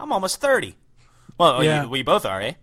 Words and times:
I'm 0.00 0.12
almost 0.12 0.40
30. 0.40 0.76
Well, 1.38 1.62
Yeah. 1.62 1.84
you, 1.84 1.88
we 1.88 2.02
both 2.02 2.24
are, 2.24 2.40
eh? 2.40 2.54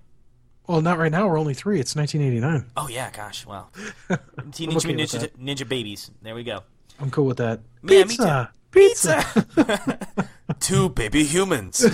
Well, 0.67 0.81
not 0.81 0.97
right 0.97 1.11
now. 1.11 1.27
We're 1.27 1.37
only 1.39 1.53
three. 1.53 1.79
It's 1.79 1.95
1989. 1.95 2.71
Oh 2.75 2.87
yeah, 2.87 3.11
gosh. 3.11 3.45
Well, 3.45 3.71
Teenage 4.51 4.83
I'm 4.85 4.91
okay 4.91 5.03
Ninja, 5.03 5.29
Ninja 5.37 5.67
Babies. 5.67 6.09
There 6.23 6.33
we 6.33 6.43
go. 6.43 6.63
I'm 6.99 7.11
cool 7.11 7.25
with 7.25 7.37
that. 7.37 7.59
Yeah, 7.83 7.99
me 8.03 8.03
Pizza. 8.05 8.51
Pizza. 8.71 10.09
Two 10.59 10.89
baby 10.89 11.23
humans. 11.23 11.85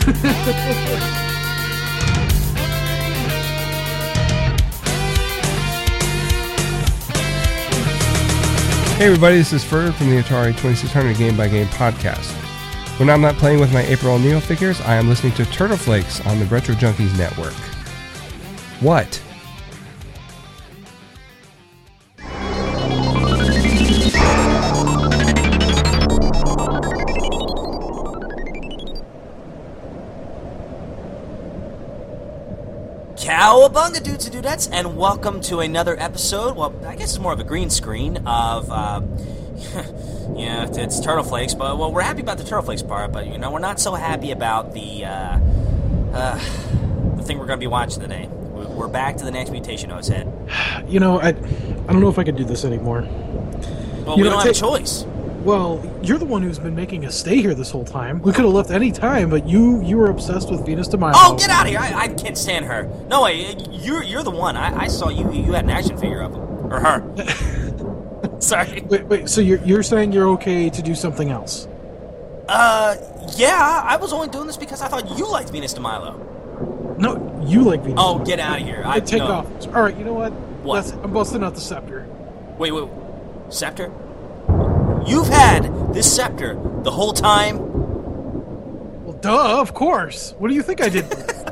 Hey 8.97 9.07
everybody, 9.07 9.37
this 9.37 9.51
is 9.51 9.63
Ferd 9.63 9.95
from 9.95 10.11
the 10.11 10.21
Atari 10.21 10.51
2600 10.51 11.17
Game 11.17 11.35
by 11.35 11.47
Game 11.47 11.65
podcast. 11.67 12.37
When 12.97 13.09
I'm 13.09 13.21
not 13.21 13.35
playing 13.35 13.59
with 13.59 13.73
my 13.73 13.81
April 13.83 14.13
O'Neil 14.13 14.39
figures, 14.39 14.79
I 14.81 14.95
am 14.95 15.09
listening 15.09 15.33
to 15.33 15.45
Turtle 15.45 15.75
Flakes 15.75 16.23
on 16.27 16.37
the 16.37 16.45
Retro 16.45 16.75
Junkies 16.75 17.17
network. 17.17 17.53
What? 18.79 19.19
Cowabunga 33.15 34.03
dudes 34.03 34.27
and 34.27 34.35
dudettes, 34.35 34.69
and 34.71 34.95
welcome 34.95 35.41
to 35.41 35.59
another 35.59 35.99
episode. 35.99 36.55
Well, 36.55 36.73
I 36.85 36.95
guess 36.95 37.15
it's 37.15 37.19
more 37.19 37.33
of 37.33 37.39
a 37.39 37.43
green 37.43 37.71
screen 37.71 38.17
of, 38.27 38.71
uh, 38.71 39.01
yeah, 40.35 40.67
it's 40.71 40.99
Turtle 40.99 41.23
Flakes. 41.23 41.53
But 41.53 41.77
well, 41.77 41.91
we're 41.91 42.01
happy 42.01 42.21
about 42.21 42.37
the 42.37 42.43
Turtle 42.43 42.63
Flakes 42.63 42.81
part, 42.83 43.11
but 43.11 43.27
you 43.27 43.37
know, 43.37 43.51
we're 43.51 43.59
not 43.59 43.79
so 43.79 43.93
happy 43.95 44.31
about 44.31 44.73
the 44.73 45.05
uh, 45.05 45.39
uh, 46.13 46.35
the 47.17 47.23
thing 47.23 47.37
we're 47.39 47.45
going 47.45 47.59
to 47.59 47.63
be 47.63 47.67
watching 47.67 48.01
today. 48.01 48.27
We- 48.27 48.65
We're 48.65 48.87
back 48.87 49.17
to 49.17 49.25
the 49.25 49.31
next 49.31 49.51
mutation, 49.51 49.91
O's 49.91 50.07
head. 50.07 50.27
You 50.87 50.99
know, 50.99 51.19
I, 51.19 51.29
I 51.29 51.31
don't 51.93 51.99
know 52.01 52.09
if 52.09 52.19
I 52.19 52.23
could 52.23 52.35
do 52.35 52.43
this 52.43 52.63
anymore. 52.65 53.01
Well, 54.05 54.17
You 54.17 54.23
we 54.23 54.29
know, 54.29 54.35
don't 54.35 54.45
have 54.45 54.55
a 54.55 54.59
choice. 54.59 55.03
Well, 55.43 55.81
you're 56.03 56.19
the 56.19 56.25
one 56.25 56.43
who's 56.43 56.59
been 56.59 56.75
making 56.75 57.03
us 57.05 57.17
stay 57.17 57.41
here 57.41 57.55
this 57.55 57.71
whole 57.71 57.83
time. 57.85 58.21
We 58.21 58.31
could 58.31 58.45
have 58.45 58.53
left 58.53 58.69
any 58.69 58.91
time, 58.91 59.29
but 59.31 59.47
you 59.49 59.81
you 59.83 59.97
were 59.97 60.09
obsessed 60.11 60.51
with 60.51 60.63
Venus 60.65 60.87
de 60.87 60.97
Milo. 60.97 61.13
Oh, 61.15 61.35
get 61.35 61.49
out 61.49 61.65
of 61.65 61.69
here! 61.71 61.79
I, 61.79 62.01
I 62.03 62.07
can't 62.09 62.37
stand 62.37 62.65
her. 62.65 62.83
No 63.09 63.23
way, 63.23 63.55
you're 63.71 64.03
you're 64.03 64.21
the 64.21 64.29
one. 64.29 64.55
I, 64.55 64.81
I 64.83 64.87
saw 64.87 65.09
you. 65.09 65.31
You 65.33 65.53
had 65.53 65.63
an 65.63 65.71
action 65.71 65.97
figure 65.97 66.21
of 66.21 66.33
her 66.35 66.41
or 66.75 66.79
her. 66.79 67.70
Sorry. 68.51 68.81
Wait, 68.81 69.05
wait. 69.05 69.29
So 69.29 69.39
you're 69.39 69.63
you're 69.63 69.81
saying 69.81 70.11
you're 70.11 70.27
okay 70.31 70.69
to 70.69 70.81
do 70.81 70.93
something 70.93 71.29
else? 71.29 71.69
Uh, 72.49 72.97
yeah. 73.37 73.81
I 73.85 73.95
was 73.95 74.11
only 74.11 74.27
doing 74.27 74.45
this 74.45 74.57
because 74.57 74.81
I 74.81 74.89
thought 74.89 75.17
you 75.17 75.25
liked 75.31 75.51
Venus 75.51 75.73
de 75.73 75.79
Milo. 75.79 76.17
No, 76.99 77.41
you 77.47 77.63
like 77.63 77.81
Venus. 77.81 77.97
Oh, 77.97 78.19
get 78.19 78.41
out 78.41 78.59
of 78.59 78.67
here! 78.67 78.81
Milo. 78.83 78.95
I 78.95 78.99
take 78.99 79.19
no. 79.19 79.31
off. 79.31 79.67
All 79.67 79.81
right. 79.81 79.97
You 79.97 80.03
know 80.03 80.13
what? 80.13 80.33
What? 80.63 80.83
That's- 80.83 81.01
I'm 81.01 81.13
busting 81.13 81.43
out 81.43 81.55
the 81.55 81.61
scepter. 81.61 82.05
Wait, 82.57 82.73
wait. 82.73 82.89
Scepter? 83.49 83.89
You've 85.07 85.29
had 85.29 85.93
this 85.93 86.13
scepter 86.13 86.59
the 86.83 86.91
whole 86.91 87.13
time? 87.13 87.57
Well, 89.05 89.13
duh. 89.13 89.61
Of 89.61 89.73
course. 89.73 90.35
What 90.39 90.49
do 90.49 90.55
you 90.55 90.61
think 90.61 90.81
I 90.81 90.89
did? 90.89 91.05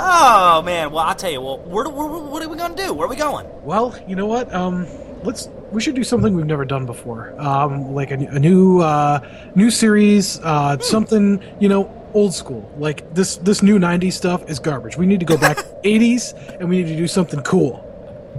Oh, 0.00 0.62
man. 0.62 0.92
Well, 0.92 1.04
I'll 1.04 1.14
tell 1.16 1.30
you. 1.30 1.40
Well, 1.40 1.58
where, 1.58 1.88
where, 1.88 2.06
what 2.06 2.40
are 2.40 2.48
we 2.48 2.56
going 2.56 2.76
to 2.76 2.82
do? 2.86 2.94
Where 2.94 3.06
are 3.06 3.10
we 3.10 3.16
going? 3.16 3.46
well, 3.64 3.98
you 4.06 4.14
know 4.14 4.26
what? 4.26 4.54
Um, 4.54 4.86
let's. 5.24 5.48
We 5.70 5.82
should 5.82 5.94
do 5.94 6.04
something 6.04 6.34
we've 6.34 6.46
never 6.46 6.64
done 6.64 6.86
before. 6.86 7.34
Um, 7.38 7.94
like 7.94 8.10
a, 8.10 8.14
a 8.14 8.38
new 8.38 8.80
uh, 8.80 9.20
new 9.54 9.70
series. 9.70 10.40
Uh, 10.40 10.78
something 10.78 11.42
you 11.60 11.68
know. 11.68 11.94
Old 12.14 12.32
school, 12.32 12.68
like 12.78 13.14
this. 13.14 13.36
This 13.36 13.62
new 13.62 13.78
'90s 13.78 14.14
stuff 14.14 14.48
is 14.48 14.58
garbage. 14.58 14.96
We 14.96 15.04
need 15.04 15.20
to 15.20 15.26
go 15.26 15.36
back 15.36 15.58
'80s, 15.84 16.32
and 16.58 16.70
we 16.70 16.78
need 16.78 16.88
to 16.88 16.96
do 16.96 17.06
something 17.06 17.42
cool. 17.42 17.84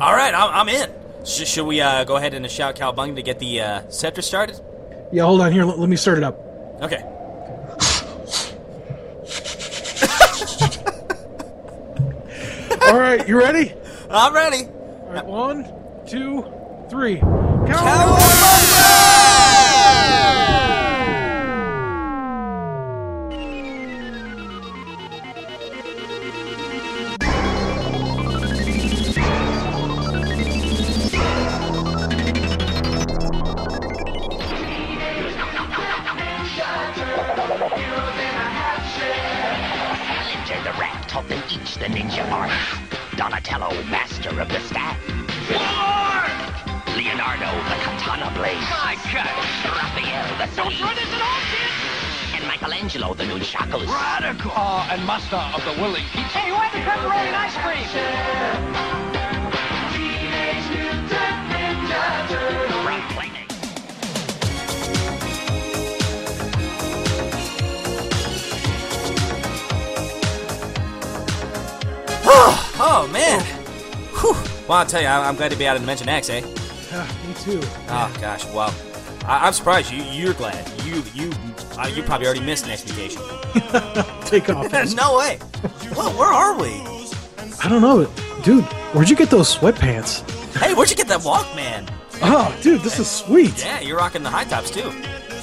All 0.01 0.13
right, 0.13 0.33
I'm, 0.33 0.67
I'm 0.67 0.69
in. 0.69 0.89
Sh- 1.23 1.47
should 1.47 1.67
we 1.67 1.79
uh, 1.79 2.03
go 2.03 2.15
ahead 2.15 2.33
and 2.33 2.49
shout 2.49 2.75
Cowabunga 2.75 3.15
to 3.17 3.21
get 3.21 3.37
the 3.37 3.61
uh, 3.61 3.89
scepter 3.89 4.23
started? 4.23 4.59
Yeah, 5.11 5.25
hold 5.25 5.39
on 5.41 5.51
here. 5.51 5.65
Let, 5.65 5.77
let 5.77 5.87
me 5.87 5.97
start 5.97 6.17
it 6.17 6.23
up. 6.23 6.39
Okay. 6.81 6.97
All 12.89 12.97
right, 12.97 13.27
you 13.27 13.37
ready? 13.37 13.73
I'm 14.09 14.33
ready. 14.33 14.65
All 14.65 15.09
right, 15.13 15.25
one, 15.25 15.71
two, 16.07 16.41
three. 16.89 17.17
Splinter 17.17 17.37
the 40.63 40.71
rat 40.79 41.07
each 41.51 41.75
the 41.75 41.85
ninja 41.85 42.31
art. 42.31 42.51
Donatello, 43.15 43.69
master 43.83 44.41
of 44.41 44.49
the 44.49 44.59
staff. 44.61 45.98
Leonardo, 46.99 47.47
the 47.69 47.79
katana 47.79 48.29
blade. 48.35 48.59
My 48.69 48.99
God. 49.13 49.31
Raphael, 49.63 50.27
the 50.35 50.47
Don't 50.53 50.73
throw 50.73 50.93
this 50.93 51.07
at 51.13 51.21
all, 51.21 51.39
kid! 51.47 51.71
And 52.35 52.45
Michelangelo, 52.45 53.13
the 53.13 53.23
nunchakus. 53.23 53.87
Radical. 53.87 54.51
Uh, 54.53 54.85
and 54.91 55.07
master 55.07 55.37
of 55.37 55.63
the 55.63 55.81
willing 55.81 56.03
pizza. 56.11 56.37
Hey, 56.37 56.49
who 56.49 56.55
had 56.55 56.73
the 56.73 56.79
pepperoni 56.83 57.23
and 57.23 57.37
ice 57.37 57.55
cream? 57.63 57.87
From 62.83 63.01
Playmates. 63.15 63.55
Oh, 72.81 73.07
man. 73.13 73.41
Whew. 74.19 74.35
Well, 74.67 74.79
I'll 74.79 74.85
tell 74.85 75.01
you, 75.01 75.07
I'm 75.07 75.37
glad 75.37 75.51
to 75.51 75.57
be 75.57 75.65
out 75.65 75.77
of 75.77 75.81
Dimension 75.81 76.09
X, 76.09 76.29
eh? 76.29 76.58
Yeah, 77.29 77.35
me 77.55 77.61
too. 77.61 77.67
Oh, 77.89 78.17
gosh. 78.21 78.45
Well, 78.53 78.73
I- 79.25 79.47
I'm 79.47 79.53
surprised 79.53 79.91
you, 79.91 80.03
you're 80.03 80.33
glad. 80.33 80.67
You 80.85 81.03
you 81.13 81.31
uh, 81.77 81.87
you 81.87 82.03
probably 82.03 82.27
already 82.27 82.41
missed 82.45 82.67
next 82.67 82.85
mutation. 82.87 83.21
Take 84.25 84.49
off. 84.49 84.71
no 84.95 85.17
way. 85.17 85.39
Well, 85.95 86.11
where 86.17 86.27
are 86.31 86.57
we? 86.59 86.81
I 87.63 87.67
don't 87.69 87.81
know, 87.81 88.05
dude. 88.43 88.63
Where'd 88.93 89.09
you 89.09 89.15
get 89.15 89.29
those 89.29 89.55
sweatpants? 89.55 90.23
Hey, 90.57 90.73
where'd 90.73 90.89
you 90.89 90.95
get 90.95 91.07
that 91.07 91.21
Walkman? 91.21 91.89
Oh, 92.21 92.57
dude, 92.61 92.81
this 92.81 92.99
is 92.99 93.09
sweet. 93.09 93.57
Yeah, 93.63 93.79
you're 93.81 93.97
rocking 93.97 94.23
the 94.23 94.29
high 94.29 94.43
tops, 94.43 94.71
too. 94.71 94.91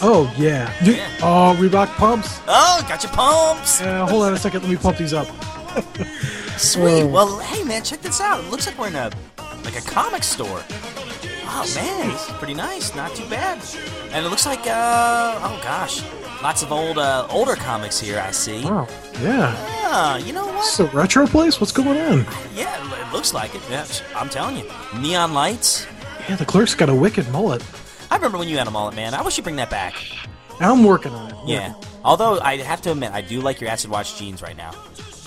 Oh 0.02 0.30
yeah. 0.36 0.70
Dude, 0.84 0.96
Yeah. 0.98 1.08
Oh, 1.22 1.56
Reebok 1.58 1.86
pumps. 1.96 2.40
Oh, 2.46 2.84
got 2.86 3.02
your 3.02 3.12
pumps. 3.12 3.80
Uh, 3.80 4.06
hold 4.06 4.24
on 4.24 4.34
a 4.34 4.36
second. 4.38 4.60
Let 4.62 4.70
me 4.70 4.76
pump 4.76 4.98
these 4.98 5.14
up. 5.14 5.26
Sweet. 6.58 7.02
Oh. 7.02 7.06
Well, 7.06 7.38
hey 7.38 7.64
man, 7.64 7.82
check 7.82 8.02
this 8.02 8.20
out. 8.20 8.44
It 8.44 8.50
looks 8.50 8.66
like 8.66 8.78
we're 8.78 8.88
in 8.88 8.94
a 8.94 9.10
like 9.64 9.76
a 9.78 9.80
comic 9.88 10.22
store. 10.22 10.62
Oh 11.58 11.72
man, 11.74 12.10
is 12.10 12.22
pretty 12.38 12.54
nice. 12.54 12.94
Not 12.94 13.14
too 13.14 13.24
bad. 13.30 13.58
And 14.12 14.24
it 14.26 14.28
looks 14.28 14.44
like 14.46 14.60
uh 14.66 15.38
oh 15.42 15.58
gosh, 15.62 16.02
lots 16.42 16.62
of 16.62 16.70
old 16.70 16.98
uh, 16.98 17.26
older 17.30 17.56
comics 17.56 17.98
here. 17.98 18.20
I 18.20 18.30
see. 18.30 18.64
Wow. 18.64 18.86
Yeah. 19.22 19.54
Yeah, 19.82 20.18
you 20.18 20.32
know 20.32 20.46
what? 20.46 20.56
It's 20.58 20.78
a 20.80 20.84
retro 20.86 21.26
place. 21.26 21.58
What's 21.60 21.72
going 21.72 21.98
on? 22.00 22.26
Yeah, 22.54 22.76
it- 22.92 23.12
looks 23.12 23.32
like 23.32 23.54
it. 23.54 23.62
Yeah, 23.70 23.86
I'm 24.14 24.28
telling 24.28 24.56
you, 24.58 24.70
neon 25.00 25.32
lights. 25.32 25.86
Yeah, 26.28 26.36
the 26.36 26.44
clerk's 26.44 26.74
got 26.74 26.88
a 26.90 26.94
wicked 26.94 27.26
mullet. 27.30 27.64
I 28.10 28.16
remember 28.16 28.36
when 28.36 28.48
you 28.48 28.58
had 28.58 28.66
a 28.66 28.70
mullet, 28.70 28.94
man. 28.94 29.14
I 29.14 29.22
wish 29.22 29.36
you 29.38 29.42
bring 29.42 29.56
that 29.56 29.70
back. 29.70 29.94
I'm 30.60 30.84
working 30.84 31.12
on 31.12 31.30
it. 31.30 31.36
Yeah. 31.46 31.72
Although 32.04 32.38
I 32.40 32.56
have 32.58 32.82
to 32.82 32.92
admit, 32.92 33.12
I 33.12 33.20
do 33.22 33.40
like 33.40 33.60
your 33.60 33.70
acid 33.70 33.90
wash 33.90 34.18
jeans 34.18 34.42
right 34.42 34.56
now. 34.56 34.72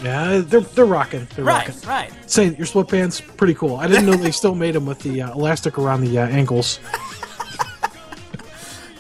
Yeah, 0.04 0.38
they're 0.46 0.62
they're 0.62 0.86
rocking. 0.86 1.28
They're 1.36 1.44
Right, 1.46 1.68
rocking. 1.68 1.90
right. 1.90 2.12
Say 2.30 2.46
your 2.56 2.66
sweatpants 2.68 3.22
pretty 3.38 3.54
cool. 3.54 3.76
I 3.76 3.88
didn't 3.88 4.06
know 4.06 4.14
they 4.14 4.32
still 4.32 4.56
made 4.56 4.76
them 4.76 4.86
with 4.86 5.00
the 5.00 5.22
uh, 5.24 5.34
elastic 5.34 5.78
around 5.78 6.02
the 6.02 6.20
uh, 6.20 6.28
ankles. 6.28 6.80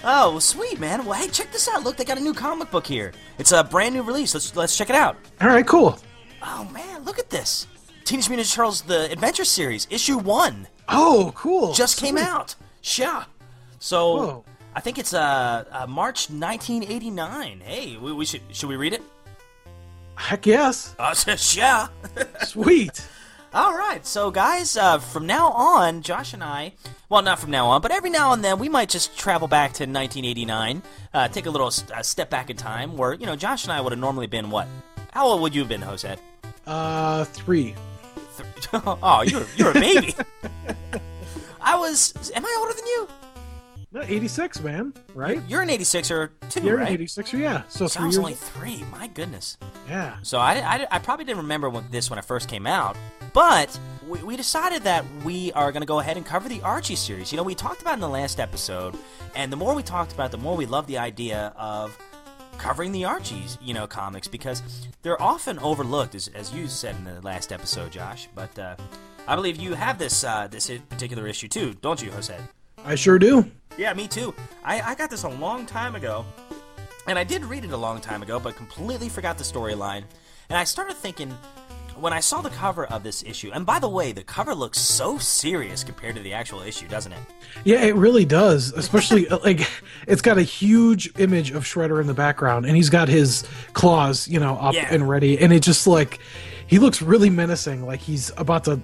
Oh, 0.01 0.31
well, 0.31 0.39
sweet, 0.39 0.79
man. 0.79 1.03
Well, 1.06 1.19
hey, 1.19 1.27
check 1.27 1.51
this 1.51 1.68
out. 1.68 1.83
Look, 1.83 1.97
they 1.97 2.06
got 2.06 2.18
a 2.18 2.21
new 2.21 2.33
comic 2.33 2.71
book 2.71 2.88
here. 2.88 3.12
It's 3.38 3.51
a 3.51 3.65
brand 3.65 3.94
new 3.95 4.01
release. 4.01 4.33
Let's 4.33 4.56
let's 4.56 4.77
check 4.77 4.89
it 4.89 4.95
out. 4.95 5.18
All 5.41 5.47
right, 5.50 5.68
cool. 5.68 6.00
Oh 6.41 6.63
man, 6.73 7.03
look 7.03 7.19
at 7.19 7.29
this. 7.29 7.68
Teenage 8.06 8.29
Mutant 8.29 8.47
Ninja 8.47 8.56
Turtles: 8.56 8.81
The 8.81 9.12
Adventure 9.12 9.44
Series, 9.44 9.88
issue 9.89 10.18
one, 10.18 10.68
Oh, 10.88 11.33
cool. 11.35 11.73
just 11.73 12.00
came 12.00 12.18
out. 12.18 12.56
Yeah. 12.95 13.25
So 13.79 14.15
Whoa. 14.15 14.45
I 14.73 14.79
think 14.79 14.97
it's 15.00 15.13
uh, 15.13 15.65
uh 15.69 15.85
March 15.85 16.29
1989. 16.29 17.59
Hey, 17.59 17.97
we, 17.97 18.13
we 18.13 18.23
should 18.25 18.41
should 18.53 18.69
we 18.69 18.77
read 18.77 18.94
it? 18.94 19.03
Heck 20.19 20.45
yes. 20.45 20.95
Uh, 21.00 21.16
yeah. 21.54 21.88
Sweet. 22.44 23.07
All 23.54 23.75
right, 23.75 24.06
so 24.06 24.30
guys, 24.30 24.77
uh, 24.77 25.00
from 25.00 25.25
now 25.25 25.50
on, 25.50 26.04
Josh 26.04 26.36
and 26.36 26.44
I, 26.44 26.74
well, 27.10 27.24
not 27.24 27.39
from 27.39 27.50
now 27.50 27.66
on, 27.66 27.81
but 27.81 27.89
every 27.89 28.12
now 28.12 28.31
and 28.31 28.44
then, 28.44 28.60
we 28.60 28.69
might 28.69 28.89
just 28.89 29.18
travel 29.18 29.48
back 29.48 29.71
to 29.74 29.86
1989, 29.86 30.83
uh, 31.16 31.27
take 31.30 31.48
a 31.48 31.50
little 31.50 31.71
uh, 31.95 32.04
step 32.04 32.30
back 32.30 32.51
in 32.51 32.57
time, 32.57 32.95
where 32.95 33.13
you 33.13 33.25
know 33.25 33.36
Josh 33.36 33.63
and 33.63 33.71
I 33.71 33.81
would 33.81 33.92
have 33.92 34.00
normally 34.00 34.27
been 34.27 34.51
what, 34.51 34.68
How 35.13 35.25
old 35.25 35.42
would 35.42 35.56
you 35.56 35.62
have 35.62 35.69
been, 35.69 35.81
Jose? 35.81 36.16
Uh, 36.68 37.24
three. 37.24 37.74
Th- 38.38 38.83
oh, 39.01 39.24
you're 39.25 39.48
you're 39.56 39.71
a 39.71 39.74
baby. 39.74 40.13
I 41.60 41.75
was. 41.75 42.31
Am 42.36 42.45
I 42.45 42.56
older 42.60 42.74
than 42.74 42.86
you? 42.86 43.07
No, 43.91 44.01
86, 44.03 44.62
man. 44.62 44.94
Right? 45.15 45.41
You're 45.47 45.63
an 45.63 45.69
86er 45.69 46.30
too, 46.50 46.62
You're 46.62 46.77
right? 46.77 46.89
an 47.00 47.06
86er, 47.06 47.39
yeah. 47.39 47.63
So 47.69 47.88
So 47.88 48.01
I 48.01 48.06
was 48.06 48.19
only 48.19 48.36
three. 48.36 48.83
My 48.91 49.07
goodness. 49.07 49.57
Yeah. 49.88 50.18
So 50.21 50.38
I, 50.38 50.57
I, 50.59 50.88
I 50.91 51.00
probably 51.00 51.25
didn't 51.25 51.39
remember 51.41 51.71
when, 51.71 51.89
this 51.89 52.07
when 52.09 52.19
it 52.19 52.25
first 52.25 52.47
came 52.47 52.68
out, 52.68 52.95
but 53.33 53.80
we, 54.07 54.21
we 54.21 54.38
decided 54.38 54.83
that 54.83 55.03
we 55.24 55.51
are 55.53 55.71
going 55.71 55.81
to 55.81 55.88
go 55.88 56.00
ahead 56.00 56.18
and 56.18 56.25
cover 56.25 56.47
the 56.47 56.62
Archie 56.62 56.95
series. 56.95 57.31
You 57.31 57.38
know, 57.38 57.44
we 57.44 57.56
talked 57.56 57.81
about 57.81 57.91
it 57.91 57.95
in 57.95 58.00
the 58.01 58.09
last 58.09 58.39
episode, 58.39 58.95
and 59.33 59.51
the 59.51 59.57
more 59.57 59.74
we 59.74 59.81
talked 59.81 60.13
about 60.13 60.27
it, 60.27 60.31
the 60.33 60.38
more 60.38 60.56
we 60.56 60.68
loved 60.68 60.88
the 60.88 61.00
idea 61.00 61.51
of 61.57 61.97
covering 62.59 62.92
the 62.92 63.06
Archies, 63.06 63.57
you 63.59 63.74
know, 63.74 63.88
comics 63.88 64.27
because 64.27 64.62
they're 65.01 65.19
often 65.19 65.57
overlooked, 65.59 66.13
as, 66.13 66.27
as 66.30 66.53
you 66.53 66.68
said 66.68 66.95
in 66.95 67.06
the 67.06 67.21
last 67.21 67.51
episode, 67.51 67.92
Josh. 67.92 68.27
But 68.35 68.59
uh, 68.59 68.75
I 69.27 69.35
believe 69.35 69.57
you 69.57 69.74
have 69.74 69.97
this 69.97 70.24
uh, 70.24 70.47
this 70.47 70.69
particular 70.89 71.25
issue 71.25 71.47
too, 71.47 71.74
don't 71.81 72.00
you, 72.03 72.12
Jose? 72.12 72.38
I 72.85 72.95
sure 72.95 73.19
do. 73.19 73.49
Yeah, 73.77 73.93
me 73.93 74.07
too. 74.07 74.33
I, 74.63 74.81
I 74.81 74.95
got 74.95 75.09
this 75.09 75.23
a 75.23 75.29
long 75.29 75.65
time 75.65 75.95
ago, 75.95 76.25
and 77.07 77.17
I 77.17 77.23
did 77.23 77.45
read 77.45 77.63
it 77.63 77.71
a 77.71 77.77
long 77.77 78.01
time 78.01 78.21
ago, 78.23 78.39
but 78.39 78.55
completely 78.55 79.09
forgot 79.09 79.37
the 79.37 79.43
storyline. 79.43 80.03
And 80.49 80.57
I 80.57 80.63
started 80.63 80.97
thinking 80.97 81.29
when 81.95 82.13
I 82.13 82.19
saw 82.21 82.41
the 82.41 82.49
cover 82.49 82.85
of 82.87 83.03
this 83.03 83.23
issue, 83.23 83.51
and 83.53 83.65
by 83.65 83.77
the 83.79 83.89
way, 83.89 84.11
the 84.11 84.23
cover 84.23 84.55
looks 84.55 84.79
so 84.79 85.17
serious 85.17 85.83
compared 85.83 86.15
to 86.15 86.21
the 86.21 86.33
actual 86.33 86.61
issue, 86.61 86.87
doesn't 86.87 87.11
it? 87.11 87.19
Yeah, 87.65 87.83
it 87.83 87.95
really 87.95 88.25
does. 88.25 88.71
Especially 88.73 89.25
like 89.43 89.67
it's 90.07 90.21
got 90.21 90.37
a 90.37 90.43
huge 90.43 91.11
image 91.19 91.51
of 91.51 91.63
Shredder 91.63 92.01
in 92.01 92.07
the 92.07 92.13
background, 92.13 92.65
and 92.65 92.75
he's 92.75 92.89
got 92.89 93.07
his 93.09 93.43
claws, 93.73 94.27
you 94.27 94.39
know, 94.39 94.55
up 94.57 94.73
Yeah. 94.75 94.87
and 94.91 95.07
ready, 95.07 95.37
and 95.39 95.51
it 95.53 95.61
just 95.61 95.87
like 95.87 96.19
he 96.67 96.79
looks 96.79 97.01
really 97.01 97.29
menacing, 97.29 97.85
like 97.85 97.99
he's 97.99 98.31
about 98.37 98.63
to 98.65 98.79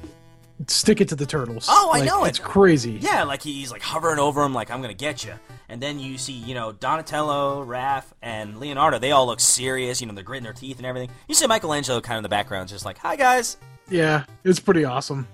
stick 0.68 1.02
it 1.02 1.10
to 1.10 1.16
the 1.16 1.26
turtles. 1.26 1.68
Oh, 1.70 1.92
I 1.94 2.00
Like, 2.00 2.08
know 2.08 2.26
it. 2.26 2.30
It's 2.30 2.40
crazy. 2.40 2.94
Yeah, 3.02 3.24
like 3.24 3.42
he's 3.42 3.72
like 3.72 3.82
hovering 3.82 4.20
over 4.20 4.44
him, 4.44 4.54
like 4.54 4.72
I'm 4.72 4.82
gonna 4.82 4.94
get 4.94 5.24
you. 5.24 5.34
And 5.68 5.82
then 5.82 6.00
you 6.00 6.18
see, 6.18 6.34
you 6.34 6.54
know, 6.54 6.72
Donatello, 6.72 7.66
Raph, 7.66 8.06
and 8.22 8.60
Leonardo. 8.60 9.00
They 9.00 9.12
all 9.12 9.26
look 9.26 9.40
serious. 9.40 10.00
You 10.00 10.08
know, 10.08 10.14
they're 10.14 10.24
gritting 10.24 10.44
their 10.44 10.54
teeth 10.54 10.78
and 10.78 10.86
everything. 10.86 11.10
You 11.28 11.36
see 11.36 11.48
Michelangelo 11.48 12.02
kind 12.02 12.16
of 12.16 12.20
in 12.20 12.24
the 12.24 12.30
background, 12.30 12.70
just 12.70 12.86
like, 12.86 12.98
"Hi 13.00 13.16
guys." 13.16 13.58
Yeah, 13.90 14.26
it's 14.44 14.60
pretty 14.60 14.86
awesome. 14.86 15.28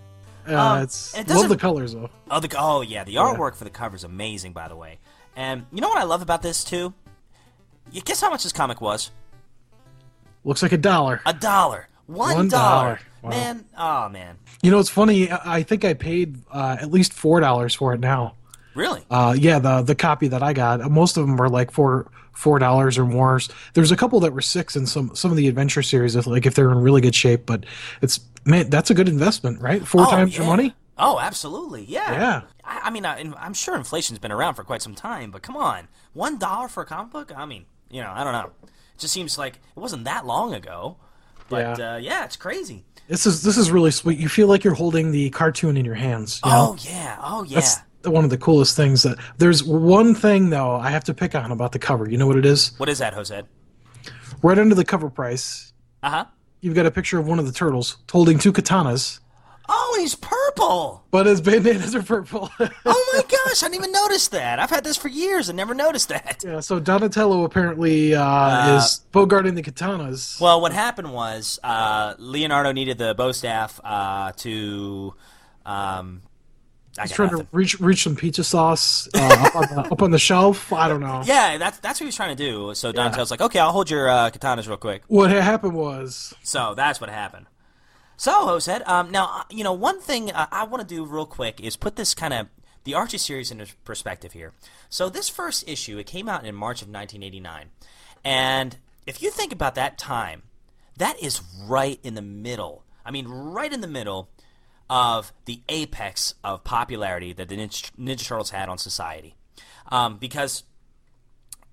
Uh, 0.48 0.58
Um, 0.58 0.82
it's 0.84 1.16
it 1.16 1.28
love 1.30 1.50
the 1.50 1.58
colors 1.58 1.94
though. 1.94 2.10
Oh, 2.30 2.40
the 2.40 2.54
oh 2.58 2.82
yeah, 2.82 3.04
the 3.04 3.16
artwork 3.16 3.56
for 3.56 3.64
the 3.64 3.70
cover 3.70 3.96
is 3.96 4.04
amazing, 4.04 4.54
by 4.54 4.68
the 4.68 4.76
way. 4.76 5.00
And 5.36 5.66
you 5.72 5.82
know 5.82 5.88
what 5.90 5.98
I 6.00 6.04
love 6.04 6.22
about 6.22 6.42
this 6.42 6.64
too? 6.64 6.94
You 7.92 8.02
guess 8.02 8.22
how 8.22 8.30
much 8.30 8.44
this 8.44 8.52
comic 8.52 8.82
was? 8.82 9.12
Looks 10.44 10.64
like 10.64 10.72
a 10.72 10.78
dollar. 10.78 11.22
A 11.26 11.34
dollar. 11.34 11.88
One 12.08 12.36
One 12.36 12.48
dollar. 12.48 12.84
dollar. 12.96 13.00
Wow. 13.22 13.30
Man, 13.30 13.66
oh 13.78 14.10
man. 14.10 14.38
You 14.64 14.72
know, 14.72 14.80
it's 14.80 14.90
funny. 14.90 15.32
I 15.32 15.64
think 15.64 15.86
I 15.86 15.94
paid 15.94 16.38
uh, 16.52 16.78
at 16.80 16.92
least 16.92 17.14
four 17.14 17.40
dollars 17.40 17.74
for 17.76 17.94
it 17.94 18.00
now. 18.00 18.36
Really? 18.74 19.04
Uh, 19.10 19.36
yeah, 19.38 19.60
the 19.60 19.82
the 19.82 19.96
copy 19.96 20.28
that 20.30 20.42
I 20.42 20.54
got, 20.54 20.80
most 20.90 21.18
of 21.18 21.28
them 21.28 21.38
were 21.38 21.50
like 21.50 21.72
four 21.72 22.10
four 22.34 22.58
dollars 22.58 22.98
or 22.98 23.06
more. 23.06 23.40
There's 23.74 23.92
a 23.92 23.98
couple 23.98 24.20
that 24.22 24.34
were 24.34 24.42
six 24.42 24.76
in 24.76 24.88
some 24.88 25.14
some 25.16 25.30
of 25.32 25.38
the 25.38 25.48
adventure 25.48 25.84
series, 25.84 26.16
if 26.16 26.26
like 26.26 26.46
if 26.46 26.56
they're 26.56 26.72
in 26.72 26.80
really 26.80 27.02
good 27.02 27.14
shape. 27.16 27.46
But 27.46 27.66
it's 28.02 28.20
man, 28.46 28.70
that's 28.70 28.90
a 28.90 28.94
good 28.94 29.10
investment, 29.10 29.62
right? 29.62 29.86
Four 29.86 30.02
Oh, 30.08 30.10
times 30.10 30.36
your 30.38 30.48
money. 30.48 30.74
Oh, 30.98 31.20
absolutely. 31.20 31.84
Yeah. 31.86 32.12
Yeah. 32.12 32.42
I, 32.64 32.82
I 32.86 32.90
mean, 32.92 33.06
I, 33.06 33.20
I'm 33.40 33.54
sure 33.54 33.76
inflation's 33.76 34.20
been 34.20 34.32
around 34.32 34.54
for 34.56 34.64
quite 34.64 34.82
some 34.82 34.94
time, 34.96 35.32
but 35.32 35.42
come 35.42 35.58
on, 35.58 35.88
one 36.14 36.38
dollar 36.38 36.68
for 36.68 36.84
a 36.84 36.86
comic 36.86 37.12
book? 37.12 37.32
I 37.36 37.46
mean, 37.46 37.66
you 37.90 38.02
know, 38.02 38.12
I 38.14 38.24
don't 38.24 38.34
know. 38.34 38.52
It 38.64 39.00
just 39.00 39.14
seems 39.14 39.38
like 39.38 39.56
it 39.56 39.80
wasn't 39.80 40.06
that 40.06 40.26
long 40.26 40.54
ago. 40.54 40.98
But 41.50 41.78
Yeah. 41.80 41.94
uh, 41.94 41.98
yeah, 41.98 42.24
it's 42.26 42.38
crazy. 42.38 42.86
This 43.08 43.26
is 43.26 43.44
this 43.44 43.58
is 43.58 43.72
really 43.72 43.92
sweet. 43.92 44.18
You 44.20 44.30
feel 44.30 44.48
like 44.48 44.64
you're 44.64 44.74
holding 44.74 45.12
the 45.12 45.30
cartoon 45.32 45.76
in 45.78 45.86
your 45.86 45.96
hands. 45.96 46.40
you 46.46 46.52
know? 46.52 46.76
Oh 46.76 46.78
yeah. 46.82 47.18
Oh 47.22 47.44
yeah. 47.44 47.56
That's 47.56 47.78
one 48.04 48.24
of 48.24 48.30
the 48.30 48.38
coolest 48.38 48.76
things. 48.76 49.04
That 49.04 49.18
there's 49.38 49.64
one 49.64 50.16
thing 50.16 50.50
though 50.50 50.76
I 50.76 50.90
have 50.90 51.04
to 51.06 51.14
pick 51.14 51.36
on 51.36 51.52
about 51.52 51.72
the 51.74 51.80
cover. 51.80 52.10
You 52.10 52.18
know 52.18 52.28
what 52.28 52.38
it 52.38 52.46
is? 52.46 52.72
what 52.78 52.90
is 52.90 53.00
that, 53.00 53.14
Jose? 53.14 53.42
Right 54.42 54.58
under 54.58 54.74
the 54.76 54.86
cover 54.86 55.10
price, 55.10 55.72
Uh 56.02 56.10
huh. 56.10 56.26
you've 56.62 56.74
got 56.76 56.86
a 56.86 56.92
picture 56.92 57.20
of 57.20 57.28
one 57.28 57.38
of 57.38 57.46
the 57.46 57.52
turtles 57.52 57.98
holding 58.12 58.40
two 58.40 58.52
katanas, 58.54 59.20
Oh, 59.74 59.98
he's 60.00 60.16
purple. 60.16 61.04
but 61.12 61.26
his 61.28 61.40
bandanas 61.40 61.96
are 61.96 62.04
purple. 62.04 62.50
Oh 62.86 63.14
my 63.14 63.22
gosh, 63.24 63.62
I 63.64 63.68
didn't 63.68 63.76
even 63.76 63.92
notice 63.92 64.28
that. 64.30 64.60
I've 64.60 64.70
had 64.70 64.84
this 64.84 64.96
for 64.98 65.08
years 65.10 65.50
and 65.50 65.56
never 65.58 65.74
noticed 65.74 66.10
that. 66.10 66.44
yeah, 66.46 66.60
so 66.62 66.80
Donatello 66.80 67.44
apparently 67.44 68.14
uh, 68.16 68.78
is 68.78 69.02
bogarting 69.14 69.56
the 69.56 69.62
katanas. 69.64 70.40
Well, 70.42 70.62
what 70.62 70.72
happened 70.74 71.14
was 71.14 71.60
uh, 71.64 72.16
Leonardo 72.18 72.72
needed 72.72 72.98
the 72.98 73.14
bow 73.16 73.32
staff 73.32 73.80
uh, 73.84 74.32
to. 74.38 75.14
Um, 75.66 76.22
I 76.98 77.04
He's 77.04 77.12
trying 77.14 77.32
nothing. 77.32 77.46
to 77.46 77.56
reach 77.56 77.80
reach 77.80 78.04
some 78.04 78.16
pizza 78.18 78.44
sauce 78.44 79.08
uh, 79.14 79.20
up, 79.48 79.56
on 79.56 79.62
the, 79.76 79.82
up 79.94 80.02
on 80.02 80.12
the 80.12 80.20
shelf. 80.20 80.74
I 80.74 80.88
don't 80.90 81.00
know. 81.00 81.22
Yeah, 81.26 81.58
that's 81.58 81.80
that's 81.80 82.00
what 82.00 82.06
he 82.06 82.08
was 82.08 82.16
trying 82.16 82.36
to 82.36 82.44
do. 82.44 82.74
So 82.76 82.92
Donatello's 82.92 83.32
like, 83.32 83.40
okay, 83.42 83.60
I'll 83.60 83.72
hold 83.72 83.90
your 83.90 84.10
uh, 84.10 84.30
katanas 84.30 84.68
real 84.68 84.76
quick. 84.78 85.04
What 85.08 85.32
happened 85.32 85.74
was 85.76 86.34
So 86.44 86.74
that's 86.76 87.00
what 87.00 87.10
happened. 87.10 87.46
So, 88.22 88.46
Jose, 88.46 88.72
um, 88.72 89.10
now, 89.10 89.40
uh, 89.40 89.44
you 89.50 89.64
know, 89.64 89.74
one 89.74 90.00
thing 90.00 90.32
uh, 90.32 90.46
I 90.52 90.66
want 90.66 90.88
to 90.88 90.96
do 90.96 91.04
real 91.06 91.26
quick 91.26 91.60
is 91.60 91.76
put 91.76 91.96
this 91.96 92.14
kind 92.14 92.36
of, 92.36 92.50
the 92.84 92.94
Archie 92.94 93.18
series 93.18 93.50
into 93.50 93.66
perspective 93.84 94.34
here. 94.34 94.54
So, 94.90 95.10
this 95.10 95.28
first 95.28 95.68
issue, 95.68 95.98
it 95.98 96.06
came 96.06 96.30
out 96.30 96.46
in 96.46 96.54
March 96.54 96.84
of 96.84 96.88
1989. 96.88 97.72
And 98.24 98.78
if 99.08 99.24
you 99.24 99.32
think 99.32 99.52
about 99.52 99.74
that 99.74 99.98
time, 99.98 100.44
that 100.98 101.20
is 101.20 101.42
right 101.66 102.00
in 102.04 102.14
the 102.14 102.22
middle. 102.22 102.84
I 103.04 103.10
mean, 103.10 103.28
right 103.28 103.74
in 103.74 103.82
the 103.82 103.88
middle 103.88 104.30
of 104.88 105.34
the 105.46 105.64
apex 105.68 106.36
of 106.44 106.64
popularity 106.64 107.34
that 107.34 107.50
the 107.50 107.58
Ninja, 107.58 107.90
Ninja 108.00 108.24
Turtles 108.24 108.52
had 108.52 108.70
on 108.70 108.78
society. 108.78 109.34
Um, 109.88 110.18
because 110.18 110.62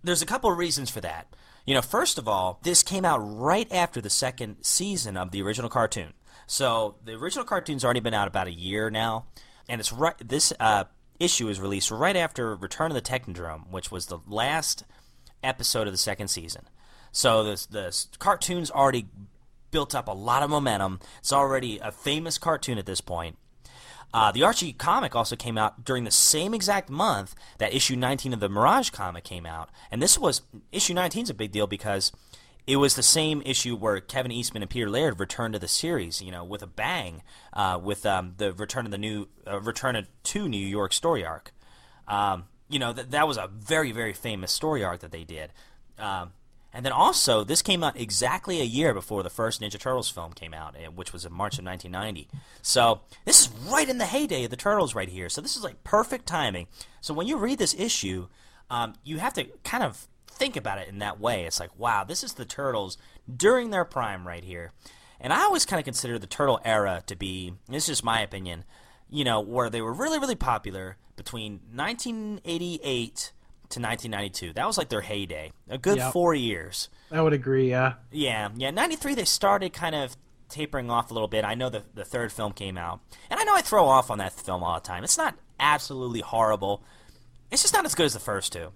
there's 0.03 0.23
a 0.23 0.27
couple 0.27 0.51
of 0.51 0.56
reasons 0.56 0.89
for 0.89 1.03
that. 1.03 1.27
You 1.67 1.75
know, 1.75 1.83
first 1.83 2.17
of 2.17 2.27
all, 2.27 2.59
this 2.62 2.83
came 2.83 3.05
out 3.05 3.19
right 3.19 3.71
after 3.71 4.01
the 4.01 4.09
second 4.09 4.62
season 4.62 5.19
of 5.19 5.31
the 5.31 5.43
original 5.43 5.69
cartoon. 5.69 6.15
So 6.49 6.97
the 7.05 7.12
original 7.12 7.45
cartoon's 7.45 7.85
already 7.85 8.00
been 8.00 8.15
out 8.15 8.27
about 8.27 8.47
a 8.47 8.53
year 8.53 8.91
now, 8.91 9.27
and 9.69 9.81
it's 9.81 9.93
right. 9.93 10.15
This 10.19 10.50
uh, 10.59 10.85
issue 11.21 11.49
is 11.49 11.61
released 11.61 11.91
right 11.91 12.17
after 12.17 12.56
Return 12.56 12.91
of 12.91 12.95
the 12.95 13.03
Technodrome, 13.03 13.71
which 13.71 13.93
was 13.93 14.06
the 14.06 14.19
last 14.27 14.85
episode 15.45 15.87
of 15.87 15.93
the 15.93 15.99
second 15.99 16.29
season. 16.29 16.62
So 17.12 17.45
the 17.45 17.67
the 17.71 18.06
cartoon's 18.19 18.71
already 18.71 19.09
built 19.71 19.95
up 19.95 20.09
a 20.09 20.12
lot 20.12 20.43
of 20.43 20.49
momentum. 20.49 21.00
It's 21.19 21.34
already 21.34 21.79
a 21.81 21.93
famous 21.93 22.39
cartoon 22.39 22.79
at 22.79 22.87
this 22.87 23.03
point. 23.03 23.37
Uh, 24.15 24.32
the 24.32 24.43
Archie 24.43 24.72
comic 24.72 25.15
also 25.15 25.37
came 25.37 25.58
out 25.58 25.84
during 25.84 26.05
the 26.05 26.11
same 26.11 26.55
exact 26.55 26.89
month 26.89 27.34
that 27.58 27.75
issue 27.75 27.94
19 27.94 28.32
of 28.32 28.41
the 28.41 28.49
Mirage 28.49 28.89
comic 28.89 29.22
came 29.22 29.44
out. 29.44 29.69
And 29.91 30.01
this 30.01 30.19
was, 30.19 30.41
issue 30.72 30.94
19 30.94 31.25
is 31.25 31.31
a 31.31 31.34
big 31.34 31.53
deal 31.53 31.67
because 31.67 32.11
it 32.69 32.77
was 32.77 32.94
the 32.94 33.03
same 33.03 33.43
issue 33.46 33.75
where 33.75 33.98
Kevin 33.98 34.31
Eastman 34.31 34.63
and 34.63 34.69
Peter 34.69 34.91
Laird 34.91 35.19
returned 35.19 35.55
to 35.55 35.58
the 35.58 35.67
series, 35.67 36.20
you 36.20 36.31
know, 36.31 36.44
with 36.44 36.63
a 36.63 36.67
bang, 36.67 37.22
uh, 37.55 37.81
with 37.82 38.05
um, 38.05 38.34
the 38.37 38.53
return 38.53 38.84
of 38.84 38.93
the 38.93 38.98
new, 38.98 39.27
uh, 39.46 39.58
return 39.58 39.96
of, 39.96 40.06
to 40.25 40.46
New 40.46 40.65
York 40.65 40.93
story 40.93 41.25
arc. 41.25 41.55
Um, 42.06 42.44
you 42.69 42.79
know, 42.79 42.93
th- 42.93 43.08
that 43.08 43.27
was 43.27 43.39
a 43.39 43.48
very, 43.48 43.91
very 43.91 44.13
famous 44.13 44.53
story 44.53 44.84
arc 44.84 45.01
that 45.01 45.13
they 45.13 45.25
did. 45.25 45.51
Um, 45.98 46.32
and 46.75 46.84
then 46.84 46.93
also, 46.93 47.43
this 47.43 47.63
came 47.63 47.82
out 47.82 47.98
exactly 47.98 48.60
a 48.60 48.65
year 48.65 48.93
before 48.93 49.22
the 49.22 49.31
first 49.31 49.63
Ninja 49.63 49.81
Turtles 49.81 50.10
film 50.10 50.34
came 50.34 50.53
out, 50.53 50.77
eh, 50.79 50.89
which 50.89 51.15
was 51.15 51.25
in 51.25 51.32
March 51.32 51.58
of 51.58 51.65
1990. 51.65 52.29
So 52.60 53.01
this 53.25 53.41
is 53.41 53.48
right 53.48 53.89
in 53.89 53.96
the 53.96 54.05
heyday 54.05 54.44
of 54.44 54.51
the 54.51 54.56
Turtles 54.56 54.94
right 54.94 55.08
here. 55.08 55.31
So 55.31 55.41
this 55.41 55.56
is 55.56 55.65
like 55.65 55.84
perfect 55.84 56.27
timing. 56.27 56.67
So 57.01 57.15
when 57.15 57.27
you 57.27 57.39
read 57.39 57.58
this 57.58 57.75
issue, 57.75 58.29
um, 58.70 58.93
you 59.05 59.17
have 59.17 59.32
to 59.32 59.44
kind 59.65 59.82
of 59.82 60.06
think 60.39 60.57
about 60.57 60.79
it 60.79 60.89
in 60.89 60.99
that 61.01 61.21
way. 61.21 61.45
It's 61.45 61.61
like, 61.61 61.77
wow, 61.79 62.05
this 62.05 62.23
is 62.23 62.35
the 62.35 62.45
Turtles 62.45 62.97
during 63.35 63.71
their 63.71 63.85
prime 63.85 64.27
right 64.27 64.45
here. 64.45 64.73
And 65.21 65.33
I 65.33 65.43
always 65.43 65.67
kind 65.67 65.81
of 65.81 65.85
consider 65.85 66.19
the 66.19 66.27
Turtle 66.27 66.61
era 66.65 67.03
to 67.07 67.17
be, 67.17 67.55
this 67.69 67.85
is 67.85 67.89
just 67.89 68.05
my 68.05 68.21
opinion, 68.21 68.65
you 69.11 69.25
know, 69.25 69.41
where 69.41 69.69
they 69.69 69.83
were 69.83 69.93
really, 69.93 70.19
really 70.19 70.37
popular 70.37 70.97
between 71.17 71.61
1988 71.75 73.33
to 73.71 73.81
1992. 73.81 74.53
That 74.53 74.67
was 74.67 74.79
like 74.79 74.89
their 74.89 75.01
heyday. 75.01 75.53
A 75.69 75.77
good 75.77 75.99
Yep. 75.99 76.13
four 76.13 76.35
years. 76.35 76.89
I 77.11 77.21
would 77.21 77.33
agree. 77.33 77.71
Yeah, 77.71 77.95
Yeah, 78.11 78.51
yeah. 78.57 78.71
93, 78.71 79.15
they 79.15 79.25
started 79.25 79.73
kind 79.73 79.95
of 79.95 80.17
tapering 80.49 80.91
off 80.91 81.11
a 81.11 81.15
little 81.15 81.29
bit. 81.29 81.45
I 81.45 81.55
know 81.55 81.69
the, 81.69 81.83
the 81.95 82.05
third 82.05 82.33
film 82.33 82.53
came 82.53 82.79
out. 82.79 83.01
And 83.29 83.39
I 83.39 83.45
know 83.45 83.55
I 83.55 83.61
throw 83.61 83.87
off 83.87 84.11
on 84.11 84.19
that 84.19 84.33
film 84.33 84.63
all 84.63 84.75
the 84.75 84.87
time. 84.87 85.05
It's 85.05 85.19
not 85.19 85.37
absolutely 85.61 86.21
horrible, 86.21 86.83
it's 87.51 87.63
just 87.63 87.75
not 87.75 87.85
as 87.85 87.95
good 87.95 88.07
as 88.07 88.13
the 88.13 88.21
first 88.21 88.53
two. 88.53 88.73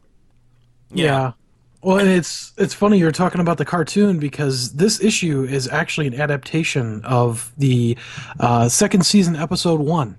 You 0.90 1.04
yeah. 1.04 1.11
know? 1.11 1.35
Well, 1.82 1.98
and 1.98 2.08
it's 2.08 2.52
it's 2.56 2.74
funny 2.74 2.98
you're 2.98 3.10
talking 3.10 3.40
about 3.40 3.58
the 3.58 3.64
cartoon 3.64 4.20
because 4.20 4.74
this 4.74 5.02
issue 5.02 5.42
is 5.42 5.66
actually 5.66 6.06
an 6.06 6.14
adaptation 6.14 7.04
of 7.04 7.52
the 7.58 7.98
uh, 8.38 8.68
second 8.68 9.04
season, 9.04 9.34
episode 9.34 9.80
one. 9.80 10.16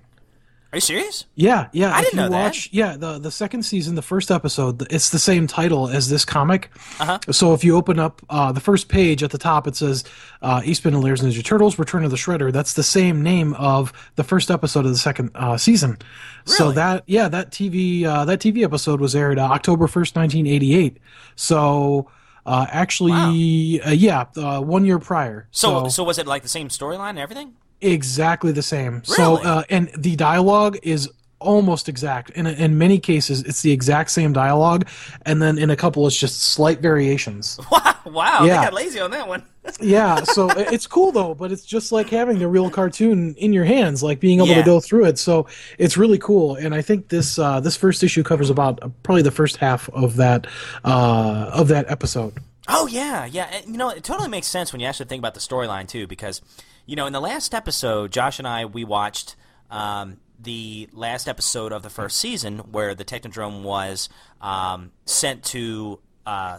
Are 0.74 0.78
you 0.78 0.80
serious? 0.80 1.24
Yeah, 1.36 1.68
yeah. 1.70 1.94
I 1.94 2.00
if 2.00 2.06
didn't 2.06 2.14
you 2.14 2.24
know 2.24 2.28
that. 2.30 2.42
watch, 2.46 2.68
Yeah, 2.72 2.96
the 2.96 3.20
the 3.20 3.30
second 3.30 3.62
season, 3.62 3.94
the 3.94 4.02
first 4.02 4.32
episode, 4.32 4.84
it's 4.90 5.10
the 5.10 5.20
same 5.20 5.46
title 5.46 5.88
as 5.88 6.08
this 6.08 6.24
comic. 6.24 6.68
Uh-huh. 6.98 7.20
So 7.30 7.54
if 7.54 7.62
you 7.62 7.76
open 7.76 8.00
up 8.00 8.20
uh, 8.28 8.50
the 8.50 8.58
first 8.58 8.88
page 8.88 9.22
at 9.22 9.30
the 9.30 9.38
top, 9.38 9.68
it 9.68 9.76
says 9.76 10.02
uh, 10.42 10.62
Eastman 10.64 10.94
and 10.94 11.04
Laird's 11.04 11.22
Ninja 11.22 11.44
Turtles: 11.44 11.78
Return 11.78 12.02
of 12.02 12.10
the 12.10 12.16
Shredder. 12.16 12.52
That's 12.52 12.72
the 12.72 12.82
same 12.82 13.22
name 13.22 13.54
of 13.54 13.92
the 14.16 14.24
first 14.24 14.50
episode 14.50 14.84
of 14.84 14.90
the 14.90 14.98
second 14.98 15.30
uh, 15.36 15.56
season. 15.56 15.96
So 16.44 16.72
that 16.72 17.04
yeah, 17.06 17.28
that 17.28 17.52
TV 17.52 18.02
uh, 18.02 18.24
that 18.24 18.40
TV 18.40 18.64
episode 18.64 19.00
was 19.00 19.14
aired 19.14 19.38
uh, 19.38 19.42
October 19.42 19.86
first, 19.86 20.16
nineteen 20.16 20.48
eighty 20.48 20.74
eight. 20.74 20.98
So. 21.36 22.10
Uh, 22.46 22.66
actually, 22.68 23.80
uh, 23.80 23.90
yeah, 23.90 24.26
uh, 24.36 24.60
one 24.60 24.84
year 24.84 24.98
prior. 24.98 25.48
So, 25.50 25.88
so 25.88 26.04
was 26.04 26.18
it 26.18 26.26
like 26.26 26.42
the 26.42 26.48
same 26.50 26.68
storyline 26.68 27.08
and 27.08 27.18
everything? 27.18 27.54
Exactly 27.84 28.52
the 28.52 28.62
same. 28.62 29.02
So, 29.04 29.36
uh, 29.42 29.62
and 29.70 29.90
the 29.96 30.16
dialogue 30.16 30.78
is 30.82 31.10
almost 31.40 31.88
exact. 31.90 32.30
In 32.30 32.46
in 32.46 32.78
many 32.78 32.98
cases, 32.98 33.42
it's 33.42 33.60
the 33.62 33.70
exact 33.70 34.10
same 34.10 34.32
dialogue, 34.32 34.88
and 35.26 35.42
then 35.42 35.58
in 35.58 35.68
a 35.70 35.76
couple, 35.76 36.06
it's 36.06 36.18
just 36.18 36.40
slight 36.42 36.80
variations. 36.80 37.58
Wow, 38.06 38.12
wow, 38.12 38.44
Yeah. 38.44 38.58
they 38.58 38.64
got 38.66 38.74
lazy 38.74 39.00
on 39.00 39.10
that 39.12 39.26
one. 39.28 39.42
yeah, 39.80 40.22
so 40.24 40.50
it's 40.50 40.86
cool 40.86 41.10
though, 41.10 41.32
but 41.34 41.50
it's 41.52 41.64
just 41.64 41.90
like 41.90 42.10
having 42.10 42.38
the 42.38 42.46
real 42.48 42.68
cartoon 42.68 43.34
in 43.38 43.54
your 43.54 43.64
hands, 43.64 44.02
like 44.02 44.20
being 44.20 44.38
able 44.40 44.48
Yeah. 44.48 44.56
to 44.56 44.62
go 44.62 44.78
through 44.78 45.06
it. 45.06 45.18
So 45.18 45.46
it's 45.78 45.96
really 45.96 46.18
cool, 46.18 46.54
and 46.56 46.74
I 46.74 46.82
think 46.82 47.08
this 47.08 47.38
uh, 47.38 47.60
this 47.60 47.76
first 47.76 48.02
issue 48.02 48.22
covers 48.22 48.50
about 48.50 48.82
uh, 48.82 48.88
probably 49.02 49.22
the 49.22 49.30
first 49.30 49.56
half 49.56 49.88
of 49.90 50.16
that 50.16 50.46
uh, 50.84 51.50
of 51.54 51.68
that 51.68 51.90
episode. 51.90 52.34
Oh 52.68 52.86
yeah, 52.86 53.24
yeah. 53.26 53.44
And, 53.52 53.66
you 53.66 53.76
know, 53.76 53.90
it 53.90 54.04
totally 54.04 54.28
makes 54.28 54.46
sense 54.46 54.72
when 54.72 54.80
you 54.80 54.86
actually 54.86 55.06
think 55.06 55.20
about 55.20 55.34
the 55.34 55.40
storyline 55.40 55.86
too, 55.86 56.06
because 56.06 56.40
you 56.86 56.96
know, 56.96 57.06
in 57.06 57.12
the 57.12 57.20
last 57.20 57.54
episode, 57.54 58.12
Josh 58.12 58.38
and 58.38 58.48
I 58.48 58.64
we 58.64 58.84
watched 58.84 59.36
um, 59.70 60.18
the 60.38 60.88
last 60.92 61.28
episode 61.28 61.72
of 61.72 61.82
the 61.82 61.90
first 61.90 62.18
season 62.18 62.58
where 62.58 62.94
the 62.94 63.04
Technodrome 63.04 63.62
was 63.62 64.08
um, 64.40 64.92
sent 65.04 65.42
to 65.44 66.00
uh, 66.26 66.58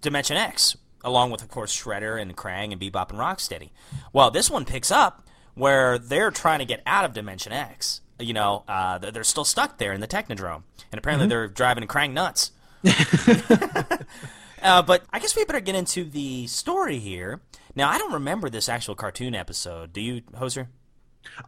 Dimension 0.00 0.36
X, 0.36 0.76
along 1.04 1.30
with 1.30 1.42
of 1.42 1.48
course 1.48 1.74
Shredder 1.74 2.20
and 2.20 2.36
Krang 2.36 2.72
and 2.72 2.80
Bebop 2.80 3.10
and 3.10 3.18
Rocksteady. 3.18 3.70
Well, 4.12 4.30
this 4.30 4.50
one 4.50 4.64
picks 4.64 4.90
up 4.90 5.26
where 5.54 5.98
they're 5.98 6.30
trying 6.30 6.58
to 6.58 6.64
get 6.66 6.82
out 6.86 7.04
of 7.04 7.14
Dimension 7.14 7.52
X. 7.52 8.02
You 8.18 8.32
know, 8.32 8.64
uh, 8.68 8.98
they're 8.98 9.10
they're 9.10 9.24
still 9.24 9.44
stuck 9.44 9.78
there 9.78 9.92
in 9.92 10.00
the 10.00 10.08
Technodrome, 10.08 10.62
and 10.90 10.98
apparently 10.98 11.28
they're 11.28 11.48
driving 11.48 11.86
Krang 11.86 12.12
nuts. 12.12 12.52
Uh, 14.66 14.82
but 14.82 15.04
I 15.12 15.18
guess 15.20 15.36
we 15.36 15.44
better 15.44 15.60
get 15.60 15.74
into 15.76 16.04
the 16.04 16.46
story 16.48 16.98
here. 16.98 17.40
Now, 17.74 17.88
I 17.88 17.98
don't 17.98 18.12
remember 18.12 18.50
this 18.50 18.68
actual 18.68 18.94
cartoon 18.94 19.34
episode. 19.34 19.92
Do 19.92 20.00
you, 20.00 20.22
Hoser? 20.34 20.66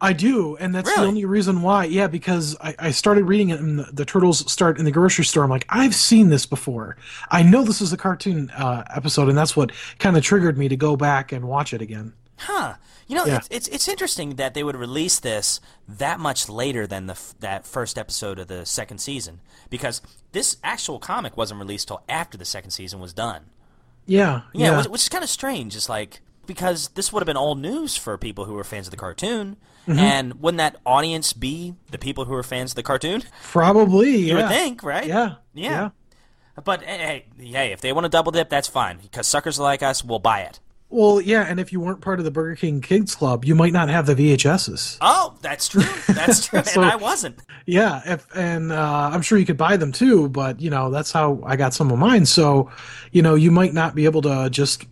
I 0.00 0.12
do, 0.12 0.56
and 0.56 0.74
that's 0.74 0.88
Really? 0.88 1.02
the 1.02 1.08
only 1.08 1.24
reason 1.24 1.62
why. 1.62 1.84
Yeah, 1.84 2.06
because 2.08 2.56
I, 2.60 2.74
I 2.78 2.90
started 2.90 3.24
reading 3.24 3.50
it, 3.50 3.60
and 3.60 3.78
the, 3.78 3.84
the 3.92 4.04
turtles 4.04 4.50
start 4.50 4.78
in 4.78 4.84
the 4.84 4.90
grocery 4.90 5.24
store. 5.24 5.44
I'm 5.44 5.50
like, 5.50 5.66
I've 5.68 5.94
seen 5.94 6.28
this 6.28 6.46
before. 6.46 6.96
I 7.30 7.42
know 7.42 7.62
this 7.64 7.80
is 7.80 7.92
a 7.92 7.96
cartoon 7.96 8.50
uh, 8.50 8.84
episode, 8.94 9.28
and 9.28 9.38
that's 9.38 9.56
what 9.56 9.70
kind 9.98 10.16
of 10.16 10.22
triggered 10.24 10.58
me 10.58 10.68
to 10.68 10.76
go 10.76 10.96
back 10.96 11.32
and 11.32 11.46
watch 11.46 11.72
it 11.72 11.80
again. 11.82 12.12
Huh. 12.38 12.74
You 13.08 13.16
know, 13.16 13.24
Yeah. 13.26 13.36
it's, 13.38 13.48
it's 13.50 13.68
it's 13.68 13.88
interesting 13.88 14.36
that 14.36 14.54
they 14.54 14.62
would 14.62 14.76
release 14.76 15.18
this 15.18 15.60
that 15.88 16.20
much 16.20 16.48
later 16.48 16.86
than 16.86 17.06
the 17.06 17.18
that 17.40 17.66
first 17.66 17.98
episode 17.98 18.38
of 18.38 18.48
the 18.48 18.64
second 18.66 18.98
season, 18.98 19.40
because 19.70 20.00
this 20.32 20.58
actual 20.62 20.98
comic 20.98 21.36
wasn't 21.36 21.58
released 21.58 21.88
till 21.88 22.02
after 22.08 22.36
the 22.38 22.44
second 22.44 22.70
season 22.70 23.00
was 23.00 23.12
done. 23.14 23.46
Yeah, 24.06 24.42
Yeah, 24.52 24.70
yeah, 24.72 24.76
Which, 24.78 24.86
which 24.88 25.02
is 25.02 25.08
kind 25.08 25.24
of 25.24 25.30
strange. 25.30 25.74
It's 25.74 25.88
like 25.88 26.20
because 26.46 26.88
this 26.90 27.12
would 27.12 27.20
have 27.20 27.26
been 27.26 27.36
old 27.36 27.58
news 27.60 27.96
for 27.96 28.16
people 28.16 28.44
who 28.46 28.54
were 28.54 28.64
fans 28.64 28.86
of 28.86 28.90
the 28.90 28.96
cartoon, 28.96 29.56
Mm-hmm. 29.86 29.98
and 30.00 30.34
wouldn't 30.42 30.58
that 30.58 30.76
audience 30.84 31.32
be 31.32 31.74
the 31.90 31.96
people 31.98 32.26
who 32.26 32.32
were 32.34 32.42
fans 32.42 32.72
of 32.72 32.76
the 32.76 32.82
cartoon? 32.82 33.22
probably. 33.42 34.16
You 34.18 34.36
yeah. 34.36 34.42
would 34.42 34.48
think, 34.50 34.82
right? 34.82 35.06
Yeah, 35.06 35.36
Yeah. 35.54 35.70
yeah. 35.70 35.90
But 36.62 36.82
hey, 36.82 37.24
hey, 37.38 37.46
hey, 37.46 37.72
if 37.72 37.80
they 37.80 37.92
want 37.94 38.04
to 38.04 38.08
double 38.10 38.32
dip, 38.32 38.50
that's 38.50 38.68
fine. 38.68 38.98
Because 39.00 39.26
suckers 39.26 39.58
like 39.58 39.82
us 39.82 40.04
will 40.04 40.18
buy 40.18 40.40
it. 40.40 40.60
Well, 40.90 41.20
yeah, 41.20 41.42
and 41.42 41.60
if 41.60 41.70
you 41.70 41.80
weren't 41.80 42.00
part 42.00 42.18
of 42.18 42.24
the 42.24 42.30
Burger 42.30 42.56
King 42.56 42.80
Kids 42.80 43.14
Club, 43.14 43.44
you 43.44 43.54
might 43.54 43.74
not 43.74 43.90
have 43.90 44.06
the 44.06 44.14
VHSs. 44.14 44.96
Oh, 45.02 45.34
that's 45.42 45.68
true. 45.68 45.82
That's 46.08 46.46
true. 46.46 46.62
So- 46.64 46.80
and 46.80 46.90
I 46.90 46.96
wasn't. 46.96 47.38
Yeah, 47.66 48.00
if, 48.06 48.26
and 48.34 48.72
uh, 48.72 49.10
I'm 49.12 49.20
sure 49.20 49.36
you 49.36 49.44
could 49.44 49.58
buy 49.58 49.76
them 49.76 49.92
too, 49.92 50.30
but 50.30 50.60
you 50.60 50.70
know 50.70 50.90
that's 50.90 51.12
how 51.12 51.40
I 51.44 51.56
got 51.56 51.74
some 51.74 51.90
of 51.90 51.98
mine. 51.98 52.24
So, 52.24 52.70
you 53.12 53.20
know, 53.20 53.34
you 53.34 53.50
might 53.50 53.74
not 53.74 53.94
be 53.94 54.06
able 54.06 54.22
to 54.22 54.48
just 54.50 54.86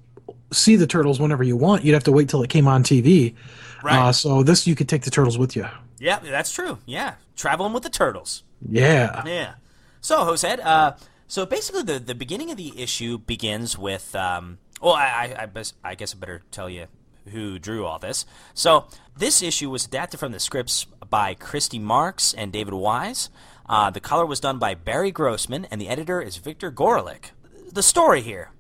see 0.53 0.77
the 0.77 0.87
turtles 0.87 1.19
whenever 1.19 1.43
you 1.43 1.57
want. 1.57 1.85
You'd 1.85 1.95
have 1.95 2.05
to 2.05 2.13
wait 2.13 2.29
till 2.29 2.43
it 2.43 2.51
came 2.51 2.69
on 2.69 2.83
TV. 2.83 3.35
Right. 3.83 3.99
Uh, 4.09 4.13
so 4.13 4.43
this 4.43 4.67
you 4.67 4.75
could 4.75 4.89
take 4.91 5.03
the 5.03 5.11
turtles 5.11 5.39
with 5.39 5.57
you. 5.57 5.67
Yeah, 5.99 6.19
that's 6.19 6.53
true. 6.53 6.77
Yeah, 6.85 7.15
traveling 7.37 7.73
with 7.73 7.83
the 7.85 7.91
turtles. 7.91 8.43
Yeah. 8.69 9.23
Yeah. 9.25 9.55
So, 10.03 10.25
Jose, 10.25 10.59
uh, 10.63 10.93
so 11.27 11.47
basically, 11.47 11.83
the 11.85 11.99
the 11.99 12.15
beginning 12.15 12.51
of 12.51 12.59
the 12.59 12.79
issue 12.79 13.17
begins 13.17 13.79
with. 13.79 14.15
Um, 14.15 14.59
well, 14.81 14.95
I 14.95 15.35
I, 15.37 15.43
I, 15.43 15.47
bes- 15.47 15.75
I 15.85 15.95
guess 15.95 16.15
I 16.15 16.19
better 16.19 16.43
tell 16.51 16.69
you 16.71 16.87
who 17.31 17.59
drew 17.59 17.85
all 17.85 17.99
this. 17.99 18.25
So, 18.55 18.87
this 19.17 19.43
issue 19.43 19.71
was 19.71 19.87
adapted 19.87 20.21
from 20.21 20.33
the 20.33 20.41
scripts 20.41 20.85
by 21.09 21.35
Christy 21.35 21.79
Marx 21.79 22.33
and 22.33 22.53
David 22.53 22.75
Wise. 22.75 23.31
Uh, 23.69 23.91
the 23.91 24.01
color 24.01 24.25
was 24.25 24.39
done 24.39 24.59
by 24.59 24.75
Barry 24.75 25.11
Grossman, 25.11 25.67
and 25.71 25.81
the 25.81 25.89
editor 25.89 26.21
is 26.21 26.37
Victor 26.37 26.71
Gorelick. 26.71 27.31
The 27.73 27.83
story 27.83 28.21
here. 28.21 28.51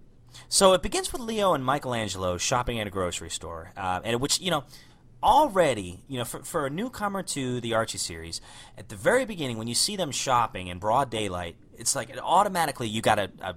So 0.48 0.74
it 0.74 0.82
begins 0.82 1.12
with 1.12 1.22
Leo 1.22 1.54
and 1.54 1.64
Michelangelo 1.64 2.38
shopping 2.38 2.78
at 2.80 2.86
a 2.86 2.90
grocery 2.90 3.30
store, 3.30 3.72
uh, 3.76 4.00
and 4.04 4.20
which 4.20 4.40
you 4.40 4.50
know 4.50 4.64
already 5.22 6.04
you 6.08 6.18
know 6.18 6.24
for, 6.24 6.42
for 6.42 6.66
a 6.66 6.70
newcomer 6.70 7.22
to 7.22 7.60
the 7.60 7.74
Archie 7.74 7.98
series, 7.98 8.40
at 8.78 8.88
the 8.88 8.96
very 8.96 9.24
beginning 9.24 9.58
when 9.58 9.68
you 9.68 9.74
see 9.74 9.96
them 9.96 10.10
shopping 10.10 10.68
in 10.68 10.78
broad 10.78 11.10
daylight, 11.10 11.56
it's 11.76 11.96
like 11.96 12.16
automatically 12.22 12.88
you 12.88 13.02
got 13.02 13.18
a, 13.18 13.30
a 13.40 13.54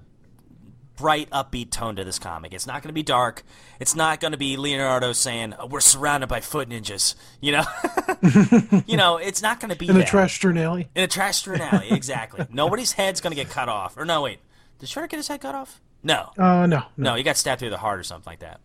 bright, 0.99 1.29
upbeat 1.29 1.71
tone 1.71 1.95
to 1.95 2.03
this 2.03 2.19
comic. 2.19 2.53
It's 2.53 2.67
not 2.67 2.83
going 2.83 2.89
to 2.89 2.93
be 2.93 3.03
dark. 3.03 3.43
It's 3.79 3.95
not 3.95 4.19
going 4.19 4.33
to 4.33 4.37
be 4.37 4.57
Leonardo 4.57 5.13
saying 5.13 5.55
"Oh, 5.57 5.65
we're 5.67 5.79
surrounded 5.79 6.27
by 6.27 6.41
foot 6.41 6.67
ninjas. 6.69 7.15
You 7.39 7.53
know, 7.53 8.81
you 8.85 8.97
know, 8.97 9.17
it's 9.17 9.41
not 9.41 9.59
going 9.61 9.71
to 9.71 9.77
be 9.77 9.87
In 9.87 9.95
a 9.97 10.05
trash 10.05 10.43
alley. 10.43 10.89
In 10.93 11.03
a 11.03 11.07
trash 11.07 11.47
alley, 11.47 11.89
exactly. 11.91 12.45
Nobody's 12.51 12.91
head's 12.91 13.21
gonna 13.21 13.35
get 13.35 13.49
cut 13.49 13.69
off. 13.69 13.97
Or 13.97 14.03
no, 14.05 14.21
wait, 14.23 14.39
did 14.77 14.89
Shredder 14.89 15.09
get 15.09 15.17
his 15.17 15.27
head 15.29 15.39
cut 15.41 15.55
off? 15.55 15.81
No, 16.03 16.31
Uh, 16.37 16.65
no, 16.65 16.65
no. 16.67 16.83
no, 16.97 17.15
he 17.15 17.23
got 17.23 17.37
stabbed 17.37 17.59
through 17.59 17.69
the 17.71 17.77
heart 17.77 17.99
or 17.99 18.03
something 18.03 18.29
like 18.29 18.39
that. 18.39 18.59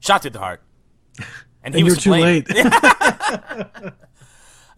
Shot 0.00 0.22
through 0.22 0.30
the 0.32 0.38
heart, 0.38 0.62
and 1.62 1.74
he 1.74 1.80
And 1.80 1.84
was 1.84 2.04
you're 2.06 2.14
too 2.16 2.22
late. 2.22 2.46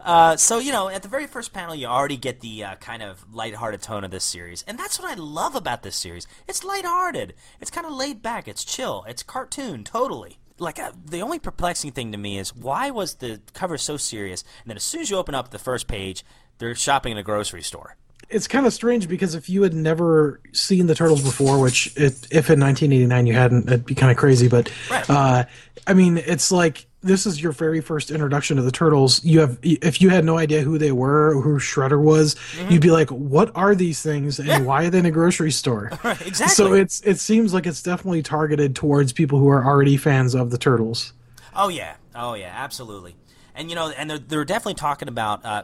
Uh, 0.07 0.37
so 0.37 0.57
you 0.59 0.71
know, 0.71 0.87
at 0.87 1.03
the 1.03 1.09
very 1.09 1.27
first 1.27 1.51
panel, 1.51 1.75
you 1.75 1.85
already 1.85 2.15
get 2.15 2.39
the 2.39 2.63
uh, 2.63 2.75
kind 2.75 3.03
of 3.03 3.25
lighthearted 3.33 3.81
tone 3.81 4.05
of 4.05 4.09
this 4.11 4.23
series, 4.23 4.63
and 4.65 4.79
that's 4.79 4.97
what 4.99 5.11
I 5.11 5.15
love 5.15 5.53
about 5.53 5.83
this 5.83 5.97
series. 5.97 6.25
It's 6.47 6.63
lighthearted. 6.63 7.33
It's 7.59 7.69
kind 7.69 7.85
of 7.85 7.91
laid 7.91 8.21
back. 8.21 8.47
It's 8.47 8.63
chill. 8.63 9.03
It's 9.07 9.21
cartoon, 9.21 9.83
totally. 9.83 10.39
Like 10.59 10.79
uh, 10.79 10.93
the 11.05 11.21
only 11.21 11.39
perplexing 11.39 11.91
thing 11.91 12.13
to 12.13 12.17
me 12.17 12.39
is 12.39 12.55
why 12.55 12.89
was 12.89 13.15
the 13.15 13.41
cover 13.53 13.77
so 13.77 13.97
serious, 13.97 14.43
and 14.63 14.69
then 14.71 14.77
as 14.77 14.83
soon 14.83 15.01
as 15.01 15.09
you 15.09 15.17
open 15.17 15.35
up 15.35 15.51
the 15.51 15.59
first 15.59 15.87
page, 15.87 16.23
they're 16.57 16.73
shopping 16.73 17.11
in 17.11 17.17
a 17.17 17.23
grocery 17.23 17.61
store. 17.61 17.97
it's 18.29 18.47
kind 18.47 18.65
of 18.65 18.73
strange 18.73 19.07
because 19.07 19.35
if 19.35 19.49
you 19.49 19.61
had 19.61 19.73
never 19.73 20.39
seen 20.53 20.87
the 20.87 20.95
turtles 20.95 21.21
before, 21.21 21.59
which 21.61 21.87
it, 21.97 22.13
if 22.31 22.49
in 22.49 22.59
1989 22.59 23.27
you 23.27 23.33
hadn't, 23.33 23.67
it'd 23.67 23.85
be 23.85 23.93
kind 23.93 24.09
of 24.11 24.17
crazy. 24.17 24.47
But 24.47 24.71
Right. 24.89 25.07
uh, 25.09 25.43
I 25.85 25.93
mean, 25.93 26.17
it's 26.17 26.51
like 26.51 26.86
this 27.01 27.25
is 27.25 27.41
your 27.41 27.51
very 27.51 27.79
first 27.79 28.09
introduction 28.09 28.57
to 28.57 28.63
the 28.63 28.71
turtles. 28.71 29.23
You 29.23 29.39
have 29.41 29.59
if 29.61 30.01
you 30.01 30.09
had 30.09 30.25
no 30.25 30.37
idea 30.37 30.61
who 30.61 30.77
they 30.77 30.91
were, 30.91 31.35
or 31.35 31.41
who 31.41 31.59
Shredder 31.59 32.01
was, 32.01 32.35
you'd 32.69 32.81
be 32.81 32.91
like, 32.91 33.09
"What 33.09 33.51
are 33.55 33.75
these 33.75 34.01
things, 34.01 34.39
and 34.39 34.65
why 34.65 34.85
are 34.85 34.89
they 34.89 34.99
in 34.99 35.05
a 35.05 35.11
grocery 35.11 35.51
store?" 35.51 35.87
exactly. 36.03 36.47
So 36.47 36.73
it's 36.73 37.01
it 37.01 37.19
seems 37.19 37.53
like 37.53 37.67
it's 37.67 37.83
definitely 37.83 38.23
targeted 38.23 38.75
towards 38.75 39.13
people 39.13 39.39
who 39.39 39.47
are 39.47 39.63
already 39.63 39.97
fans 39.97 40.33
of 40.33 40.49
the 40.49 40.57
turtles. 40.57 41.13
Oh 41.55 41.69
yeah, 41.69 41.95
oh 42.15 42.33
yeah, 42.33 42.51
absolutely. 42.53 43.15
And 43.55 43.69
you 43.69 43.75
know, 43.75 43.89
and 43.89 44.09
they're, 44.09 44.19
they're 44.19 44.45
definitely 44.45 44.75
talking 44.75 45.07
about 45.07 45.45
uh, 45.45 45.63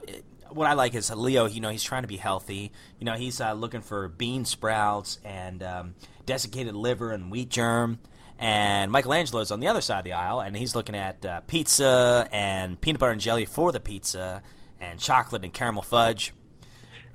what 0.50 0.68
I 0.68 0.74
like 0.74 0.94
is 0.96 1.12
Leo. 1.12 1.46
You 1.46 1.62
know, 1.62 1.70
he's 1.70 1.84
trying 1.84 2.04
to 2.04 2.08
be 2.08 2.18
healthy. 2.18 2.72
You 3.00 3.06
know, 3.06 3.14
he's 3.14 3.42
uh, 3.42 3.54
looking 3.54 3.82
for 3.82 4.08
bean 4.08 4.46
sprouts 4.46 5.20
and 5.24 5.64
um, 5.64 5.96
desiccated 6.26 6.76
liver 6.76 7.12
and 7.12 7.32
wheat 7.32 7.50
germ. 7.50 8.00
And 8.40 8.92
Michelangelo's 8.92 9.52
on 9.52 9.60
the 9.60 9.68
other 9.68 9.82
side 9.82 10.00
of 10.00 10.04
the 10.06 10.14
aisle, 10.14 10.42
and 10.42 10.56
he's 10.58 10.76
looking 10.76 10.96
at 10.96 11.26
uh, 11.26 11.42
pizza 11.42 12.28
and 12.32 12.80
peanut 12.82 13.00
butter 13.00 13.12
and 13.12 13.22
jelly 13.22 13.46
for 13.46 13.72
the 13.72 13.80
pizza, 13.80 14.42
and 14.82 15.00
chocolate 15.00 15.44
and 15.44 15.54
caramel 15.54 15.82
fudge. 15.82 16.34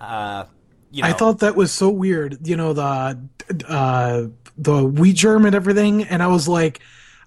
Uh, 0.00 0.44
you 0.90 1.02
know, 1.02 1.08
I 1.08 1.12
thought 1.12 1.40
that 1.40 1.54
was 1.54 1.70
so 1.72 1.90
weird. 1.90 2.46
You 2.46 2.56
know 2.56 2.72
the 2.72 3.18
uh, 3.68 4.24
the 4.56 4.84
wheat 4.84 5.16
germ 5.16 5.44
and 5.44 5.54
everything, 5.54 6.04
and 6.04 6.22
I 6.22 6.28
was 6.28 6.48
like, 6.48 6.80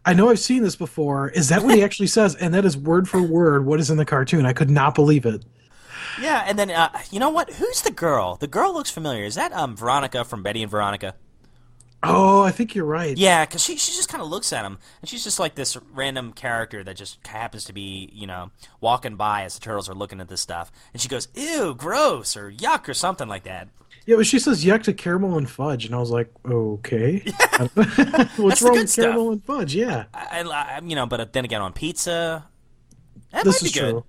I 0.05 0.13
know 0.13 0.29
I've 0.29 0.39
seen 0.39 0.63
this 0.63 0.75
before. 0.75 1.29
Is 1.29 1.49
that 1.49 1.61
what 1.63 1.75
he 1.75 1.83
actually 1.87 2.07
says? 2.07 2.35
And 2.35 2.53
that 2.53 2.65
is 2.65 2.75
word 2.77 3.07
for 3.07 3.21
word 3.21 3.65
what 3.65 3.79
is 3.79 3.89
in 3.91 3.97
the 3.97 4.05
cartoon. 4.05 4.45
I 4.45 4.53
could 4.53 4.69
not 4.69 4.95
believe 4.95 5.25
it. 5.25 5.45
yeah. 6.19 6.43
And 6.47 6.57
then 6.57 6.71
uh, 6.71 6.89
you 7.11 7.19
know 7.19 7.29
what? 7.29 7.51
Who's 7.53 7.81
the 7.81 7.91
girl? 7.91 8.35
The 8.35 8.47
girl 8.47 8.73
looks 8.73 8.89
familiar. 8.89 9.25
Is 9.25 9.35
that 9.35 9.51
um, 9.53 9.75
Veronica 9.75 10.23
from 10.25 10.41
Betty 10.43 10.63
and 10.63 10.71
Veronica? 10.71 11.15
Oh, 12.03 12.41
I 12.41 12.51
think 12.51 12.73
you're 12.73 12.85
right. 12.85 13.15
Yeah, 13.15 13.45
because 13.45 13.63
she, 13.63 13.77
she 13.77 13.91
just 13.91 14.09
kind 14.09 14.23
of 14.23 14.29
looks 14.29 14.51
at 14.51 14.65
him, 14.65 14.79
and 15.01 15.09
she's 15.09 15.23
just 15.23 15.39
like 15.39 15.53
this 15.55 15.77
random 15.93 16.33
character 16.33 16.83
that 16.83 16.95
just 16.95 17.25
happens 17.27 17.63
to 17.65 17.73
be, 17.73 18.09
you 18.13 18.25
know, 18.25 18.49
walking 18.79 19.15
by 19.15 19.43
as 19.43 19.53
the 19.55 19.61
turtles 19.61 19.87
are 19.87 19.93
looking 19.93 20.19
at 20.19 20.27
this 20.27 20.41
stuff. 20.41 20.71
And 20.93 21.01
she 21.01 21.07
goes, 21.07 21.27
ew, 21.35 21.75
gross, 21.75 22.35
or 22.35 22.51
yuck, 22.51 22.89
or 22.89 22.95
something 22.95 23.27
like 23.27 23.43
that. 23.43 23.67
Yeah, 24.07 24.15
but 24.15 24.25
she 24.25 24.39
says 24.39 24.65
yuck 24.65 24.81
to 24.83 24.93
caramel 24.93 25.37
and 25.37 25.47
fudge, 25.47 25.85
and 25.85 25.93
I 25.93 25.99
was 25.99 26.09
like, 26.09 26.31
okay. 26.43 27.19
What's 28.37 28.61
wrong 28.63 28.73
with 28.73 28.89
stuff. 28.89 29.03
caramel 29.05 29.31
and 29.33 29.43
fudge? 29.43 29.75
Yeah, 29.75 30.05
I, 30.13 30.41
I, 30.41 30.81
you 30.83 30.95
know, 30.95 31.05
but 31.05 31.19
uh, 31.19 31.25
then 31.31 31.45
again, 31.45 31.61
on 31.61 31.71
pizza, 31.71 32.47
that 33.31 33.43
this 33.43 33.61
might 33.61 33.67
is 33.67 33.73
be 33.73 33.79
good. 33.79 33.91
true. 33.91 34.05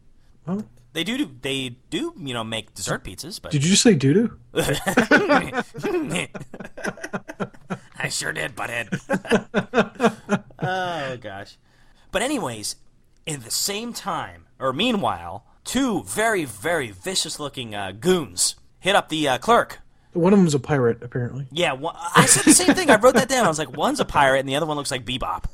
Huh? 0.47 0.63
They 0.95 1.05
do, 1.05 1.27
they 1.41 1.71
do, 1.89 2.13
you 2.19 2.35
know, 2.35 2.45
make 2.45 2.75
dessert 2.75 3.03
pizzas, 3.05 3.41
but 3.41 3.51
Did 3.51 3.65
you 3.65 3.71
just 3.71 3.83
say 3.83 3.95
doo 3.95 4.13
doo? 4.13 4.39
I 8.03 8.09
sure 8.09 8.33
did, 8.33 8.57
butthead. 8.57 8.89
oh 10.59 11.17
gosh. 11.19 11.57
But 12.11 12.23
anyways, 12.23 12.77
in 13.27 13.41
the 13.43 13.51
same 13.51 13.93
time, 13.93 14.47
or 14.59 14.73
meanwhile, 14.73 15.45
two 15.65 16.03
very, 16.03 16.45
very 16.45 16.91
vicious-looking 16.91 17.75
uh, 17.75 17.93
goons 17.99 18.57
hit 18.81 18.97
up 18.97 19.09
the 19.09 19.29
uh, 19.29 19.39
clerk. 19.39 19.79
One 20.15 20.33
of 20.33 20.39
them's 20.41 20.55
a 20.55 20.59
pirate, 20.59 20.99
apparently. 21.03 21.47
Yeah, 21.53 21.73
one, 21.73 21.95
I 22.17 22.27
said 22.27 22.45
the 22.45 22.53
same 22.53 22.75
thing. 22.75 22.91
I 22.91 22.97
wrote 22.97 23.15
that 23.15 23.29
down. 23.29 23.45
I 23.47 23.49
was 23.49 23.59
like, 23.59 23.75
one's 23.77 24.01
a 24.01 24.05
pirate, 24.05 24.41
and 24.41 24.49
the 24.49 24.57
other 24.57 24.67
one 24.67 24.77
looks 24.77 24.91
like 24.91 25.07
Bebop. 25.07 25.45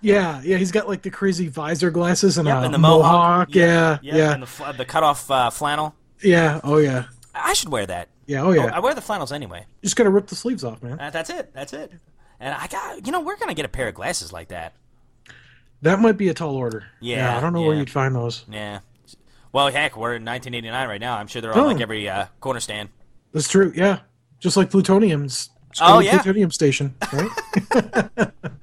Yeah, 0.00 0.40
yeah, 0.44 0.56
he's 0.58 0.70
got 0.72 0.88
like 0.88 1.02
the 1.02 1.10
crazy 1.10 1.48
visor 1.48 1.90
glasses 1.90 2.38
and 2.38 2.46
Yep, 2.46 2.56
a 2.56 2.60
and 2.62 2.74
the 2.74 2.78
mohawk. 2.78 3.54
Yeah, 3.54 3.98
yeah, 4.00 4.16
yeah, 4.16 4.32
and 4.34 4.42
the, 4.44 4.74
the 4.78 4.84
cut-off 4.84 5.30
uh, 5.30 5.50
flannel. 5.50 5.94
yeah. 6.22 6.60
Oh 6.62 6.76
yeah, 6.78 7.06
I 7.34 7.52
should 7.54 7.70
wear 7.70 7.84
that. 7.86 8.08
Yeah. 8.26 8.42
Oh 8.42 8.52
yeah. 8.52 8.66
I 8.74 8.80
wear 8.80 8.94
the 8.94 9.00
flannels 9.00 9.32
anyway. 9.32 9.66
Just 9.82 9.96
gotta 9.96 10.10
rip 10.10 10.26
the 10.26 10.36
sleeves 10.36 10.64
off, 10.64 10.82
man. 10.82 10.98
Uh, 11.00 11.10
that's 11.10 11.30
it. 11.30 11.52
That's 11.54 11.72
it. 11.72 11.92
And 12.40 12.54
I 12.54 12.66
got, 12.66 13.06
you 13.06 13.12
know, 13.12 13.20
we're 13.20 13.36
gonna 13.36 13.54
get 13.54 13.64
a 13.64 13.68
pair 13.68 13.88
of 13.88 13.94
glasses 13.94 14.32
like 14.32 14.48
that. 14.48 14.74
That 15.82 16.00
might 16.00 16.16
be 16.16 16.28
a 16.28 16.34
tall 16.34 16.56
order. 16.56 16.84
Yeah, 17.00 17.36
I 17.36 17.40
don't 17.40 17.52
know 17.52 17.62
where 17.62 17.76
you'd 17.76 17.90
find 17.90 18.14
those. 18.14 18.44
Yeah. 18.50 18.80
Well, 19.52 19.68
heck, 19.68 19.96
we're 19.96 20.14
in 20.14 20.24
1989 20.24 20.88
right 20.88 21.00
now. 21.00 21.16
I'm 21.16 21.26
sure 21.28 21.40
they're 21.40 21.52
on 21.56 21.66
like 21.66 21.78
Oh. 21.78 21.82
every 21.82 22.08
uh, 22.08 22.26
corner 22.40 22.60
stand. 22.60 22.88
That's 23.32 23.48
true. 23.48 23.72
Yeah, 23.74 24.00
just 24.40 24.56
like 24.56 24.70
plutonium's. 24.70 25.50
Oh, 25.80 25.98
yeah. 26.00 26.12
plutonium 26.22 26.50
station, 26.50 26.94
right? 27.12 27.30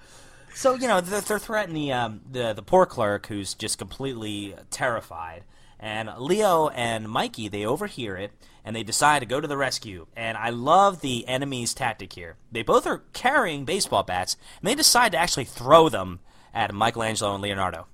So 0.55 0.75
you 0.75 0.88
know 0.88 1.01
they're, 1.01 1.20
they're 1.22 1.39
threatening 1.39 1.88
the 1.88 1.93
um, 1.93 2.22
the 2.32 2.53
the 2.53 2.62
poor 2.62 2.86
clerk 2.86 3.25
who's 3.25 3.53
just 3.53 3.77
completely 3.77 4.55
terrified, 4.70 5.43
and 5.79 6.10
Leo 6.20 6.70
and 6.70 7.10
Mikey 7.10 7.48
they 7.48 7.65
overhear 7.65 8.15
it 8.15 8.32
and 8.65 8.75
they 8.75 8.84
decide 8.84 9.20
to 9.20 9.25
go 9.25 9.41
to 9.41 9.48
the 9.48 9.58
rescue. 9.58 10.08
And 10.15 10.38
I 10.38 10.50
love 10.50 11.01
the 11.01 11.27
enemy's 11.27 11.74
tactic 11.74 12.13
here. 12.13 12.36
They 12.51 12.63
both 12.63 12.88
are 12.88 13.03
carrying 13.13 13.65
baseball 13.65 14.03
bats, 14.03 14.38
and 14.62 14.67
they 14.67 14.75
decide 14.75 15.12
to 15.13 15.17
actually 15.17 15.46
throw 15.46 15.89
them 15.89 16.20
at 16.53 16.74
Michelangelo 16.74 17.34
and 17.34 17.43
Leonardo. 17.43 17.88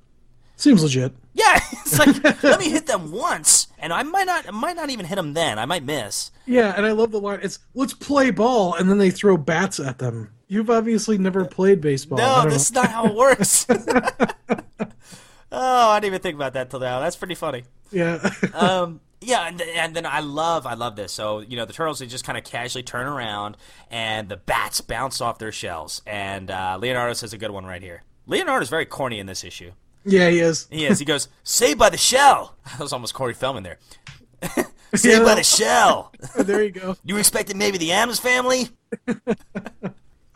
Seems 0.56 0.84
legit. 0.84 1.14
Yeah, 1.34 1.58
it's 1.72 1.98
like 1.98 2.22
let 2.44 2.60
me 2.60 2.70
hit 2.70 2.86
them 2.86 3.12
once, 3.12 3.68
and 3.78 3.94
I 3.94 4.04
might 4.04 4.26
not 4.26 4.46
I 4.48 4.52
might 4.52 4.76
not 4.76 4.90
even 4.90 5.06
hit 5.06 5.16
them 5.16 5.34
then. 5.34 5.58
I 5.58 5.66
might 5.66 5.84
miss. 5.84 6.32
Yeah, 6.46 6.74
and 6.76 6.86
I 6.86 6.92
love 6.92 7.12
the 7.12 7.22
line. 7.22 7.40
It's 7.42 7.60
let's 7.74 7.94
play 7.94 8.30
ball, 8.30 8.74
and 8.74 8.90
then 8.90 8.98
they 8.98 9.10
throw 9.10 9.38
bats 9.38 9.80
at 9.80 10.00
them. 10.00 10.32
You've 10.50 10.70
obviously 10.70 11.18
never 11.18 11.46
played 11.46 11.80
baseball. 11.80 12.18
No, 12.18 12.44
this 12.50 12.64
is 12.64 12.72
not 12.74 12.88
how 12.90 13.06
it 13.06 13.16
works. 13.16 13.68
oh, 15.52 15.90
I 15.90 16.00
didn't 16.00 16.14
even 16.14 16.22
think 16.22 16.36
about 16.36 16.54
that 16.54 16.72
till 16.72 16.80
now. 16.80 17.00
That's 17.00 17.16
pretty 17.16 17.36
funny. 17.36 17.64
Yeah. 17.92 18.32
um, 18.54 19.00
yeah, 19.22 19.48
and, 19.48 19.62
and 19.62 19.96
then 19.96 20.06
I 20.06 20.20
love, 20.22 20.66
I 20.66 20.74
love 20.76 20.96
this. 20.96 21.12
So 21.12 21.40
you 21.40 21.58
know, 21.58 21.66
the 21.66 21.74
turtles 21.74 22.00
they 22.00 22.06
just 22.08 22.24
kind 22.26 22.38
of 22.38 22.44
casually 22.44 22.84
turn 22.84 23.08
around, 23.08 23.58
and 23.92 24.30
the 24.30 24.38
bats 24.38 24.82
bounce 24.82 25.22
off 25.22 25.38
their 25.40 25.52
shells. 25.52 26.02
And 26.08 26.50
uh, 26.52 26.78
Leonardo 26.80 27.14
says 27.14 27.34
a 27.34 27.38
good 27.38 27.52
one 27.52 27.66
right 27.66 27.82
here. 27.82 28.04
Leonardo's 28.28 28.70
very 28.70 28.86
corny 28.86 29.20
in 29.20 29.26
this 29.26 29.44
issue. 29.44 29.72
yeah, 30.06 30.30
he 30.30 30.40
is. 30.40 30.68
He 30.70 30.86
is. 30.86 31.00
He 31.00 31.06
goes, 31.06 31.28
"Saved 31.44 31.80
by 31.80 31.90
the 31.90 31.98
shell." 31.98 32.56
That 32.72 32.80
was 32.80 32.94
almost 32.94 33.14
Corey 33.14 33.34
Feldman 33.34 33.64
there. 33.64 33.78
Saved 34.96 35.20
Yeah. 35.20 35.24
by 35.24 35.36
the 35.36 35.44
shell. 35.44 36.14
there 36.38 36.64
you 36.64 36.72
go. 36.72 36.96
You 37.04 37.18
expected 37.18 37.58
maybe 37.58 37.78
the 37.78 37.92
Adams 37.92 38.20
family? 38.20 38.70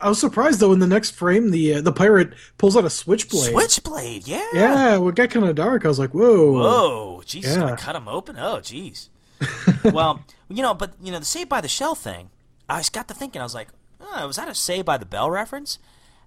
I 0.04 0.08
was 0.08 0.20
surprised 0.20 0.60
though. 0.60 0.72
In 0.72 0.78
the 0.78 0.86
next 0.86 1.10
frame, 1.12 1.50
the 1.50 1.74
uh, 1.76 1.80
the 1.80 1.92
pirate 1.92 2.34
pulls 2.58 2.76
out 2.76 2.84
a 2.84 2.90
switchblade. 2.90 3.50
Switchblade. 3.52 4.28
Yeah. 4.28 4.46
Yeah, 4.52 4.96
well, 4.98 5.08
it 5.08 5.14
got 5.16 5.30
kind 5.30 5.46
of 5.46 5.54
dark. 5.56 5.84
I 5.84 5.88
was 5.88 5.98
like, 5.98 6.10
whoa. 6.14 6.52
Whoa, 6.52 7.22
Jesus, 7.24 7.56
Yeah. 7.56 7.74
cut 7.76 7.96
him 7.96 8.06
open? 8.06 8.36
Oh, 8.38 8.58
jeez. 8.58 9.08
well, 9.92 10.22
you 10.48 10.62
know, 10.62 10.74
but 10.74 10.92
you 11.02 11.10
know, 11.10 11.18
the 11.18 11.24
Saved 11.24 11.48
by 11.48 11.60
the 11.60 11.68
Shell 11.68 11.94
thing. 11.94 12.30
I 12.68 12.78
just 12.78 12.92
got 12.92 13.08
to 13.08 13.14
thinking. 13.14 13.40
I 13.40 13.44
was 13.44 13.54
like, 13.54 13.68
oh, 14.00 14.26
was 14.26 14.36
that 14.36 14.48
a 14.48 14.54
Saved 14.54 14.86
by 14.86 14.98
the 14.98 15.06
Bell 15.06 15.30
reference? 15.30 15.78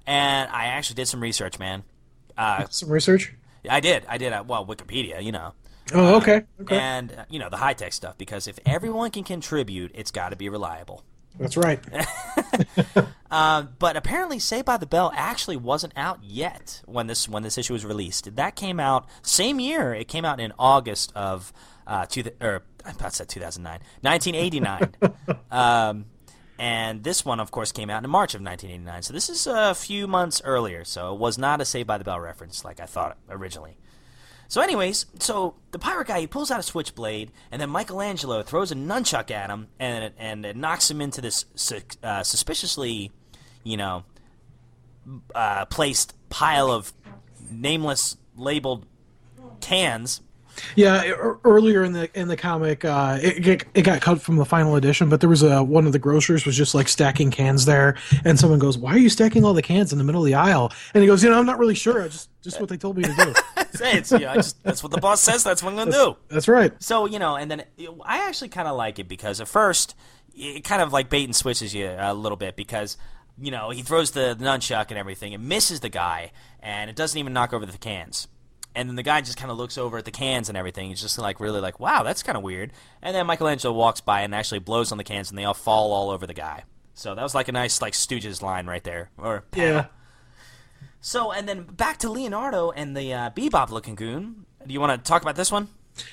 And 0.06 0.50
I 0.52 0.66
actually 0.66 0.96
did 0.96 1.08
some 1.08 1.22
research, 1.22 1.60
man. 1.60 1.84
Uh, 2.38 2.66
Some 2.70 2.90
research. 2.90 3.34
I 3.70 3.80
did. 3.80 4.06
I 4.08 4.18
did. 4.18 4.34
Uh, 4.34 4.44
well, 4.48 4.66
Wikipedia, 4.66 5.22
you 5.24 5.32
know, 5.32 5.54
Oh, 5.94 6.16
okay. 6.18 6.44
Okay. 6.62 6.78
and 6.78 7.12
uh, 7.12 7.26
you 7.30 7.40
know 7.40 7.50
the 7.50 7.58
high 7.58 7.74
tech 7.74 7.94
stuff. 7.94 8.18
Because 8.18 8.48
if 8.48 8.58
everyone 8.66 9.12
can 9.12 9.24
contribute, 9.24 9.92
it's 9.96 10.12
got 10.12 10.30
to 10.30 10.36
be 10.36 10.50
reliable. 10.50 11.04
That's 11.40 11.58
right. 11.58 11.80
Uh, 13.30 13.64
but 13.78 13.98
apparently, 13.98 14.40
Saved 14.40 14.66
by 14.66 14.78
the 14.78 14.86
Bell 14.86 15.12
actually 15.14 15.58
wasn't 15.58 15.94
out 15.98 16.24
yet 16.24 16.82
when 16.86 17.08
this 17.08 17.28
when 17.28 17.44
this 17.44 17.58
issue 17.58 17.74
was 17.74 17.86
released. 17.86 18.36
That 18.36 18.56
came 18.56 18.80
out 18.80 19.06
same 19.22 19.60
year. 19.60 19.94
It 19.94 20.08
came 20.08 20.24
out 20.24 20.40
in 20.40 20.54
August 20.58 21.12
of 21.14 21.52
uh, 21.86 22.06
two 22.06 22.24
or 22.40 22.64
I 22.86 22.92
about 22.92 23.10
to 23.12 23.16
say 23.18 23.26
2009, 23.26 23.82
1989. 24.02 25.40
um, 25.52 26.06
and 26.60 27.04
this 27.04 27.24
one, 27.26 27.40
of 27.40 27.52
course, 27.52 27.72
came 27.72 27.90
out 27.90 28.04
in 28.04 28.10
March 28.10 28.34
of 28.34 28.42
1989. 28.42 29.04
So 29.04 29.14
this 29.14 29.30
is 29.30 29.46
a 29.46 29.76
few 29.76 30.08
months 30.08 30.42
earlier. 30.44 30.86
So 30.86 31.14
it 31.14 31.20
was 31.20 31.38
not 31.38 31.62
a 31.62 31.66
Saved 31.66 31.88
by 31.88 31.98
the 31.98 32.04
Bell 32.04 32.20
reference 32.20 32.64
like 32.64 32.80
I 32.80 32.86
thought 32.86 33.18
originally. 33.30 33.78
So, 34.50 34.62
anyways, 34.62 35.08
so 35.20 35.56
the 35.72 35.80
pirate 35.80 36.08
guy 36.08 36.22
he 36.22 36.28
pulls 36.28 36.52
out 36.52 36.60
a 36.60 36.64
switchblade, 36.64 37.32
and 37.52 37.62
then 37.62 37.70
Michelangelo 37.70 38.44
throws 38.44 38.72
a 38.72 38.76
nunchuck 38.76 39.30
at 39.30 39.50
him, 39.50 39.68
and 39.80 40.14
and 40.18 40.46
it 40.46 40.56
knocks 40.56 40.90
him 40.90 41.02
into 41.02 41.20
this 41.22 41.46
uh, 42.04 42.24
suspiciously, 42.24 43.12
you 43.64 43.78
know, 43.78 44.04
uh, 45.36 45.66
placed 45.66 46.14
pile 46.30 46.72
of 46.72 46.94
nameless 47.52 48.18
labeled 48.36 48.86
cans. 49.60 50.22
Yeah, 50.76 51.04
e- 51.06 51.38
earlier 51.44 51.84
in 51.84 51.94
the 51.94 52.10
in 52.20 52.28
the 52.28 52.38
comic, 52.38 52.86
uh, 52.86 53.18
it, 53.22 53.66
it 53.74 53.82
got 53.84 54.02
cut 54.02 54.22
from 54.22 54.38
the 54.38 54.46
final 54.46 54.76
edition, 54.76 55.10
but 55.10 55.22
there 55.22 55.30
was 55.30 55.44
a 55.44 55.64
one 55.64 55.86
of 55.86 55.94
the 55.94 56.00
grocers 56.00 56.46
was 56.46 56.56
just 56.56 56.74
like 56.74 56.88
stacking 56.88 57.32
cans 57.32 57.66
there, 57.66 57.96
and 58.26 58.40
someone 58.40 58.60
goes, 58.60 58.78
"Why 58.78 58.94
are 58.94 58.98
you 58.98 59.10
stacking 59.10 59.44
all 59.44 59.54
the 59.54 59.62
cans 59.62 59.92
in 59.92 59.98
the 59.98 60.04
middle 60.04 60.22
of 60.22 60.26
the 60.26 60.36
aisle?" 60.36 60.72
And 60.94 61.02
he 61.02 61.08
goes, 61.08 61.24
"You 61.24 61.30
know, 61.30 61.40
I'm 61.40 61.46
not 61.46 61.60
really 61.60 61.76
sure. 61.76 62.04
I 62.04 62.08
just 62.08 62.30
just 62.42 62.60
what 62.60 62.70
they 62.70 62.78
told 62.78 62.98
me 62.98 63.04
to 63.04 63.14
do." 63.14 63.34
Say 63.74 63.98
it's, 63.98 64.12
know, 64.12 64.28
I 64.28 64.36
just, 64.36 64.64
that's 64.64 64.82
what 64.82 64.92
the 64.92 65.02
boss 65.02 65.22
says. 65.22 65.44
That's 65.44 65.62
what 65.62 65.72
I'm 65.72 65.78
gonna 65.78 65.92
do. 65.92 66.18
That's 66.30 66.48
right. 66.48 66.72
So 66.82 67.06
you 67.06 67.20
know, 67.20 67.36
and 67.36 67.52
then 67.52 67.64
I 68.04 68.28
actually 68.28 68.50
kind 68.50 68.68
of 68.68 68.76
like 68.76 69.00
it 69.00 69.08
because 69.08 69.42
at 69.42 69.48
first 69.48 69.96
it 70.36 70.64
kind 70.64 70.82
of 70.82 70.94
like 70.94 71.10
bait 71.10 71.26
and 71.26 71.36
switches 71.36 71.74
you 71.74 71.94
a 71.98 72.14
little 72.14 72.38
bit 72.38 72.56
because 72.56 72.98
you 73.40 73.52
know 73.52 73.70
he 73.70 73.82
throws 73.82 74.12
the, 74.12 74.36
the 74.38 74.46
nunchuck 74.46 74.88
and 74.90 74.98
everything, 74.98 75.34
it 75.34 75.40
misses 75.40 75.80
the 75.82 75.90
guy, 75.90 76.32
and 76.60 76.90
it 76.90 76.96
doesn't 76.96 77.18
even 77.20 77.34
knock 77.34 77.54
over 77.54 77.66
the 77.66 77.78
cans. 77.78 78.28
And 78.78 78.88
then 78.88 78.96
the 78.96 79.02
guy 79.02 79.22
just 79.22 79.38
kind 79.38 79.50
of 79.50 79.58
looks 79.58 79.76
over 79.76 79.98
at 79.98 80.06
the 80.06 80.12
cans 80.12 80.50
and 80.50 80.58
everything. 80.58 80.90
He's 80.90 81.02
just 81.02 81.18
like 81.18 81.40
really 81.40 81.60
like, 81.60 81.80
wow, 81.80 82.04
that's 82.04 82.22
kind 82.22 82.38
of 82.38 82.44
weird. 82.44 82.72
And 83.02 83.16
then 83.16 83.26
Michelangelo 83.26 83.74
walks 83.74 84.02
by 84.02 84.22
and 84.22 84.36
actually 84.36 84.60
blows 84.60 84.92
on 84.92 85.00
the 85.00 85.04
cans, 85.04 85.32
and 85.32 85.38
they 85.38 85.46
all 85.46 85.56
fall 85.56 85.92
all 85.92 86.12
over 86.12 86.28
the 86.28 86.36
guy. 86.36 86.64
So 86.94 87.16
that 87.16 87.24
was 87.24 87.34
like 87.34 87.48
a 87.48 87.52
nice 87.52 87.82
like 87.82 87.94
Stooges 87.94 88.44
line 88.44 88.68
right 88.68 88.84
there, 88.84 89.10
or 89.18 89.46
Yeah. 89.56 89.88
So 91.02 91.32
and 91.32 91.50
then 91.50 91.64
back 91.64 91.98
to 92.00 92.10
Leonardo 92.10 92.70
and 92.70 92.96
the 92.96 93.14
uh, 93.14 93.30
Bebop 93.32 93.72
looking 93.72 93.96
goon. 93.96 94.46
Do 94.66 94.72
you 94.72 94.80
want 94.80 95.04
to 95.04 95.10
talk 95.10 95.24
about 95.24 95.36
this 95.36 95.52
one? 95.52 95.70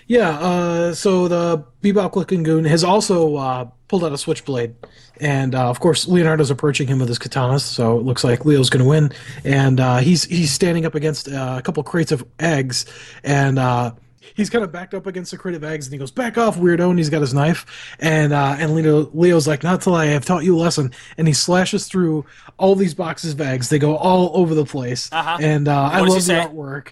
Yeah, 0.07 0.31
uh, 0.38 0.94
so 0.94 1.29
the 1.29 1.64
Bebop 1.83 2.16
looking 2.16 2.42
goon 2.42 2.64
has 2.64 2.85
also 2.85 3.37
uh, 3.37 3.64
pulled 3.88 4.05
out 4.05 4.12
a 4.12 4.18
switchblade. 4.18 4.75
And 5.20 5.55
uh, 5.55 5.68
of 5.70 5.79
course, 5.81 6.07
Leonardo's 6.09 6.51
approaching 6.51 6.88
him 6.88 6.99
with 6.99 7.09
his 7.09 7.18
katanas, 7.18 7.61
so 7.61 7.99
it 7.99 8.05
looks 8.05 8.25
like 8.25 8.44
Leo's 8.44 8.68
going 8.70 8.83
to 8.83 8.88
win. 8.88 9.12
And 9.44 9.79
uh, 9.79 9.99
he's 9.99 10.25
he's 10.25 10.51
standing 10.51 10.85
up 10.85 10.94
against 10.97 11.29
uh, 11.29 11.57
a 11.59 11.62
couple 11.62 11.83
crates 11.85 12.11
of 12.11 12.25
eggs, 12.40 12.85
and 13.23 13.57
uh, 13.59 13.92
he's 14.35 14.51
kind 14.51 14.64
of 14.64 14.73
backed 14.73 14.92
up 14.92 15.07
against 15.07 15.31
the 15.31 15.38
crate 15.38 15.55
of 15.55 15.62
eggs, 15.62 15.87
and 15.87 15.92
he 15.92 15.99
goes, 15.99 16.11
"Back 16.11 16.37
off, 16.37 16.57
weirdo!" 16.59 16.90
And 16.90 16.99
he's 16.99 17.11
got 17.11 17.20
his 17.20 17.33
knife, 17.33 17.94
and 18.01 18.33
uh, 18.33 18.57
and 18.59 18.75
Leo, 18.75 19.09
Leo's 19.14 19.47
like, 19.47 19.62
"Not 19.62 19.83
till 19.83 19.94
I 19.94 20.07
have 20.07 20.25
taught 20.25 20.42
you 20.42 20.57
a 20.57 20.59
lesson." 20.59 20.90
And 21.16 21.29
he 21.29 21.33
slashes 21.33 21.87
through 21.87 22.27
all 22.59 22.75
these 22.75 22.94
boxes 22.94 23.35
of 23.35 23.40
eggs. 23.40 23.68
They 23.68 23.79
go 23.79 23.97
all 23.97 24.33
over 24.35 24.53
the 24.57 24.64
place, 24.64 25.11
Uh-huh. 25.12 25.38
and 25.40 25.68
uh, 25.68 25.90
I 25.92 26.01
love 26.01 26.16
he 26.16 26.25
the 26.25 26.33
artwork. 26.40 26.88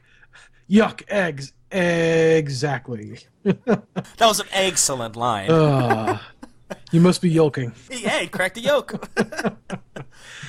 Yuck, 0.70 1.02
eggs. 1.08 1.52
Exactly. 1.72 3.18
That 3.44 3.82
was 4.20 4.38
an 4.40 4.46
excellent 4.52 5.16
line. 5.16 5.50
Uh, 5.50 6.18
you 6.92 7.00
must 7.00 7.20
be 7.20 7.28
yolking. 7.30 7.72
hey, 7.90 8.26
crack 8.28 8.54
the 8.54 8.60
yolk. 8.60 9.08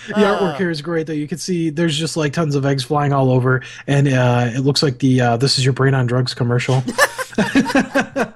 The 0.08 0.14
artwork 0.16 0.58
here 0.58 0.70
is 0.70 0.82
great, 0.82 1.08
though. 1.08 1.14
You 1.14 1.30
can 1.30 1.38
see 1.38 1.70
there's 1.70 1.98
just 1.98 2.18
like 2.18 2.34
tons 2.34 2.56
of 2.56 2.66
eggs 2.66 2.84
flying 2.84 3.14
all 3.14 3.32
over, 3.32 3.62
and 3.88 4.06
uh, 4.10 4.50
it 4.54 4.60
looks 4.60 4.84
like 4.84 5.00
the 5.00 5.22
uh, 5.22 5.38
"This 5.38 5.58
is 5.58 5.64
your 5.64 5.74
brain 5.74 5.94
on 5.94 6.08
drugs" 6.08 6.34
commercial. 6.34 6.84
oh, 7.40 8.34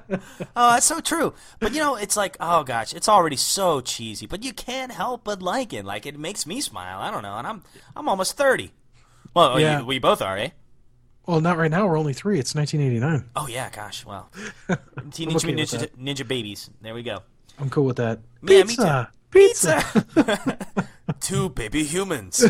that's 0.56 0.86
so 0.86 1.00
true. 1.00 1.34
But 1.60 1.74
you 1.74 1.80
know, 1.80 1.94
it's 1.96 2.16
like, 2.16 2.38
oh 2.40 2.64
gosh, 2.64 2.94
it's 2.94 3.06
already 3.08 3.36
so 3.36 3.82
cheesy, 3.82 4.26
but 4.26 4.42
you 4.44 4.54
can't 4.54 4.92
help 4.92 5.24
but 5.24 5.42
like 5.42 5.74
it. 5.74 5.84
Like 5.84 6.06
it 6.06 6.18
makes 6.18 6.46
me 6.46 6.62
smile. 6.62 7.00
I 7.00 7.10
don't 7.10 7.22
know, 7.22 7.36
and 7.36 7.46
I'm 7.46 7.62
I'm 7.94 8.08
almost 8.08 8.36
thirty. 8.38 8.72
Well, 9.34 9.60
Yeah. 9.60 9.80
you, 9.80 9.84
we 9.86 9.98
both 9.98 10.22
are, 10.22 10.38
eh? 10.38 10.50
Well, 11.28 11.42
not 11.42 11.58
right 11.58 11.70
now. 11.70 11.86
We're 11.86 11.98
only 11.98 12.14
three. 12.14 12.38
It's 12.38 12.54
1989. 12.54 13.28
Oh 13.36 13.48
yeah, 13.48 13.68
gosh. 13.68 14.06
Well, 14.06 14.30
Teenage 15.12 15.36
okay 15.36 15.52
Mutant 15.52 15.94
Ninja, 16.00 16.24
Ninja 16.24 16.26
Babies. 16.26 16.70
There 16.80 16.94
we 16.94 17.02
go. 17.02 17.18
I'm 17.58 17.68
cool 17.68 17.84
with 17.84 17.98
that. 17.98 18.20
Yeah, 18.42 18.62
me 18.62 18.68
Pizza. 18.68 19.10
Pizza. 19.30 20.56
Two 21.20 21.50
baby 21.50 21.84
humans. 21.84 22.42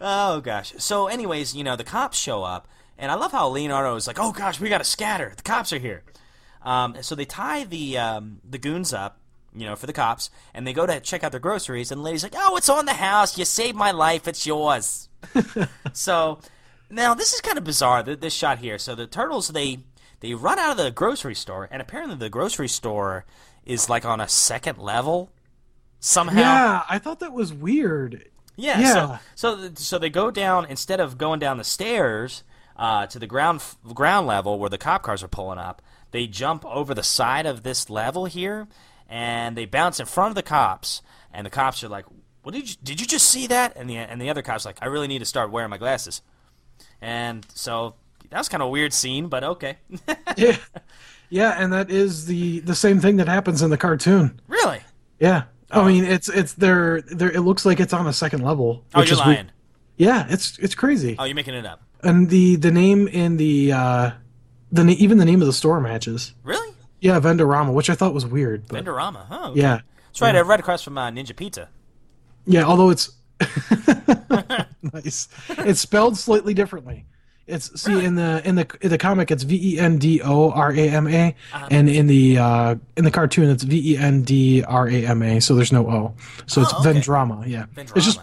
oh 0.00 0.40
gosh. 0.40 0.74
So, 0.78 1.08
anyways, 1.08 1.56
you 1.56 1.64
know, 1.64 1.74
the 1.74 1.82
cops 1.82 2.16
show 2.16 2.44
up, 2.44 2.68
and 2.96 3.10
I 3.10 3.16
love 3.16 3.32
how 3.32 3.48
Leonardo 3.48 3.96
is 3.96 4.06
like, 4.06 4.20
"Oh 4.20 4.30
gosh, 4.30 4.60
we 4.60 4.68
got 4.68 4.78
to 4.78 4.84
scatter. 4.84 5.32
The 5.36 5.42
cops 5.42 5.72
are 5.72 5.78
here." 5.78 6.04
Um, 6.62 6.94
so 7.00 7.16
they 7.16 7.24
tie 7.24 7.64
the 7.64 7.98
um, 7.98 8.38
the 8.48 8.58
goons 8.58 8.92
up, 8.92 9.18
you 9.52 9.66
know, 9.66 9.74
for 9.74 9.86
the 9.88 9.92
cops, 9.92 10.30
and 10.54 10.64
they 10.64 10.72
go 10.72 10.86
to 10.86 11.00
check 11.00 11.24
out 11.24 11.32
their 11.32 11.40
groceries, 11.40 11.90
and 11.90 11.98
the 12.00 12.04
lady's 12.04 12.22
like, 12.22 12.36
"Oh, 12.36 12.56
it's 12.56 12.68
on 12.68 12.86
the 12.86 12.92
house. 12.92 13.36
You 13.36 13.44
saved 13.44 13.76
my 13.76 13.90
life. 13.90 14.28
It's 14.28 14.46
yours." 14.46 15.08
so 15.92 16.38
now 16.90 17.14
this 17.14 17.32
is 17.32 17.40
kind 17.40 17.58
of 17.58 17.64
bizarre. 17.64 18.02
th- 18.02 18.20
This 18.20 18.34
shot 18.34 18.58
here. 18.58 18.78
So 18.78 18.94
the 18.94 19.06
turtles 19.06 19.48
they 19.48 19.78
they 20.20 20.34
run 20.34 20.58
out 20.58 20.72
of 20.72 20.76
the 20.76 20.90
grocery 20.90 21.34
store, 21.34 21.68
and 21.70 21.80
apparently 21.80 22.16
the 22.16 22.28
grocery 22.30 22.68
store 22.68 23.24
is 23.64 23.88
like 23.88 24.04
on 24.04 24.20
a 24.20 24.28
second 24.28 24.78
level 24.78 25.30
somehow. 25.98 26.40
Yeah, 26.40 26.82
I 26.88 26.98
thought 26.98 27.20
that 27.20 27.32
was 27.32 27.52
weird. 27.52 28.28
Yeah. 28.56 28.80
Yeah. 28.80 29.18
So 29.34 29.54
so 29.56 29.70
so 29.74 29.98
they 29.98 30.10
go 30.10 30.30
down 30.30 30.66
instead 30.66 31.00
of 31.00 31.16
going 31.18 31.38
down 31.40 31.56
the 31.58 31.64
stairs 31.64 32.42
uh, 32.76 33.06
to 33.06 33.18
the 33.18 33.26
ground 33.26 33.62
ground 33.94 34.26
level 34.26 34.58
where 34.58 34.70
the 34.70 34.78
cop 34.78 35.02
cars 35.02 35.22
are 35.22 35.28
pulling 35.28 35.58
up. 35.58 35.82
They 36.10 36.26
jump 36.26 36.64
over 36.66 36.92
the 36.94 37.02
side 37.04 37.46
of 37.46 37.62
this 37.62 37.88
level 37.88 38.24
here, 38.26 38.66
and 39.08 39.56
they 39.56 39.64
bounce 39.64 40.00
in 40.00 40.06
front 40.06 40.30
of 40.30 40.34
the 40.34 40.42
cops. 40.42 41.02
And 41.32 41.46
the 41.46 41.50
cops 41.50 41.84
are 41.84 41.88
like, 41.88 42.06
"What 42.42 42.52
did 42.52 42.68
you 42.68 42.76
did 42.82 43.00
you 43.00 43.06
just 43.06 43.28
see 43.30 43.46
that?" 43.46 43.76
And 43.76 43.88
the 43.88 43.96
and 43.96 44.20
the 44.20 44.28
other 44.28 44.42
cops 44.42 44.64
like, 44.64 44.78
"I 44.82 44.86
really 44.86 45.06
need 45.06 45.20
to 45.20 45.24
start 45.24 45.50
wearing 45.52 45.70
my 45.70 45.78
glasses." 45.78 46.20
And 47.00 47.46
so 47.54 47.94
that 48.30 48.38
was 48.38 48.48
kind 48.48 48.62
of 48.62 48.68
a 48.68 48.70
weird 48.70 48.92
scene, 48.92 49.28
but 49.28 49.42
okay. 49.44 49.78
Yeah, 50.36 50.56
yeah, 51.28 51.54
and 51.62 51.72
that 51.72 51.90
is 51.90 52.26
the 52.26 52.60
the 52.60 52.74
same 52.74 53.00
thing 53.00 53.16
that 53.16 53.28
happens 53.28 53.62
in 53.62 53.70
the 53.70 53.76
cartoon. 53.76 54.40
really? 54.48 54.80
Yeah, 55.18 55.44
I 55.70 55.86
mean 55.86 56.04
it's 56.04 56.28
it's 56.28 56.54
there. 56.54 57.02
There, 57.02 57.30
it 57.30 57.40
looks 57.40 57.64
like 57.66 57.78
it's 57.80 57.92
on 57.92 58.06
a 58.06 58.12
second 58.12 58.42
level. 58.42 58.84
Oh, 58.94 59.02
you're 59.02 59.16
lying. 59.16 59.50
yeah, 59.96 60.26
it's 60.30 60.58
it's 60.58 60.74
crazy. 60.74 61.16
Oh, 61.18 61.24
you're 61.24 61.34
making 61.34 61.54
it 61.54 61.66
up. 61.66 61.82
And 62.02 62.30
the 62.30 62.56
the 62.56 62.70
name 62.70 63.06
in 63.08 63.36
the 63.36 63.72
uh, 63.72 64.10
the 64.72 64.82
even 65.02 65.18
the 65.18 65.24
name 65.24 65.40
of 65.42 65.46
the 65.46 65.52
store 65.52 65.80
matches. 65.80 66.32
Really? 66.42 66.74
Yeah, 67.00 67.18
Vendorama, 67.20 67.72
which 67.72 67.90
I 67.90 67.94
thought 67.94 68.14
was 68.14 68.26
weird. 68.26 68.66
But 68.68 68.84
Vendorama? 68.84 69.26
Huh? 69.26 69.50
okay. 69.50 69.60
yeah, 69.60 69.80
That's 70.08 70.20
right. 70.20 70.34
I 70.36 70.40
read 70.40 70.60
across 70.60 70.82
from 70.82 70.96
uh, 70.98 71.10
Ninja 71.10 71.34
Pizza. 71.36 71.68
yeah. 72.46 72.64
Although 72.64 72.90
it's 72.90 73.10
nice, 74.94 75.28
it's 75.58 75.80
spelled 75.80 76.16
slightly 76.16 76.54
differently. 76.54 77.06
It's 77.46 77.80
see 77.80 78.04
in 78.04 78.14
the 78.14 78.40
in 78.44 78.54
the 78.54 78.66
in 78.80 78.90
the 78.90 78.98
comic 78.98 79.30
it's 79.32 79.42
V 79.42 79.74
E 79.74 79.78
N 79.80 79.98
D 79.98 80.20
O 80.22 80.50
R 80.52 80.70
A 80.72 80.88
M 80.88 81.08
A, 81.08 81.34
Uh-huh. 81.52 81.68
and 81.70 81.88
in 81.88 82.06
the 82.06 82.38
uh, 82.38 82.74
in 82.96 83.02
the 83.04 83.10
cartoon 83.10 83.50
it's 83.50 83.64
V 83.64 83.94
E 83.94 83.96
N 83.96 84.22
D 84.22 84.62
R 84.62 84.88
A 84.88 85.06
M 85.06 85.20
A. 85.22 85.40
So 85.40 85.54
there's 85.56 85.72
no 85.72 85.88
O. 85.90 86.14
So 86.46 86.62
it's 86.62 86.72
Oh, 86.72 86.78
okay. 86.80 87.00
Vendrama. 87.00 87.46
Yeah, 87.48 87.66
it's 87.76 88.04
just 88.04 88.20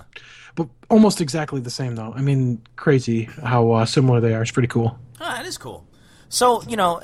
but 0.56 0.70
almost 0.90 1.20
exactly 1.20 1.60
the 1.60 1.70
same 1.70 1.96
though. 1.96 2.14
I 2.16 2.22
mean, 2.22 2.62
crazy 2.78 3.26
how 3.44 3.72
uh, 3.72 3.86
similar 3.86 4.22
they 4.22 4.34
are. 4.34 4.42
It's 4.42 4.52
pretty 4.52 4.70
cool. 4.70 4.98
Oh, 5.20 5.26
that 5.26 5.46
is 5.46 5.58
cool. 5.58 5.86
So 6.30 6.64
you 6.64 6.78
know, 6.78 7.02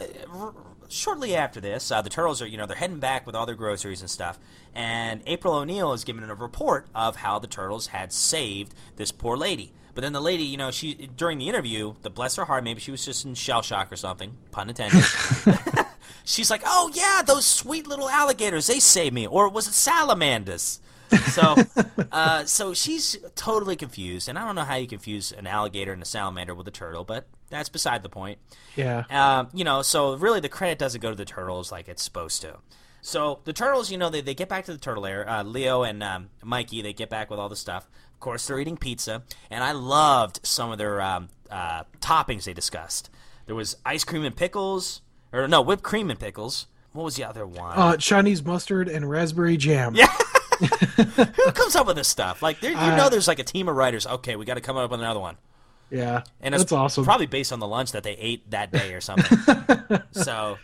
shortly 0.93 1.35
after 1.35 1.59
this, 1.59 1.91
uh, 1.91 2.01
the 2.01 2.09
turtles 2.09 2.41
are 2.41 2.47
you 2.47 2.57
know 2.57 2.65
they're 2.65 2.77
heading 2.77 2.99
back 2.99 3.25
with 3.25 3.35
all 3.35 3.45
their 3.45 3.55
groceries 3.55 4.01
and 4.01 4.09
stuff, 4.09 4.39
and 4.73 5.21
April 5.25 5.55
O'Neil 5.55 5.93
is 5.93 6.03
giving 6.03 6.23
a 6.23 6.35
report 6.35 6.87
of 6.93 7.17
how 7.17 7.39
the 7.39 7.47
turtles 7.47 7.87
had 7.87 8.13
saved 8.13 8.73
this 8.95 9.11
poor 9.11 9.35
lady. 9.35 9.73
But 9.95 10.01
then 10.01 10.13
the 10.13 10.21
lady, 10.21 10.43
you 10.43 10.57
know, 10.57 10.71
she 10.71 10.93
during 11.15 11.37
the 11.37 11.49
interview, 11.49 11.95
the 12.01 12.09
bless 12.09 12.35
her 12.37 12.45
heart, 12.45 12.63
maybe 12.63 12.79
she 12.79 12.91
was 12.91 13.05
just 13.05 13.25
in 13.25 13.35
shell 13.35 13.61
shock 13.61 13.91
or 13.91 13.95
something, 13.95 14.35
pun 14.51 14.69
intended. 14.69 15.03
She's 16.25 16.49
like, 16.49 16.61
"Oh 16.65 16.91
yeah, 16.93 17.21
those 17.25 17.45
sweet 17.45 17.87
little 17.87 18.09
alligators, 18.09 18.67
they 18.67 18.79
saved 18.79 19.13
me," 19.13 19.27
or 19.27 19.49
was 19.49 19.67
it 19.67 19.73
salamanders? 19.73 20.79
So, 21.31 21.55
uh, 22.11 22.45
so 22.45 22.73
she's 22.73 23.17
totally 23.35 23.75
confused, 23.75 24.29
and 24.29 24.39
I 24.39 24.45
don't 24.45 24.55
know 24.55 24.63
how 24.63 24.75
you 24.75 24.87
confuse 24.87 25.31
an 25.31 25.47
alligator 25.47 25.93
and 25.93 26.01
a 26.01 26.05
salamander 26.05 26.55
with 26.55 26.67
a 26.67 26.71
turtle, 26.71 27.03
but 27.03 27.27
that's 27.53 27.69
beside 27.69 28.03
the 28.03 28.09
point. 28.09 28.39
Yeah. 28.75 29.03
Um, 29.09 29.49
you 29.53 29.63
know, 29.63 29.81
so 29.81 30.15
really 30.15 30.39
the 30.39 30.49
credit 30.49 30.77
doesn't 30.79 31.01
go 31.01 31.09
to 31.09 31.15
the 31.15 31.25
turtles 31.25 31.71
like 31.71 31.87
it's 31.87 32.03
supposed 32.03 32.41
to. 32.41 32.57
So 33.01 33.39
the 33.43 33.53
turtles, 33.53 33.91
you 33.91 33.97
know, 33.97 34.09
they, 34.09 34.21
they 34.21 34.33
get 34.33 34.47
back 34.49 34.65
to 34.65 34.71
the 34.73 34.77
turtle 34.79 35.03
lair. 35.03 35.29
Uh, 35.29 35.43
Leo 35.43 35.83
and 35.83 36.01
um, 36.01 36.29
Mikey, 36.43 36.81
they 36.81 36.93
get 36.93 37.09
back 37.09 37.29
with 37.29 37.39
all 37.39 37.49
the 37.49 37.55
stuff. 37.55 37.87
Of 38.13 38.19
course, 38.19 38.47
they're 38.47 38.59
eating 38.59 38.77
pizza, 38.77 39.23
and 39.51 39.63
I 39.63 39.73
loved 39.73 40.39
some 40.43 40.71
of 40.71 40.77
their 40.77 41.01
um, 41.01 41.27
uh, 41.51 41.83
toppings 41.99 42.45
they 42.45 42.53
discussed. 42.53 43.09
There 43.45 43.55
was 43.55 43.75
ice 43.85 44.05
cream 44.05 44.23
and 44.23 44.33
pickles, 44.33 45.01
or 45.33 45.47
no, 45.49 45.61
whipped 45.61 45.83
cream 45.83 46.09
and 46.09 46.17
pickles. 46.17 46.67
What 46.93 47.03
was 47.03 47.17
the 47.17 47.25
other 47.25 47.45
one? 47.45 47.77
Uh, 47.77 47.97
Chinese 47.97 48.41
mustard 48.45 48.87
and 48.87 49.09
raspberry 49.09 49.57
jam. 49.57 49.95
Yeah. 49.95 50.07
Who 50.59 51.51
comes 51.51 51.75
up 51.75 51.87
with 51.87 51.97
this 51.97 52.07
stuff? 52.07 52.41
Like, 52.41 52.61
there, 52.61 52.71
you 52.71 52.77
Uh, 52.77 52.95
know, 52.95 53.09
there's 53.09 53.27
like 53.27 53.39
a 53.39 53.43
team 53.43 53.67
of 53.67 53.75
writers. 53.75 54.07
Okay, 54.07 54.35
we 54.37 54.45
got 54.45 54.53
to 54.53 54.61
come 54.61 54.77
up 54.77 54.89
with 54.91 55.01
another 55.01 55.19
one. 55.19 55.35
Yeah. 55.93 56.23
and 56.41 56.55
it's 56.55 56.63
that's 56.63 56.71
awesome. 56.71 57.05
Probably 57.05 57.27
based 57.27 57.53
on 57.53 57.59
the 57.59 57.67
lunch 57.67 57.91
that 57.91 58.03
they 58.03 58.13
ate 58.13 58.49
that 58.49 58.71
day 58.71 58.93
or 58.95 59.01
something. 59.01 59.37
so, 60.11 60.57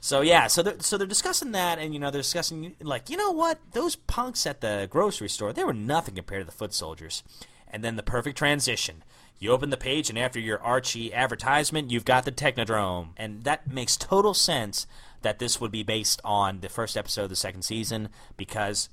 so 0.00 0.20
yeah, 0.20 0.48
so 0.48 0.62
they're 0.62 0.80
so 0.80 0.98
they're 0.98 1.06
discussing 1.06 1.52
that, 1.52 1.78
and 1.78 1.94
you 1.94 2.00
know 2.00 2.10
they're 2.10 2.22
discussing 2.22 2.74
like 2.82 3.08
you 3.08 3.16
know 3.16 3.30
what 3.30 3.60
those 3.72 3.94
punks 3.94 4.46
at 4.46 4.60
the 4.60 4.88
grocery 4.90 5.28
store 5.28 5.52
they 5.52 5.62
were 5.62 5.72
nothing 5.72 6.16
compared 6.16 6.42
to 6.42 6.46
the 6.46 6.56
foot 6.56 6.74
soldiers, 6.74 7.22
and 7.68 7.84
then 7.84 7.94
the 7.94 8.02
perfect 8.02 8.36
transition. 8.36 9.04
You 9.38 9.52
open 9.52 9.70
the 9.70 9.76
page, 9.76 10.10
and 10.10 10.18
after 10.18 10.40
your 10.40 10.60
Archie 10.60 11.14
advertisement, 11.14 11.90
you've 11.90 12.04
got 12.04 12.24
the 12.24 12.32
Technodrome, 12.32 13.10
and 13.16 13.44
that 13.44 13.70
makes 13.70 13.96
total 13.96 14.34
sense 14.34 14.86
that 15.22 15.38
this 15.38 15.60
would 15.60 15.70
be 15.70 15.82
based 15.82 16.20
on 16.24 16.60
the 16.60 16.68
first 16.68 16.96
episode 16.96 17.24
of 17.24 17.30
the 17.30 17.36
second 17.36 17.62
season 17.62 18.08
because 18.36 18.88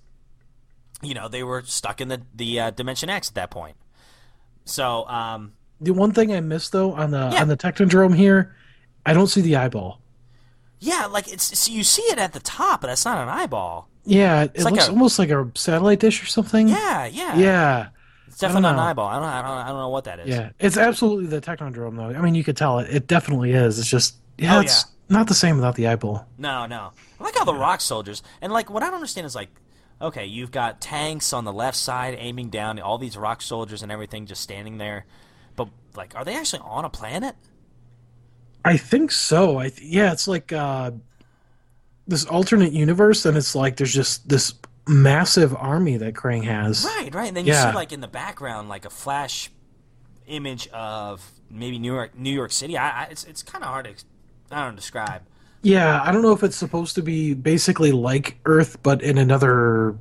you 1.02 1.16
know 1.16 1.28
they 1.28 1.44
were 1.44 1.64
stuck 1.64 2.00
in 2.00 2.08
the 2.08 2.22
the 2.36 2.60
uh, 2.60 2.70
Dimension 2.70 3.10
X 3.10 3.30
at 3.30 3.36
that 3.36 3.50
point. 3.50 3.78
So, 4.66 5.08
um, 5.08 5.54
the 5.82 5.92
one 5.92 6.12
thing 6.14 6.34
I 6.34 6.40
missed 6.40 6.72
though 6.72 6.94
on 6.94 7.12
the 7.12 7.30
Yeah. 7.34 7.42
on 7.42 7.48
the 7.48 7.58
Technodrome 7.58 8.16
here, 8.16 8.56
I 9.06 9.14
don't 9.14 9.28
see 9.28 9.42
the 9.42 9.56
eyeball. 9.58 10.00
Yeah, 10.80 11.06
like 11.08 11.32
it's 11.32 11.58
so 11.60 11.72
you 11.72 11.84
see 11.84 12.02
it 12.04 12.18
at 12.18 12.34
the 12.34 12.40
top, 12.40 12.82
but 12.82 12.88
that's 12.88 13.06
not 13.06 13.18
an 13.22 13.30
eyeball. 13.30 13.88
Yeah, 14.04 14.44
it 14.44 14.60
like 14.64 14.74
looks 14.74 14.88
a- 14.88 14.92
almost 14.92 15.20
like 15.20 15.30
a 15.30 15.50
satellite 15.56 16.00
dish 16.00 16.24
or 16.24 16.26
something. 16.26 16.68
Yeah, 16.68 17.06
yeah, 17.06 17.36
Yeah. 17.38 17.88
It's 18.28 18.40
definitely 18.40 18.62
not 18.64 18.74
an 18.76 18.80
eyeball. 18.80 19.08
I 19.08 19.16
don't, 19.16 19.24
I 19.26 19.42
don't, 19.42 19.52
I 19.52 19.68
don't 19.68 19.78
know 19.78 19.90
what 19.90 20.06
that 20.06 20.20
is. 20.22 20.28
Yeah. 20.30 20.50
It's 20.58 20.78
absolutely 20.78 21.26
the 21.28 21.42
Technodrome 21.42 21.98
though. 21.98 22.18
I 22.18 22.22
mean, 22.22 22.34
you 22.34 22.44
could 22.46 22.56
tell 22.58 22.80
it. 22.80 22.90
It 22.90 23.06
definitely 23.08 23.52
is. 23.52 23.78
It's 23.78 23.90
just 23.90 24.16
yeah, 24.38 24.58
Oh, 24.58 24.62
it's 24.62 24.86
not 25.10 25.28
the 25.28 25.34
same 25.36 25.58
without 25.58 25.76
the 25.76 25.88
eyeball. 25.88 26.26
No, 26.38 26.66
no. 26.66 26.94
I 27.20 27.24
like 27.24 27.36
how 27.36 27.44
the 27.44 27.54
rock 27.54 27.82
soldiers 27.82 28.24
and 28.42 28.52
like 28.54 28.70
what 28.70 28.82
I 28.82 28.86
don't 28.88 28.96
understand 28.96 29.28
is 29.28 29.36
like, 29.36 29.50
okay, 30.02 30.26
you've 30.26 30.50
got 30.50 30.80
tanks 30.82 31.34
on 31.34 31.44
the 31.44 31.54
left 31.54 31.78
side 31.78 32.16
aiming 32.18 32.50
down, 32.50 32.80
all 32.80 32.98
these 32.98 33.18
rock 33.18 33.42
soldiers 33.44 33.84
and 33.84 33.92
everything 33.92 34.26
just 34.26 34.42
standing 34.42 34.78
there, 34.80 35.06
like, 35.96 36.16
are 36.16 36.24
they 36.26 36.36
actually 36.36 36.62
on 36.64 36.86
a 36.86 36.90
planet? 36.90 37.36
I 38.64 38.78
think 38.78 39.12
so. 39.12 39.58
I 39.58 39.70
th- 39.70 39.82
yeah, 39.82 40.12
it's 40.12 40.28
like 40.28 40.52
uh 40.54 40.92
this 42.08 42.26
alternate 42.26 42.74
universe 42.74 43.26
and 43.26 43.38
it's 43.38 43.56
like 43.56 43.78
there's 43.78 43.94
just 43.94 44.28
this 44.28 44.54
massive 44.88 45.56
army 45.56 45.98
that 45.98 46.14
Krang 46.14 46.44
has. 46.44 46.84
Right, 46.84 47.14
right. 47.14 47.28
And 47.28 47.38
then 47.38 47.46
you 47.46 47.54
Yeah. 47.54 47.72
see 47.72 47.76
like 47.76 47.92
in 47.92 48.02
the 48.02 48.08
background 48.08 48.70
like 48.70 48.86
a 48.86 48.90
flash 48.90 49.52
image 50.28 50.68
of 50.70 51.32
maybe 51.50 51.80
New 51.80 51.94
York, 51.94 52.18
New 52.18 52.34
York 52.34 52.52
City. 52.52 52.78
I, 52.78 53.04
I 53.04 53.08
it's 53.12 53.24
it's 53.24 53.44
kind 53.44 53.64
of 53.64 53.70
hard 53.70 53.86
to, 53.86 53.92
I 54.56 54.64
don't 54.64 54.72
know, 54.72 54.76
describe. 54.76 55.24
Yeah, 55.64 56.02
I 56.04 56.12
don't 56.12 56.24
know 56.24 56.32
if 56.32 56.42
it's 56.44 56.56
supposed 56.56 56.96
to 56.96 57.04
be 57.04 57.34
basically 57.36 57.92
like 57.92 58.38
Earth, 58.46 58.82
but 58.82 59.04
in 59.04 59.20
another, 59.20 59.96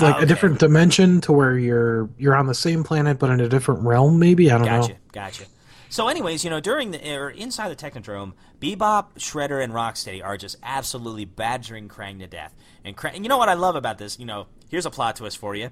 like 0.00 0.16
okay. 0.16 0.24
a 0.24 0.26
different 0.26 0.58
dimension, 0.58 1.20
to 1.22 1.32
where 1.32 1.58
you're 1.58 2.08
you're 2.18 2.36
on 2.36 2.46
the 2.46 2.54
same 2.54 2.84
planet 2.84 3.18
but 3.18 3.30
in 3.30 3.40
a 3.40 3.48
different 3.48 3.82
realm. 3.82 4.18
Maybe 4.18 4.50
I 4.50 4.58
don't 4.58 4.66
Gotcha, 4.66 4.92
know. 4.92 4.98
gotcha. 5.12 5.40
Gotcha. 5.40 5.50
So, 5.90 6.08
anyways, 6.08 6.44
you 6.44 6.50
know, 6.50 6.60
during 6.60 6.90
the 6.90 7.16
or 7.16 7.30
inside 7.30 7.70
the 7.70 7.76
Technodrome, 7.76 8.34
Bebop, 8.60 9.14
Shredder, 9.16 9.62
and 9.62 9.72
Rocksteady 9.72 10.22
are 10.22 10.36
just 10.36 10.56
absolutely 10.62 11.24
badgering 11.24 11.88
Krang 11.88 12.18
to 12.18 12.26
death. 12.26 12.54
And 12.84 12.96
Krang, 12.96 13.14
and 13.14 13.24
you 13.24 13.28
know 13.28 13.38
what 13.38 13.48
I 13.48 13.54
love 13.54 13.74
about 13.74 13.96
this? 13.96 14.18
You 14.18 14.26
know, 14.26 14.48
here's 14.68 14.84
a 14.84 14.90
plot 14.90 15.16
twist 15.16 15.38
for 15.38 15.54
you. 15.54 15.70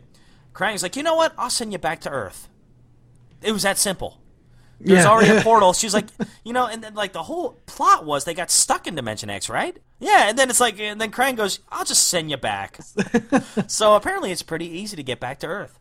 Krang's 0.55 0.83
like, 0.83 0.97
you 0.97 1.03
know 1.03 1.15
what? 1.15 1.35
I'll 1.37 1.51
send 1.51 1.73
you 1.73 1.79
back 1.79 2.01
to 2.03 2.11
Earth. 2.11 2.49
It 3.43 3.53
was 3.53 3.63
that 3.63 3.77
simple. 3.77 4.19
There's 4.81 5.05
Yeah. 5.05 5.11
already 5.11 5.37
a 5.37 5.41
portal. 5.43 5.73
She's 5.73 5.95
like, 5.95 6.07
you 6.45 6.53
know, 6.53 6.67
and 6.67 6.83
then 6.85 6.95
like 6.95 7.13
the 7.13 7.23
whole 7.23 7.59
plot 7.67 8.05
was 8.05 8.25
they 8.25 8.35
got 8.35 8.51
stuck 8.51 8.87
in 8.87 8.95
Dimension 8.95 9.31
X, 9.31 9.49
right? 9.49 9.77
Yeah, 10.01 10.29
and 10.29 10.39
then 10.39 10.51
it's 10.51 10.61
like, 10.61 10.79
and 10.79 11.01
then 11.01 11.11
Krang 11.11 11.37
goes, 11.37 11.61
"I'll 11.71 11.85
just 11.87 12.09
send 12.09 12.31
you 12.31 12.37
back." 12.37 12.79
so 13.67 13.95
apparently, 13.95 14.31
it's 14.31 14.43
pretty 14.43 14.67
easy 14.67 14.97
to 14.97 15.03
get 15.03 15.21
back 15.21 15.39
to 15.41 15.47
Earth. 15.47 15.79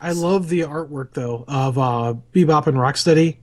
I 0.00 0.12
love 0.12 0.48
the 0.48 0.60
artwork 0.60 1.12
though 1.12 1.44
of 1.46 1.76
uh, 1.78 2.14
Bebop 2.32 2.66
and 2.66 2.76
Rocksteady. 2.78 3.36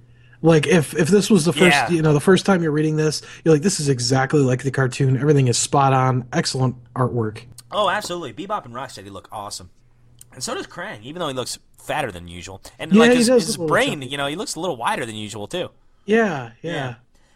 Like 0.43 0.65
if 0.65 0.95
if 0.95 1.07
this 1.09 1.29
was 1.29 1.45
the 1.45 1.53
first 1.53 1.75
Yeah. 1.75 1.89
you 1.89 2.01
know 2.01 2.13
the 2.13 2.19
first 2.19 2.47
time 2.47 2.63
you're 2.63 2.71
reading 2.71 2.95
this, 2.95 3.21
you're 3.45 3.53
like 3.53 3.61
this 3.61 3.79
is 3.79 3.89
exactly 3.89 4.39
like 4.41 4.63
the 4.63 4.71
cartoon. 4.71 5.17
Everything 5.17 5.47
is 5.47 5.57
spot 5.57 5.93
on. 5.93 6.27
Excellent 6.33 6.75
artwork. 6.95 7.43
Oh, 7.71 7.87
absolutely. 7.89 8.33
Bebop 8.33 8.65
and 8.65 8.73
Rocksteady 8.73 9.11
look 9.11 9.29
awesome, 9.31 9.69
and 10.33 10.43
so 10.43 10.55
does 10.55 10.65
Krang, 10.65 11.03
even 11.03 11.19
though 11.19 11.27
he 11.27 11.33
looks 11.35 11.59
fatter 11.81 12.11
than 12.11 12.27
usual. 12.27 12.61
And 12.79 12.93
Yeah, 12.93 12.99
like 12.99 13.11
his, 13.11 13.27
his 13.27 13.29
look 13.29 13.57
a 13.57 13.61
little 13.61 13.67
brain, 13.67 14.01
you 14.01 14.17
know, 14.17 14.27
he 14.27 14.35
looks 14.35 14.55
a 14.55 14.59
little 14.59 14.77
wider 14.77 15.05
than 15.05 15.15
usual 15.15 15.47
too. 15.47 15.69
Yeah, 16.05 16.51
yeah. 16.61 16.95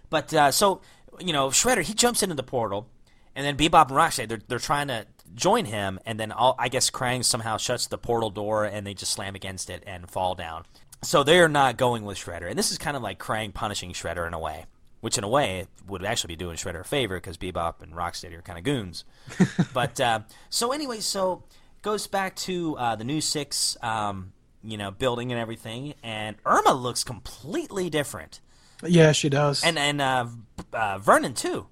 But 0.10 0.34
uh, 0.34 0.52
so 0.52 0.82
you 1.20 1.34
know, 1.34 1.50
Shredder 1.50 1.82
he 1.82 1.94
jumps 1.94 2.24
into 2.24 2.36
the 2.36 2.44
portal, 2.44 2.88
and 3.36 3.46
then 3.46 3.58
Bebop 3.58 3.88
and 3.88 3.98
Rocksteady 3.98 4.28
they're 4.28 4.42
they're 4.48 4.60
trying 4.60 4.88
to 4.88 5.06
join 5.34 5.66
him, 5.66 6.00
and 6.06 6.20
then 6.20 6.32
all, 6.32 6.56
I 6.58 6.70
guess 6.70 6.90
Krang 6.90 7.24
somehow 7.24 7.58
shuts 7.58 7.88
the 7.88 7.98
portal 7.98 8.30
door, 8.30 8.66
and 8.66 8.86
they 8.86 8.94
just 8.94 9.12
slam 9.12 9.36
against 9.36 9.70
it 9.70 9.84
and 9.86 10.10
fall 10.10 10.36
down. 10.36 10.66
So 11.04 11.24
they're 11.24 11.50
not 11.50 11.78
going 11.78 12.04
with 12.04 12.18
Shredder, 12.18 12.50
and 12.50 12.58
this 12.58 12.72
is 12.72 12.78
kind 12.78 12.98
of 12.98 13.04
like 13.04 13.20
Krang 13.20 13.54
punishing 13.54 13.94
Shredder 13.94 14.26
in 14.26 14.34
a 14.34 14.40
way, 14.40 14.66
which 15.02 15.18
in 15.18 15.24
a 15.24 15.30
way 15.30 15.68
would 15.88 16.04
actually 16.04 16.30
be 16.30 16.36
doing 16.38 16.58
Shredder 16.58 16.82
a 16.82 16.84
favor 16.84 17.16
because 17.18 17.38
Bebop 17.38 17.82
and 17.82 17.94
Rocksteady 17.94 18.38
are 18.38 18.42
kind 18.42 18.58
of 18.58 18.64
goons. 18.64 19.04
but 19.74 20.00
uh, 20.00 20.22
so 20.50 20.72
anyway, 20.72 21.00
so 21.00 21.44
goes 21.82 22.08
back 22.08 22.36
to 22.36 22.76
uh, 22.78 22.96
the 22.96 23.04
new 23.04 23.22
six, 23.22 23.78
um, 23.84 24.34
you 24.66 24.78
know, 24.78 24.92
building 24.92 25.32
and 25.32 25.40
everything, 25.40 25.94
and 26.04 26.36
Irma 26.46 26.74
looks 26.74 27.04
completely 27.04 27.90
different 27.90 28.42
Yeah, 28.84 29.12
she 29.12 29.30
does. 29.30 29.64
and 29.64 29.78
and 29.80 30.02
uh, 30.02 30.26
uh, 30.74 30.98
Vernon 31.00 31.34
too. 31.34 31.68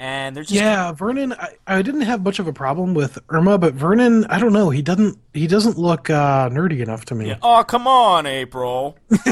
And 0.00 0.36
they're 0.36 0.44
just 0.44 0.54
yeah, 0.54 0.92
Vernon. 0.92 1.32
I, 1.32 1.56
I 1.66 1.82
didn't 1.82 2.02
have 2.02 2.22
much 2.22 2.38
of 2.38 2.46
a 2.46 2.52
problem 2.52 2.94
with 2.94 3.18
Irma, 3.30 3.58
but 3.58 3.74
Vernon, 3.74 4.26
I 4.26 4.38
don't 4.38 4.52
know. 4.52 4.70
He 4.70 4.80
doesn't. 4.80 5.18
He 5.34 5.48
doesn't 5.48 5.76
look 5.76 6.08
uh, 6.08 6.48
nerdy 6.50 6.78
enough 6.80 7.04
to 7.06 7.16
me. 7.16 7.34
Oh 7.42 7.64
come 7.64 7.88
on, 7.88 8.24
April. 8.24 8.96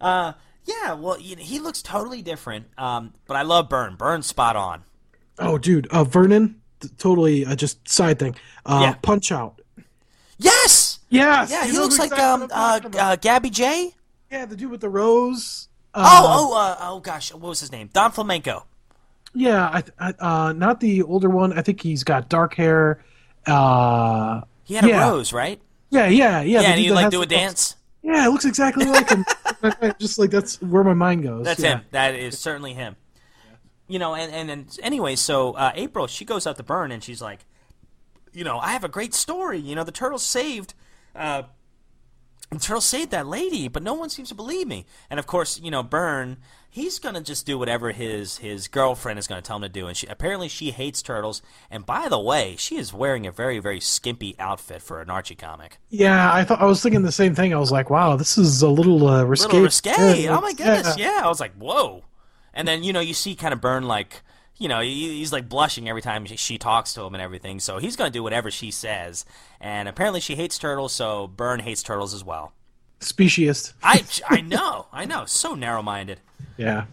uh, 0.00 0.32
yeah, 0.64 0.94
well, 0.94 1.20
you 1.20 1.36
know, 1.36 1.42
he 1.42 1.58
looks 1.60 1.82
totally 1.82 2.22
different. 2.22 2.66
Um, 2.78 3.12
but 3.26 3.36
I 3.36 3.42
love 3.42 3.68
Burne. 3.68 3.96
Burne's 3.96 4.26
spot 4.26 4.56
on. 4.56 4.82
Oh, 5.38 5.58
dude, 5.58 5.86
uh, 5.88 6.04
Vernon. 6.04 6.60
Totally, 6.98 7.46
uh, 7.46 7.54
just 7.56 7.88
side 7.88 8.18
thing. 8.18 8.34
Uh, 8.66 8.80
Yeah. 8.82 8.94
Punch 9.00 9.30
out. 9.32 9.60
Yes. 10.38 10.93
Yes. 11.14 11.50
Yeah, 11.50 11.64
he 11.66 11.72
know 11.72 11.82
looks 11.82 11.98
like 11.98 12.12
um 12.18 12.48
uh, 12.52 12.80
uh 12.98 13.16
Gabby 13.16 13.50
Jay. 13.50 13.92
yeah, 14.30 14.44
the 14.46 14.56
dude 14.56 14.70
with 14.70 14.80
the 14.80 14.88
rose. 14.88 15.68
Oh 15.94 16.00
Uh, 16.02 16.22
oh 16.24 16.56
uh, 16.58 16.76
oh 16.80 17.00
gosh, 17.00 17.32
what 17.32 17.42
was 17.42 17.60
his 17.60 17.70
name? 17.72 17.88
Don 17.92 18.10
Flamenco. 18.12 18.66
Yeah, 19.32 19.68
I, 19.72 19.80
th- 19.80 19.92
I, 19.98 20.14
uh, 20.48 20.52
not 20.52 20.78
the 20.80 21.02
older 21.02 21.28
one. 21.28 21.52
I 21.58 21.62
think 21.62 21.80
he's 21.80 22.04
got 22.04 22.28
dark 22.28 22.54
hair. 22.54 23.02
Uh, 23.46 24.42
He 24.64 24.74
had 24.74 24.84
a 24.84 24.88
Yeah. 24.88 25.08
rose, 25.08 25.32
right? 25.32 25.60
yeah, 25.90 26.06
yeah, 26.08 26.40
yeah. 26.40 26.42
Yeah, 26.42 26.60
the 26.62 26.66
and 26.68 26.80
he 26.80 26.90
like 26.92 27.10
do 27.10 27.22
a 27.22 27.26
the- 27.26 27.34
dance. 27.34 27.76
Yeah, 28.02 28.26
it 28.26 28.30
looks 28.30 28.44
exactly 28.44 28.84
like 28.84 29.08
him. 29.08 29.24
just 29.98 30.18
like 30.18 30.30
that's 30.30 30.60
where 30.60 30.84
my 30.84 30.94
mind 30.94 31.22
goes. 31.22 31.44
That's 31.44 31.60
yeah. 31.62 31.76
him. 31.78 31.80
That 31.92 32.14
is 32.14 32.38
certainly 32.38 32.74
him. 32.74 32.96
You 33.88 33.98
know, 33.98 34.14
and 34.14 34.32
and, 34.32 34.50
and 34.50 34.78
anyway, 34.82 35.16
so 35.16 35.52
uh, 35.54 35.72
April 35.74 36.06
she 36.06 36.24
goes 36.24 36.46
out 36.46 36.56
to 36.56 36.62
Burne 36.62 36.90
and 36.92 37.02
she's 37.02 37.22
like, 37.22 37.44
you 38.32 38.44
know, 38.44 38.58
I 38.58 38.72
have 38.72 38.84
a 38.84 38.88
great 38.88 39.14
story. 39.14 39.58
You 39.58 39.74
know, 39.74 39.84
the 39.84 39.92
turtles 39.92 40.22
saved. 40.22 40.74
Uh, 41.14 41.42
the 42.50 42.58
turtles 42.60 42.84
saved 42.84 43.10
that 43.10 43.26
lady, 43.26 43.66
but 43.68 43.82
no 43.82 43.94
one 43.94 44.10
seems 44.10 44.28
to 44.28 44.34
believe 44.34 44.68
me. 44.68 44.86
And 45.10 45.18
of 45.18 45.26
course, 45.26 45.58
you 45.60 45.70
know, 45.72 45.82
Burne, 45.82 46.36
he's 46.70 46.98
gonna 47.00 47.20
just 47.20 47.46
do 47.46 47.58
whatever 47.58 47.90
his 47.90 48.38
his 48.38 48.68
girlfriend 48.68 49.18
is 49.18 49.26
gonna 49.26 49.42
tell 49.42 49.56
him 49.56 49.62
to 49.62 49.68
do. 49.68 49.86
And 49.88 49.96
she 49.96 50.06
apparently 50.06 50.48
she 50.48 50.70
hates 50.70 51.02
turtles. 51.02 51.42
And 51.70 51.84
by 51.84 52.08
the 52.08 52.20
way, 52.20 52.54
she 52.56 52.76
is 52.76 52.92
wearing 52.92 53.26
a 53.26 53.32
very 53.32 53.58
very 53.58 53.80
skimpy 53.80 54.36
outfit 54.38 54.82
for 54.82 55.00
an 55.00 55.10
Archie 55.10 55.34
comic. 55.34 55.78
Yeah, 55.88 56.32
I 56.32 56.44
thought 56.44 56.60
I 56.60 56.66
was 56.66 56.80
thinking 56.82 57.02
the 57.02 57.10
same 57.10 57.34
thing. 57.34 57.52
I 57.52 57.58
was 57.58 57.72
like, 57.72 57.90
wow, 57.90 58.14
this 58.14 58.38
is 58.38 58.62
a 58.62 58.68
little 58.68 59.08
uh, 59.08 59.22
A 59.22 59.26
risque. 59.26 59.46
little 59.46 59.62
risque. 59.62 60.22
Yeah, 60.22 60.36
oh 60.36 60.40
my 60.40 60.52
goodness, 60.52 60.96
yeah. 60.96 61.22
I 61.24 61.28
was 61.28 61.40
like, 61.40 61.54
whoa. 61.54 62.04
And 62.52 62.68
then 62.68 62.84
you 62.84 62.92
know 62.92 63.00
you 63.00 63.14
see 63.14 63.34
kind 63.34 63.52
of 63.52 63.60
Burne 63.60 63.84
like 63.88 64.22
you 64.56 64.68
know 64.68 64.80
he, 64.80 65.18
he's 65.18 65.32
like 65.32 65.48
blushing 65.48 65.88
every 65.88 66.02
time 66.02 66.26
she, 66.26 66.36
she 66.36 66.58
talks 66.58 66.94
to 66.94 67.02
him 67.02 67.14
and 67.14 67.22
everything. 67.22 67.60
So 67.60 67.78
he's 67.78 67.96
gonna 67.96 68.10
do 68.10 68.22
whatever 68.22 68.50
she 68.50 68.70
says. 68.70 69.24
And 69.60 69.88
apparently 69.88 70.20
she 70.20 70.36
hates 70.36 70.58
turtles, 70.58 70.92
so 70.92 71.26
Burne 71.26 71.60
hates 71.60 71.82
turtles 71.82 72.14
as 72.14 72.24
well. 72.24 72.52
Speciest. 73.00 73.74
I 73.82 74.04
I 74.28 74.40
know, 74.40 74.86
I 74.92 75.04
know, 75.04 75.24
so 75.26 75.54
narrow 75.54 75.82
minded. 75.82 76.20
Yeah. 76.56 76.84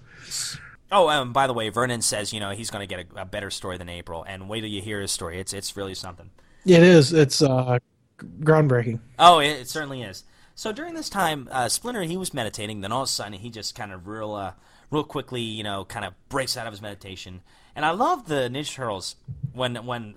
Oh, 0.94 1.08
um, 1.08 1.32
by 1.32 1.48
the 1.48 1.54
way, 1.54 1.70
Vernon 1.70 2.02
says 2.02 2.34
you 2.34 2.40
know 2.40 2.52
he's 2.52 2.70
gonna 2.70 2.88
get 2.88 3.08
a, 3.16 3.22
a 3.22 3.26
better 3.26 3.50
story 3.50 3.78
than 3.78 3.90
April, 3.90 4.24
and 4.24 4.50
wait 4.50 4.62
till 4.62 4.70
you 4.70 4.82
hear 4.82 5.02
his 5.02 5.12
story. 5.12 5.40
It's 5.40 5.54
it's 5.54 5.78
really 5.78 5.96
something. 5.96 6.30
Yeah, 6.64 6.78
it 6.78 6.84
is. 6.84 7.14
It's 7.14 7.42
uh, 7.42 7.80
groundbreaking. 8.20 9.00
Oh, 9.18 9.40
it, 9.40 9.50
it 9.50 9.70
certainly 9.70 10.04
is. 10.04 10.24
So 10.56 10.72
during 10.72 10.94
this 10.94 11.10
time, 11.10 11.48
uh, 11.52 11.70
Splinter 11.70 12.04
he 12.04 12.18
was 12.18 12.34
meditating. 12.34 12.82
Then 12.82 12.92
all 12.92 13.04
of 13.04 13.08
a 13.08 13.12
sudden, 13.12 13.34
he 13.34 13.50
just 13.50 13.74
kind 13.74 13.92
of 13.92 14.08
real, 14.08 14.34
uh, 14.34 14.54
real 14.92 15.04
quickly, 15.04 15.42
you 15.42 15.64
know, 15.64 15.86
kind 15.86 16.06
of 16.06 16.14
breaks 16.30 16.58
out 16.58 16.68
of 16.68 16.74
his 16.74 16.82
meditation. 16.82 17.42
And 17.76 17.86
I 17.86 17.92
love 17.92 18.28
the 18.28 18.50
Ninja 18.52 18.76
Turtles 18.76 19.16
when 19.54 19.76
when 19.86 20.16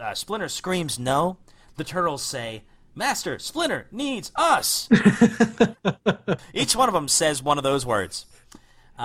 uh, 0.00 0.14
Splinter 0.14 0.48
screams 0.48 0.98
no, 0.98 1.36
the 1.76 1.84
turtles 1.84 2.22
say, 2.22 2.62
"Master, 2.94 3.38
Splinter 3.38 3.86
needs 3.92 4.32
us." 4.34 4.88
Each 6.54 6.74
one 6.74 6.88
of 6.88 6.94
them 6.94 7.08
says 7.08 7.42
one 7.42 7.58
of 7.58 7.64
those 7.64 7.84
words. 7.84 8.26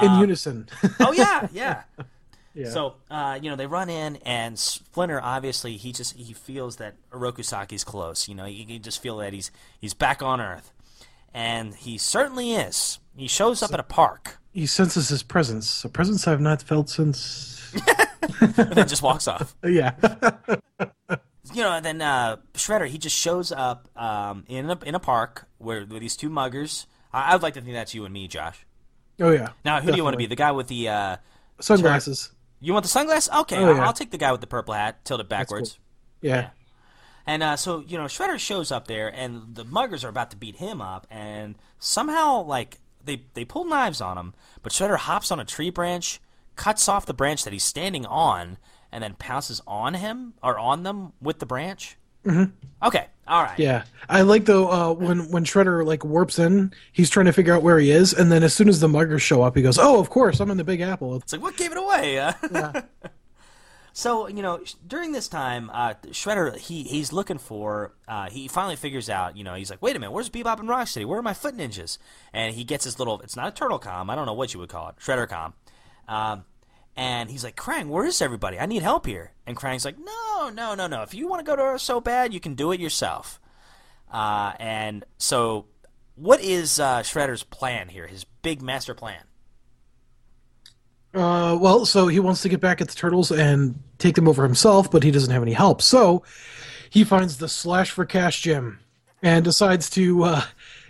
In 0.01 0.19
unison. 0.19 0.67
Oh 0.99 1.11
yeah, 1.11 1.47
yeah. 1.51 1.83
yeah. 2.53 2.69
So 2.69 2.95
uh, 3.09 3.39
you 3.41 3.49
know 3.49 3.55
they 3.55 3.67
run 3.67 3.89
in, 3.89 4.17
and 4.17 4.57
Splinter 4.57 5.19
obviously 5.21 5.77
he 5.77 5.91
just 5.91 6.15
he 6.15 6.33
feels 6.33 6.77
that 6.77 6.95
Oroku 7.11 7.43
Saki's 7.43 7.83
close. 7.83 8.29
You 8.29 8.35
know, 8.35 8.45
you 8.45 8.65
can 8.65 8.81
just 8.81 9.01
feel 9.01 9.17
that 9.17 9.33
he's 9.33 9.51
he's 9.79 9.93
back 9.93 10.21
on 10.21 10.39
Earth, 10.39 10.71
and 11.33 11.75
he 11.75 11.97
certainly 11.97 12.53
is. 12.53 12.99
He 13.19 13.27
shows 13.27 13.61
up 13.61 13.73
at 13.73 13.79
a 13.79 13.83
park, 13.83 14.39
he 14.51 14.65
senses 14.65 15.09
his 15.09 15.23
presence, 15.23 15.83
a 15.85 15.89
presence 15.89 16.27
I've 16.27 16.41
not 16.41 16.61
felt 16.61 16.89
since. 16.89 17.71
and 18.41 18.53
then 18.55 18.87
just 18.87 19.01
walks 19.03 19.27
off. 19.27 19.55
yeah. 19.63 19.93
You 21.51 21.63
know, 21.63 21.71
and 21.71 21.83
then 21.83 21.99
uh, 21.99 22.37
Shredder 22.53 22.87
he 22.87 22.99
just 22.99 23.15
shows 23.17 23.51
up 23.51 23.87
um, 23.97 24.43
in 24.47 24.69
a 24.69 24.77
in 24.85 24.93
a 24.93 24.99
park 24.99 25.47
where 25.57 25.79
with 25.83 25.99
these 26.01 26.15
two 26.15 26.29
muggers. 26.29 26.85
I, 27.11 27.33
I'd 27.33 27.41
like 27.41 27.55
to 27.55 27.61
think 27.61 27.73
that's 27.73 27.95
you 27.95 28.05
and 28.05 28.13
me, 28.13 28.27
Josh. 28.27 28.67
oh 29.19 29.31
yeah. 29.31 29.49
Now, 29.65 29.81
who 29.81 29.89
do 29.91 29.97
you 29.97 30.03
want 30.03 30.13
to 30.13 30.17
be? 30.19 30.27
The 30.27 30.35
guy 30.35 30.51
with 30.51 30.67
the 30.67 30.89
uh, 30.89 31.17
Sunglasses. 31.59 32.31
you 32.59 32.71
want 32.71 32.83
the 32.83 32.89
sunglasses? 32.89 33.31
Okay, 33.33 33.57
Oh, 33.57 33.65
I'll, 33.69 33.75
yeah. 33.77 33.85
I'll 33.85 33.93
take 33.93 34.11
the 34.11 34.19
guy 34.19 34.31
with 34.31 34.41
the 34.41 34.47
purple 34.47 34.75
hat, 34.75 35.03
tilted 35.05 35.27
backwards. 35.27 35.79
Yeah. 36.21 36.51
And 37.25 37.41
uh, 37.41 37.55
so 37.55 37.83
you 37.87 37.97
know, 37.97 38.05
Shredder 38.05 38.37
shows 38.37 38.71
up 38.71 38.85
there, 38.85 39.07
and 39.07 39.55
the 39.55 39.65
muggers 39.65 40.03
are 40.03 40.09
about 40.09 40.29
to 40.31 40.37
beat 40.37 40.57
him 40.57 40.81
up, 40.81 41.07
and 41.09 41.55
somehow 41.79 42.43
like 42.43 42.77
they 43.03 43.23
they 43.33 43.45
pull 43.45 43.65
knives 43.65 44.01
on 44.01 44.17
him, 44.17 44.33
but 44.61 44.71
Shredder 44.71 44.97
hops 44.97 45.31
on 45.31 45.39
a 45.39 45.45
tree 45.45 45.69
branch, 45.69 46.19
cuts 46.55 46.87
off 46.87 47.05
the 47.05 47.13
branch 47.13 47.43
that 47.43 47.53
he's 47.53 47.63
standing 47.63 48.05
on, 48.05 48.57
and 48.91 49.03
then 49.03 49.15
pounces 49.15 49.61
on 49.67 49.95
him 49.95 50.33
or 50.43 50.57
on 50.57 50.83
them 50.83 51.13
with 51.21 51.39
the 51.39 51.45
branch. 51.45 51.97
Mm-hmm. 52.25 52.51
Okay, 52.85 53.07
all 53.27 53.43
right. 53.43 53.57
Yeah, 53.57 53.83
I 54.09 54.21
like 54.21 54.45
though 54.45 54.69
uh, 54.69 54.93
when 54.93 55.31
when 55.31 55.45
Shredder 55.45 55.85
like 55.85 56.03
warps 56.03 56.37
in, 56.37 56.73
he's 56.91 57.09
trying 57.09 57.27
to 57.27 57.33
figure 57.33 57.53
out 57.53 57.63
where 57.63 57.79
he 57.79 57.91
is, 57.91 58.13
and 58.13 58.31
then 58.31 58.43
as 58.43 58.53
soon 58.53 58.67
as 58.67 58.79
the 58.79 58.87
muggers 58.87 59.21
show 59.21 59.41
up, 59.41 59.55
he 59.55 59.61
goes, 59.61 59.77
"Oh, 59.79 59.99
of 59.99 60.09
course, 60.09 60.39
I'm 60.39 60.51
in 60.51 60.57
the 60.57 60.63
Big 60.63 60.81
Apple." 60.81 61.15
It's 61.15 61.31
like 61.31 61.41
what 61.41 61.55
gave 61.57 61.71
it 61.71 61.77
away? 61.77 62.17
Uh, 62.53 62.81
so 63.93 64.27
you 64.27 64.41
know, 64.41 64.61
during 64.85 65.11
this 65.11 65.27
time, 65.27 65.69
uh, 65.73 65.93
Shredder 66.07 66.57
he 66.57 66.83
he's 66.83 67.13
looking 67.13 67.37
for. 67.37 67.93
Uh, 68.07 68.29
he 68.29 68.47
finally 68.47 68.75
figures 68.75 69.09
out. 69.09 69.37
You 69.37 69.43
know, 69.43 69.53
he's 69.53 69.69
like, 69.69 69.81
wait 69.81 69.95
a 69.95 69.99
minute, 69.99 70.11
where's 70.11 70.29
Bebop 70.29 70.59
and 70.59 70.69
Rocksteady? 70.69 71.05
Where 71.05 71.19
are 71.19 71.23
my 71.23 71.33
foot 71.33 71.55
ninjas? 71.55 71.97
And 72.33 72.55
he 72.55 72.63
gets 72.63 72.85
his 72.85 72.99
little. 72.99 73.19
It's 73.21 73.35
not 73.35 73.47
a 73.47 73.51
turtle 73.51 73.79
com. 73.79 74.09
I 74.09 74.15
don't 74.15 74.25
know 74.25 74.33
what 74.33 74.53
you 74.53 74.59
would 74.59 74.69
call 74.69 74.89
it. 74.89 74.95
Shredder 74.97 75.27
com. 75.27 75.53
Um, 76.07 76.45
and 76.95 77.29
he's 77.31 77.43
like, 77.43 77.55
Krang, 77.55 77.87
where 77.87 78.05
is 78.05 78.21
everybody? 78.21 78.59
I 78.59 78.65
need 78.65 78.81
help 78.81 79.05
here. 79.05 79.31
And 79.47 79.55
Krang's 79.55 79.85
like, 79.85 79.97
no, 79.97 80.49
no, 80.49 80.75
no, 80.75 80.87
no. 80.87 81.01
If 81.01 81.13
you 81.13 81.29
want 81.29 81.39
to 81.39 81.49
go 81.49 81.55
to 81.55 81.61
Earth 81.61 81.81
so 81.81 82.01
bad, 82.01 82.33
you 82.33 82.41
can 82.41 82.55
do 82.55 82.73
it 82.73 82.79
yourself. 82.81 83.39
Uh, 84.11 84.53
and 84.59 85.05
so, 85.17 85.67
what 86.15 86.41
is 86.41 86.79
uh, 86.79 86.99
Shredder's 86.99 87.43
plan 87.43 87.87
here? 87.87 88.07
His 88.07 88.25
big 88.41 88.61
master 88.61 88.93
plan? 88.93 89.23
Uh, 91.13 91.57
well, 91.59 91.85
so 91.85 92.07
he 92.07 92.19
wants 92.19 92.41
to 92.43 92.49
get 92.49 92.59
back 92.59 92.81
at 92.81 92.87
the 92.87 92.95
turtles 92.95 93.31
and 93.31 93.81
take 93.97 94.15
them 94.15 94.27
over 94.27 94.43
himself, 94.43 94.91
but 94.91 95.03
he 95.03 95.11
doesn't 95.11 95.31
have 95.31 95.41
any 95.41 95.53
help. 95.53 95.81
So 95.81 96.23
he 96.89 97.03
finds 97.03 97.37
the 97.37 97.47
Slash 97.49 97.91
for 97.91 98.05
Cash 98.05 98.41
gym 98.41 98.79
and 99.21 99.43
decides 99.43 99.89
to 99.91 100.23
uh, 100.23 100.41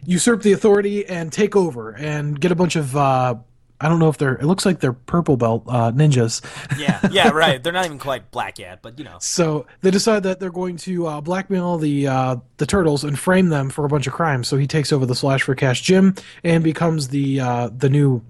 usurp 0.06 0.42
the 0.42 0.52
authority 0.52 1.06
and 1.06 1.32
take 1.32 1.56
over 1.56 1.92
and 1.92 2.40
get 2.40 2.52
a 2.52 2.56
bunch 2.56 2.76
of. 2.76 2.96
Uh, 2.96 3.36
I 3.82 3.88
don't 3.88 4.00
know 4.00 4.10
if 4.10 4.18
they're. 4.18 4.36
It 4.36 4.44
looks 4.44 4.66
like 4.66 4.82
they're 4.82 4.92
purple 4.92 5.38
belt 5.38 5.64
uh, 5.66 5.92
ninjas. 5.94 6.44
Yeah, 6.78 7.00
yeah, 7.12 7.30
right. 7.30 7.64
They're 7.64 7.72
not 7.72 7.86
even 7.86 7.98
quite 7.98 8.30
black 8.30 8.60
yet, 8.60 8.82
but 8.82 9.00
you 9.00 9.06
know. 9.06 9.18
So 9.22 9.68
they 9.82 9.90
decide 9.90 10.24
that 10.24 10.42
they're 10.42 10.52
going 10.52 10.76
to 10.78 11.08
uh, 11.08 11.22
blackmail 11.22 11.78
the 11.78 12.08
uh, 12.08 12.36
the 12.58 12.66
turtles 12.66 13.06
and 13.06 13.18
frame 13.18 13.48
them 13.48 13.70
for 13.70 13.86
a 13.86 13.88
bunch 13.88 14.06
of 14.06 14.12
crimes. 14.12 14.50
So 14.50 14.58
he 14.58 14.68
takes 14.68 14.92
over 14.92 15.06
the 15.06 15.16
Slash 15.16 15.44
for 15.44 15.56
Cash 15.56 15.82
gym 15.82 16.14
and 16.44 16.62
becomes 16.62 17.08
the 17.08 17.40
uh, 17.40 17.70
the 17.76 17.90
new 17.90 18.22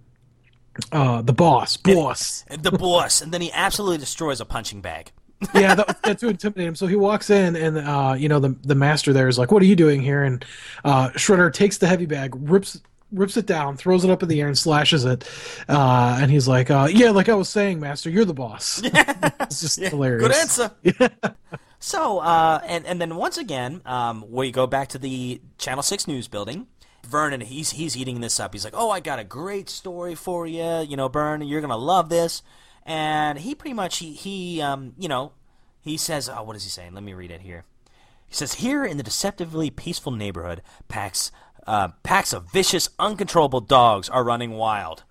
uh, 0.91 1.21
the 1.21 1.33
boss. 1.33 1.77
Boss. 1.77 2.43
the 2.49 2.71
boss, 2.71 3.21
and 3.21 3.31
then 3.31 3.41
he 3.41 3.51
absolutely 3.51 3.97
destroys 3.97 4.41
a 4.41 4.45
punching 4.45 4.81
bag. 4.81 5.11
yeah, 5.53 5.73
that, 5.73 6.01
that 6.03 6.19
to 6.19 6.27
intimidate 6.27 6.67
him. 6.67 6.75
So 6.75 6.85
he 6.85 6.97
walks 6.97 7.29
in, 7.29 7.55
and 7.55 7.77
uh, 7.77 8.15
you 8.17 8.27
know 8.27 8.39
the 8.39 8.55
the 8.63 8.75
master 8.75 9.13
there 9.13 9.27
is 9.27 9.39
like, 9.39 9.51
"What 9.51 9.61
are 9.61 9.65
you 9.65 9.75
doing 9.75 10.01
here?" 10.01 10.23
And 10.23 10.43
uh, 10.83 11.09
Shredder 11.11 11.53
takes 11.53 11.77
the 11.77 11.87
heavy 11.87 12.05
bag, 12.05 12.33
rips 12.37 12.81
rips 13.11 13.37
it 13.37 13.45
down, 13.45 13.77
throws 13.77 14.03
it 14.03 14.11
up 14.11 14.21
in 14.21 14.29
the 14.29 14.41
air, 14.41 14.47
and 14.47 14.57
slashes 14.57 15.05
it. 15.05 15.29
Uh, 15.69 16.17
and 16.19 16.29
he's 16.29 16.47
like, 16.47 16.69
uh, 16.69 16.89
"Yeah, 16.91 17.11
like 17.11 17.29
I 17.29 17.35
was 17.35 17.47
saying, 17.47 17.79
Master, 17.79 18.09
you're 18.09 18.25
the 18.25 18.33
boss." 18.33 18.81
it's 18.83 19.61
just 19.61 19.79
hilarious. 19.79 20.27
Good 20.27 20.35
answer. 20.35 20.71
Yeah. 20.83 21.07
So, 21.81 22.19
uh, 22.19 22.59
and 22.65 22.85
and 22.85 22.99
then 22.99 23.15
once 23.15 23.37
again, 23.37 23.81
um, 23.85 24.25
we 24.29 24.51
go 24.51 24.67
back 24.67 24.89
to 24.89 24.97
the 24.97 25.39
Channel 25.57 25.81
Six 25.81 26.07
News 26.07 26.27
building. 26.27 26.67
Vernon, 27.09 27.41
he's 27.41 27.71
he's 27.71 27.97
eating 27.97 28.21
this 28.21 28.39
up. 28.39 28.53
He's 28.53 28.63
like, 28.63 28.75
"Oh, 28.75 28.89
I 28.89 28.99
got 28.99 29.19
a 29.19 29.23
great 29.23 29.69
story 29.69 30.15
for 30.15 30.47
you. 30.47 30.85
You 30.87 30.95
know, 30.95 31.09
Burne, 31.09 31.41
you're 31.41 31.61
gonna 31.61 31.77
love 31.77 32.09
this." 32.09 32.41
And 32.85 33.39
he 33.39 33.55
pretty 33.55 33.73
much 33.73 33.97
he 33.97 34.13
he 34.13 34.61
um 34.61 34.93
you 34.97 35.07
know 35.09 35.33
he 35.81 35.97
says, 35.97 36.29
"Oh, 36.29 36.43
what 36.43 36.55
is 36.55 36.63
he 36.63 36.69
saying? 36.69 36.93
Let 36.93 37.03
me 37.03 37.13
read 37.13 37.31
it 37.31 37.41
here." 37.41 37.65
He 38.27 38.35
says, 38.35 38.55
"Here 38.55 38.85
in 38.85 38.97
the 38.97 39.03
deceptively 39.03 39.69
peaceful 39.69 40.11
neighborhood, 40.11 40.61
packs 40.87 41.31
uh, 41.67 41.89
packs 42.03 42.33
of 42.33 42.51
vicious, 42.51 42.89
uncontrollable 42.97 43.61
dogs 43.61 44.09
are 44.09 44.23
running 44.23 44.51
wild. 44.51 45.03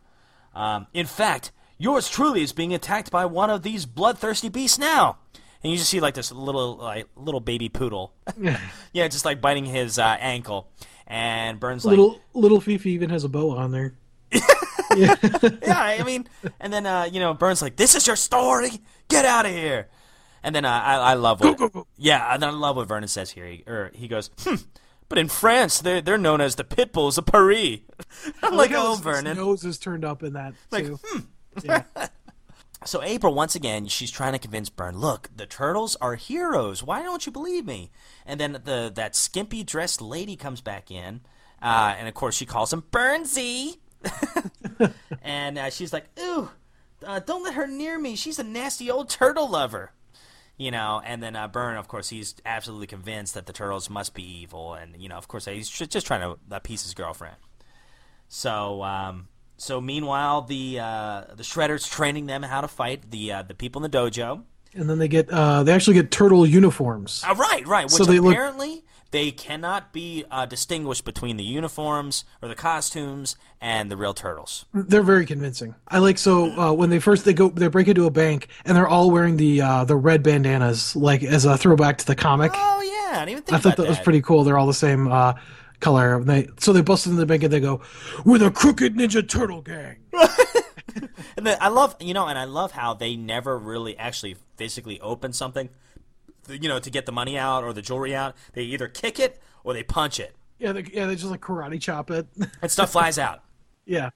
Um, 0.54 0.86
in 0.92 1.06
fact, 1.06 1.52
yours 1.76 2.08
truly 2.08 2.42
is 2.42 2.52
being 2.52 2.74
attacked 2.74 3.10
by 3.10 3.26
one 3.26 3.50
of 3.50 3.62
these 3.62 3.86
bloodthirsty 3.86 4.48
beasts 4.48 4.78
now." 4.78 5.18
And 5.62 5.72
you 5.72 5.78
just 5.78 5.90
see 5.90 5.98
like 5.98 6.14
this 6.14 6.30
little 6.30 6.76
like 6.76 7.08
little 7.16 7.40
baby 7.40 7.68
poodle, 7.68 8.12
yeah, 8.92 9.08
just 9.08 9.24
like 9.24 9.40
biting 9.40 9.66
his 9.66 9.98
uh, 9.98 10.16
ankle. 10.20 10.68
And 11.10 11.58
Burne's 11.58 11.84
like, 11.86 11.92
Little 11.92 12.20
little 12.34 12.60
Fifi 12.60 12.90
even 12.92 13.08
has 13.10 13.24
a 13.24 13.28
bow 13.28 13.56
on 13.56 13.72
there. 13.72 13.94
yeah, 14.96 15.14
I 15.74 16.02
mean, 16.04 16.28
and 16.60 16.70
then 16.72 16.84
uh, 16.86 17.08
you 17.10 17.18
know, 17.18 17.32
Burne's 17.34 17.62
like, 17.62 17.76
"This 17.76 17.94
is 17.94 18.06
your 18.06 18.14
story. 18.16 18.70
Get 19.08 19.24
out 19.24 19.46
of 19.46 19.52
here." 19.52 19.88
And 20.42 20.54
then 20.54 20.64
uh, 20.64 20.70
I, 20.70 20.94
I 20.96 21.14
love 21.14 21.40
what, 21.40 21.56
go, 21.58 21.68
go. 21.68 21.86
yeah, 21.96 22.32
and 22.32 22.42
then 22.42 22.50
I 22.50 22.52
love 22.52 22.76
what 22.76 22.86
Vernon 22.88 23.08
says 23.08 23.30
here. 23.30 23.46
He, 23.46 23.64
or 23.66 23.90
he 23.94 24.06
goes, 24.06 24.30
hmm, 24.40 24.56
"But 25.08 25.16
in 25.18 25.28
France, 25.28 25.80
they're 25.80 26.00
they're 26.02 26.18
known 26.18 26.40
as 26.42 26.56
the 26.56 26.64
pit 26.64 26.92
bulls 26.92 27.16
of 27.16 27.24
Paris." 27.26 27.78
I'm 28.42 28.54
like, 28.56 28.70
how 28.70 28.86
"Oh, 28.86 28.90
his- 28.90 28.98
his 28.98 29.04
Vernon." 29.04 29.36
nose 29.38 29.64
is 29.64 29.78
turned 29.78 30.04
up 30.04 30.22
in 30.22 30.34
that 30.34 30.52
Like, 30.70 30.86
too. 30.86 30.98
hmm. 31.02 31.18
Yeah. 31.64 31.82
So 32.84 33.02
April, 33.02 33.34
once 33.34 33.54
again, 33.54 33.86
she's 33.86 34.10
trying 34.10 34.34
to 34.34 34.38
convince 34.38 34.68
Burne, 34.70 34.98
look, 34.98 35.28
the 35.34 35.46
turtles 35.46 35.96
are 35.96 36.14
heroes. 36.14 36.82
Why 36.82 37.02
don't 37.02 37.26
you 37.26 37.32
believe 37.32 37.66
me? 37.66 37.90
And 38.24 38.38
then 38.38 38.52
the 38.64 38.90
that 38.94 39.16
skimpy 39.16 39.64
dressed 39.64 40.00
lady 40.00 40.36
comes 40.36 40.60
back 40.60 40.90
in, 40.90 41.22
uh, 41.60 41.94
and 41.98 42.06
of 42.06 42.14
course 42.14 42.36
she 42.36 42.46
calls 42.46 42.72
him 42.72 42.84
Burnsy, 42.92 43.78
and 45.22 45.58
uh, 45.58 45.70
she's 45.70 45.92
like, 45.92 46.06
ooh, 46.20 46.50
uh, 47.04 47.18
don't 47.20 47.42
let 47.42 47.54
her 47.54 47.66
near 47.66 47.98
me. 47.98 48.14
She's 48.16 48.38
a 48.38 48.44
nasty 48.44 48.90
old 48.90 49.08
turtle 49.08 49.48
lover. 49.48 49.92
You 50.56 50.72
know, 50.72 51.00
and 51.04 51.22
then 51.22 51.36
uh, 51.36 51.46
Burne, 51.46 51.76
of 51.76 51.86
course, 51.86 52.08
he's 52.08 52.34
absolutely 52.44 52.88
convinced 52.88 53.34
that 53.34 53.46
the 53.46 53.52
turtles 53.52 53.88
must 53.88 54.12
be 54.12 54.24
evil, 54.24 54.74
and 54.74 54.96
you 55.00 55.08
know, 55.08 55.14
of 55.14 55.28
course, 55.28 55.44
he's 55.44 55.68
just 55.68 56.06
trying 56.06 56.20
to 56.20 56.36
appease 56.50 56.82
his 56.82 56.94
girlfriend. 56.94 57.36
So, 58.26 58.82
um, 58.82 59.28
so 59.58 59.80
meanwhile, 59.80 60.40
the 60.42 60.80
uh, 60.80 61.24
the 61.36 61.42
Shredder's 61.42 61.86
training 61.86 62.26
them 62.26 62.42
how 62.42 62.62
to 62.62 62.68
fight 62.68 63.10
the 63.10 63.32
uh, 63.32 63.42
the 63.42 63.54
people 63.54 63.84
in 63.84 63.90
the 63.90 63.98
dojo. 63.98 64.44
and 64.74 64.88
then 64.88 64.98
they 64.98 65.08
get 65.08 65.28
uh, 65.30 65.62
they 65.64 65.72
actually 65.72 65.94
get 65.94 66.10
turtle 66.10 66.46
uniforms. 66.46 67.22
Uh, 67.28 67.34
right, 67.34 67.66
right. 67.66 67.84
Which 67.84 67.92
So 67.92 68.04
they 68.04 68.18
look- 68.20 68.32
apparently 68.32 68.84
they 69.10 69.30
cannot 69.30 69.90
be 69.92 70.24
uh, 70.30 70.44
distinguished 70.44 71.04
between 71.06 71.38
the 71.38 71.44
uniforms 71.44 72.24
or 72.42 72.48
the 72.48 72.54
costumes 72.54 73.36
and 73.60 73.90
the 73.90 73.96
real 73.96 74.12
turtles. 74.12 74.66
They're 74.74 75.02
very 75.02 75.24
convincing. 75.24 75.74
I 75.88 75.98
like 75.98 76.18
so 76.18 76.50
uh, 76.60 76.72
when 76.74 76.90
they 76.90 76.98
first 77.00 77.24
they 77.24 77.32
go 77.32 77.48
they 77.48 77.68
break 77.68 77.88
into 77.88 78.04
a 78.06 78.10
bank 78.10 78.48
and 78.64 78.76
they're 78.76 78.86
all 78.88 79.10
wearing 79.10 79.36
the 79.38 79.60
uh, 79.62 79.84
the 79.84 79.96
red 79.96 80.22
bandanas 80.22 80.94
like 80.94 81.22
as 81.22 81.44
a 81.46 81.56
throwback 81.56 81.98
to 81.98 82.06
the 82.06 82.14
comic. 82.14 82.52
Oh 82.54 82.82
yeah, 82.82 83.16
I 83.16 83.24
didn't 83.24 83.28
even 83.30 83.42
think 83.44 83.54
I 83.56 83.60
thought 83.60 83.74
about 83.74 83.82
that 83.84 83.88
was 83.88 83.98
pretty 84.00 84.20
cool. 84.22 84.44
They're 84.44 84.58
all 84.58 84.66
the 84.66 84.74
same 84.74 85.10
uh, 85.10 85.32
color. 85.80 86.16
And 86.16 86.26
they 86.26 86.48
so 86.58 86.72
they 86.72 86.82
bust 86.82 87.06
into 87.06 87.18
the 87.18 87.26
bank 87.26 87.42
and 87.42 87.52
they 87.52 87.60
go, 87.60 87.80
"We're 88.24 88.38
the 88.38 88.50
Crooked 88.50 88.94
Ninja 88.94 89.26
Turtle 89.28 89.62
Gang." 89.62 89.98
And 91.36 91.46
then 91.46 91.56
I 91.60 91.68
love, 91.68 91.94
you 92.00 92.14
know, 92.14 92.26
and 92.26 92.36
I 92.36 92.44
love 92.44 92.72
how 92.72 92.94
they 92.94 93.14
never 93.14 93.56
really 93.56 93.96
actually 93.96 94.36
physically 94.56 95.00
open 95.00 95.32
something, 95.32 95.68
you 96.48 96.68
know, 96.68 96.80
to 96.80 96.90
get 96.90 97.06
the 97.06 97.12
money 97.12 97.38
out 97.38 97.62
or 97.62 97.72
the 97.72 97.82
jewelry 97.82 98.12
out. 98.12 98.34
They 98.54 98.62
either 98.62 98.88
kick 98.88 99.20
it 99.20 99.40
or 99.62 99.72
they 99.72 99.84
punch 99.84 100.18
it, 100.18 100.34
Yeah, 100.58 100.72
they, 100.72 100.84
yeah, 100.92 101.06
they 101.06 101.14
just 101.14 101.30
like 101.30 101.40
karate 101.40 101.80
chop 101.80 102.10
it. 102.10 102.26
and 102.60 102.70
stuff 102.70 102.90
flies 102.90 103.18
out. 103.18 103.44
yeah, 103.86 104.10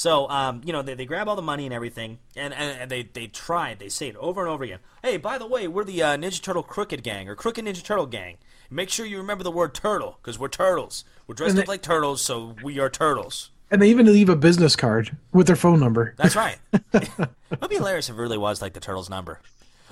So, 0.00 0.30
um, 0.30 0.62
you 0.64 0.72
know, 0.72 0.80
they, 0.80 0.94
they 0.94 1.04
grab 1.04 1.28
all 1.28 1.36
the 1.36 1.42
money 1.42 1.66
and 1.66 1.74
everything, 1.74 2.20
and, 2.34 2.54
and, 2.54 2.80
and 2.80 2.90
they, 2.90 3.02
they 3.02 3.26
try, 3.26 3.74
they 3.74 3.90
say 3.90 4.08
it 4.08 4.16
over 4.16 4.40
and 4.40 4.48
over 4.48 4.64
again. 4.64 4.78
Hey, 5.02 5.18
by 5.18 5.36
the 5.36 5.46
way, 5.46 5.68
we're 5.68 5.84
the 5.84 6.02
uh, 6.02 6.16
Ninja 6.16 6.40
Turtle 6.40 6.62
Crooked 6.62 7.02
Gang, 7.02 7.28
or 7.28 7.34
Crooked 7.34 7.62
Ninja 7.62 7.84
Turtle 7.84 8.06
Gang. 8.06 8.38
Make 8.70 8.88
sure 8.88 9.04
you 9.04 9.18
remember 9.18 9.44
the 9.44 9.50
word 9.50 9.74
turtle, 9.74 10.16
because 10.22 10.38
we're 10.38 10.48
turtles. 10.48 11.04
We're 11.26 11.34
dressed 11.34 11.50
And 11.50 11.58
up 11.60 11.68
like 11.68 11.82
turtles, 11.82 12.22
so 12.22 12.56
we 12.62 12.78
are 12.78 12.88
turtles. 12.88 13.50
and 13.70 13.82
they 13.82 13.90
even 13.90 14.06
leave 14.06 14.30
a 14.30 14.36
business 14.36 14.74
card 14.74 15.14
with 15.34 15.46
their 15.46 15.54
phone 15.54 15.78
number. 15.80 16.14
That's 16.16 16.34
right. 16.34 16.56
it 16.94 17.10
would 17.60 17.68
be 17.68 17.76
hilarious 17.76 18.08
if 18.08 18.14
it 18.16 18.18
really 18.18 18.38
was 18.38 18.62
like 18.62 18.72
the 18.72 18.80
turtle's 18.80 19.10
number. 19.10 19.38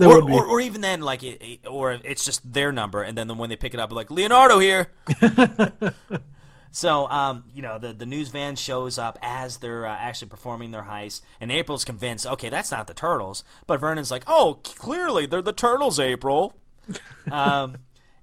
Or, 0.00 0.08
would 0.22 0.26
be. 0.26 0.32
or, 0.32 0.46
or 0.46 0.60
even 0.62 0.80
then, 0.80 1.02
like, 1.02 1.22
it- 1.22 1.66
or 1.68 1.92
it's 2.02 2.24
just 2.24 2.50
their 2.50 2.72
number, 2.72 3.02
and 3.02 3.18
then 3.18 3.36
when 3.36 3.50
they 3.50 3.56
pick 3.56 3.74
it 3.74 3.80
up, 3.80 3.92
like 3.92 4.10
Leonardo 4.10 4.58
here. 4.58 4.88
so, 6.70 7.08
um, 7.08 7.44
you 7.54 7.62
know, 7.62 7.78
the 7.78 7.92
the 7.92 8.06
news 8.06 8.28
van 8.28 8.56
shows 8.56 8.98
up 8.98 9.18
as 9.22 9.58
they're 9.58 9.86
uh, 9.86 9.96
actually 9.96 10.28
performing 10.28 10.70
their 10.70 10.82
heist, 10.82 11.22
and 11.40 11.50
April's 11.50 11.84
convinced, 11.84 12.26
okay, 12.26 12.48
that's 12.48 12.70
not 12.70 12.86
the 12.86 12.94
turtles, 12.94 13.44
but 13.66 13.80
Vernon's 13.80 14.10
like, 14.10 14.24
oh, 14.26 14.60
clearly 14.62 15.26
they're 15.26 15.42
the 15.42 15.52
turtles, 15.52 15.98
April. 15.98 16.54
um, 17.30 17.76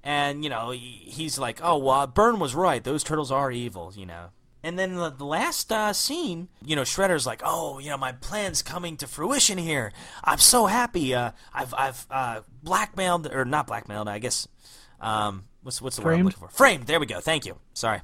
and 0.03 0.43
you 0.43 0.49
know, 0.49 0.71
he's 0.71 1.37
like, 1.37 1.59
oh, 1.63 1.77
well, 1.77 2.07
Burne 2.07 2.39
was 2.39 2.55
right; 2.55 2.83
those 2.83 3.03
turtles 3.03 3.31
are 3.31 3.51
evil, 3.51 3.93
you 3.95 4.05
know. 4.05 4.29
And 4.65 4.79
then 4.79 4.95
the, 4.95 5.11
the 5.11 5.25
last 5.25 5.71
uh, 5.71 5.93
scene, 5.93 6.47
you 6.65 6.75
know, 6.75 6.81
Shredder's 6.81 7.27
like, 7.27 7.43
"Oh, 7.45 7.77
you 7.77 7.91
know, 7.91 7.99
my 7.99 8.13
plan's 8.13 8.63
coming 8.63 8.97
to 8.97 9.05
fruition 9.05 9.59
here. 9.59 9.91
I'm 10.23 10.39
so 10.39 10.65
happy. 10.65 11.13
Uh, 11.13 11.33
I've 11.53 11.71
I've 11.75 12.07
uh, 12.09 12.41
blackmailed 12.63 13.31
or 13.31 13.45
not 13.45 13.67
blackmailed. 13.67 14.07
I 14.07 14.17
guess. 14.17 14.47
Um, 14.99 15.43
what's 15.61 15.83
what's 15.83 15.97
the 15.97 16.01
word 16.01 16.15
I'm 16.15 16.23
looking 16.23 16.39
for? 16.39 16.49
Framed. 16.49 16.87
There 16.87 16.99
we 16.99 17.05
go. 17.05 17.19
Thank 17.19 17.45
you. 17.45 17.59
Sorry, 17.75 18.01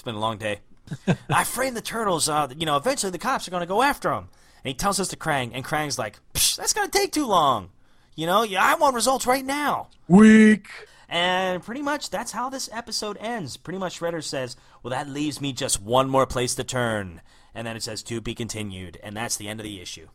it's 0.00 0.04
been 0.06 0.14
a 0.14 0.18
long 0.18 0.38
day. 0.38 0.60
I 1.28 1.44
framed 1.44 1.76
the 1.76 1.82
turtles. 1.82 2.26
Uh, 2.26 2.48
you 2.56 2.64
know, 2.64 2.78
eventually 2.78 3.12
the 3.12 3.18
cops 3.18 3.46
are 3.46 3.50
going 3.50 3.60
to 3.60 3.66
go 3.66 3.82
after 3.82 4.08
them. 4.08 4.30
And 4.64 4.70
he 4.70 4.72
tells 4.72 4.98
us 4.98 5.08
to 5.08 5.16
Krang, 5.16 5.50
and 5.52 5.62
Krang's 5.62 5.98
like, 5.98 6.18
Psh, 6.32 6.56
"That's 6.56 6.72
going 6.72 6.90
to 6.90 6.98
take 6.98 7.12
too 7.12 7.26
long. 7.26 7.68
You 8.16 8.24
know, 8.26 8.42
yeah, 8.42 8.64
I 8.64 8.76
want 8.76 8.94
results 8.94 9.26
right 9.26 9.44
now." 9.44 9.88
Weak. 10.08 10.68
And 11.06 11.62
pretty 11.62 11.82
much 11.82 12.08
that's 12.08 12.32
how 12.32 12.48
this 12.48 12.70
episode 12.72 13.18
ends. 13.20 13.58
Pretty 13.58 13.78
much 13.78 14.00
Shredder 14.00 14.24
says, 14.24 14.56
Well, 14.82 14.92
that 14.92 15.08
leaves 15.08 15.40
me 15.40 15.52
just 15.52 15.82
one 15.82 16.08
more 16.08 16.24
place 16.24 16.54
to 16.54 16.64
turn. 16.64 17.20
And 17.54 17.66
then 17.66 17.76
it 17.76 17.82
says, 17.82 18.02
To 18.04 18.20
be 18.20 18.34
continued. 18.34 18.98
And 19.02 19.16
that's 19.16 19.36
the 19.36 19.48
end 19.48 19.60
of 19.60 19.64
the 19.64 19.82
issue. 19.82 20.08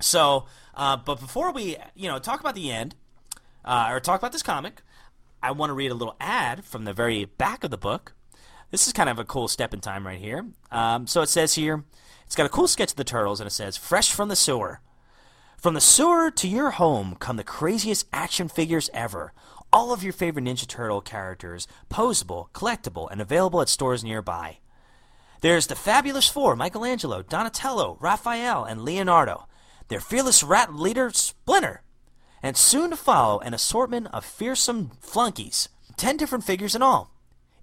So, 0.00 0.46
uh, 0.74 0.96
but 0.96 1.20
before 1.20 1.52
we, 1.52 1.76
you 1.94 2.08
know, 2.08 2.18
talk 2.18 2.40
about 2.40 2.54
the 2.54 2.70
end, 2.70 2.94
uh, 3.64 3.88
or 3.90 4.00
talk 4.00 4.20
about 4.20 4.32
this 4.32 4.42
comic, 4.42 4.82
I 5.44 5.50
want 5.50 5.68
to 5.68 5.74
read 5.74 5.90
a 5.90 5.94
little 5.94 6.16
ad 6.20 6.64
from 6.64 6.84
the 6.84 6.94
very 6.94 7.26
back 7.26 7.64
of 7.64 7.70
the 7.70 7.76
book. 7.76 8.14
This 8.70 8.86
is 8.86 8.94
kind 8.94 9.10
of 9.10 9.18
a 9.18 9.26
cool 9.26 9.46
step 9.46 9.74
in 9.74 9.80
time 9.80 10.06
right 10.06 10.18
here. 10.18 10.46
Um, 10.70 11.06
so 11.06 11.20
it 11.20 11.28
says 11.28 11.52
here, 11.52 11.84
it's 12.24 12.34
got 12.34 12.46
a 12.46 12.48
cool 12.48 12.66
sketch 12.66 12.92
of 12.92 12.96
the 12.96 13.04
turtles, 13.04 13.40
and 13.40 13.46
it 13.46 13.50
says, 13.50 13.76
Fresh 13.76 14.12
from 14.12 14.30
the 14.30 14.36
sewer. 14.36 14.80
From 15.58 15.74
the 15.74 15.82
sewer 15.82 16.30
to 16.30 16.48
your 16.48 16.70
home 16.70 17.14
come 17.20 17.36
the 17.36 17.44
craziest 17.44 18.06
action 18.10 18.48
figures 18.48 18.88
ever. 18.94 19.34
All 19.70 19.92
of 19.92 20.02
your 20.02 20.14
favorite 20.14 20.46
Ninja 20.46 20.66
Turtle 20.66 21.02
characters, 21.02 21.68
posable, 21.90 22.48
collectible, 22.52 23.10
and 23.10 23.20
available 23.20 23.60
at 23.60 23.68
stores 23.68 24.02
nearby. 24.02 24.60
There's 25.42 25.66
the 25.66 25.76
Fabulous 25.76 26.26
Four 26.26 26.56
Michelangelo, 26.56 27.20
Donatello, 27.20 27.98
Raphael, 28.00 28.64
and 28.64 28.82
Leonardo. 28.82 29.46
Their 29.88 30.00
fearless 30.00 30.42
rat 30.42 30.74
leader, 30.74 31.10
Splinter. 31.10 31.82
And 32.44 32.58
soon 32.58 32.90
to 32.90 32.96
follow 32.96 33.40
an 33.40 33.54
assortment 33.54 34.08
of 34.12 34.22
fearsome 34.22 34.90
flunkies. 35.00 35.70
Ten 35.96 36.18
different 36.18 36.44
figures 36.44 36.74
in 36.74 36.82
all. 36.82 37.10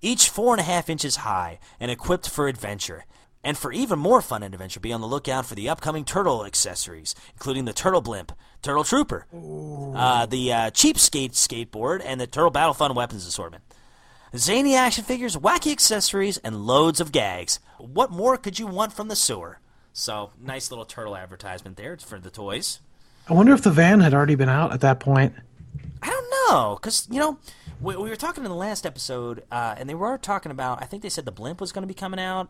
Each 0.01 0.27
four 0.27 0.55
and 0.55 0.59
a 0.59 0.63
half 0.63 0.89
inches 0.89 1.17
high 1.17 1.59
and 1.79 1.91
equipped 1.91 2.27
for 2.27 2.47
adventure. 2.47 3.05
And 3.43 3.59
for 3.59 3.71
even 3.71 3.99
more 3.99 4.23
fun 4.23 4.41
and 4.41 4.55
adventure, 4.55 4.79
be 4.79 4.91
on 4.91 4.99
the 4.99 5.07
lookout 5.07 5.45
for 5.45 5.53
the 5.53 5.69
upcoming 5.69 6.03
turtle 6.03 6.43
accessories, 6.47 7.13
including 7.33 7.65
the 7.65 7.73
Turtle 7.73 8.01
Blimp, 8.01 8.31
Turtle 8.63 8.83
Trooper, 8.83 9.27
uh, 9.31 10.25
the 10.25 10.51
uh, 10.51 10.71
Cheapskate 10.71 11.33
skateboard, 11.33 12.01
and 12.03 12.19
the 12.19 12.25
Turtle 12.25 12.49
Battle 12.49 12.73
Fun 12.73 12.95
weapons 12.95 13.27
assortment. 13.27 13.63
Zany 14.35 14.75
action 14.75 15.03
figures, 15.03 15.37
wacky 15.37 15.71
accessories, 15.71 16.37
and 16.37 16.65
loads 16.65 16.99
of 16.99 17.11
gags. 17.11 17.59
What 17.77 18.09
more 18.09 18.35
could 18.35 18.57
you 18.57 18.65
want 18.65 18.93
from 18.93 19.09
the 19.09 19.15
sewer? 19.15 19.59
So, 19.93 20.31
nice 20.41 20.71
little 20.71 20.85
turtle 20.85 21.15
advertisement 21.15 21.77
there 21.77 21.97
for 21.97 22.17
the 22.17 22.31
toys. 22.31 22.79
I 23.27 23.33
wonder 23.33 23.53
if 23.53 23.61
the 23.61 23.71
van 23.71 23.99
had 24.01 24.13
already 24.13 24.35
been 24.35 24.49
out 24.49 24.73
at 24.73 24.81
that 24.81 24.99
point. 24.99 25.33
I 26.01 26.09
don't 26.09 26.29
know, 26.49 26.75
because, 26.75 27.07
you 27.09 27.19
know, 27.19 27.37
we, 27.79 27.95
we 27.95 28.09
were 28.09 28.15
talking 28.15 28.43
in 28.43 28.49
the 28.49 28.55
last 28.55 28.85
episode, 28.85 29.43
uh, 29.51 29.75
and 29.77 29.89
they 29.89 29.95
were 29.95 30.17
talking 30.17 30.51
about, 30.51 30.81
I 30.81 30.85
think 30.85 31.03
they 31.03 31.09
said 31.09 31.25
the 31.25 31.31
blimp 31.31 31.61
was 31.61 31.71
going 31.71 31.83
to 31.83 31.87
be 31.87 31.93
coming 31.93 32.19
out. 32.19 32.49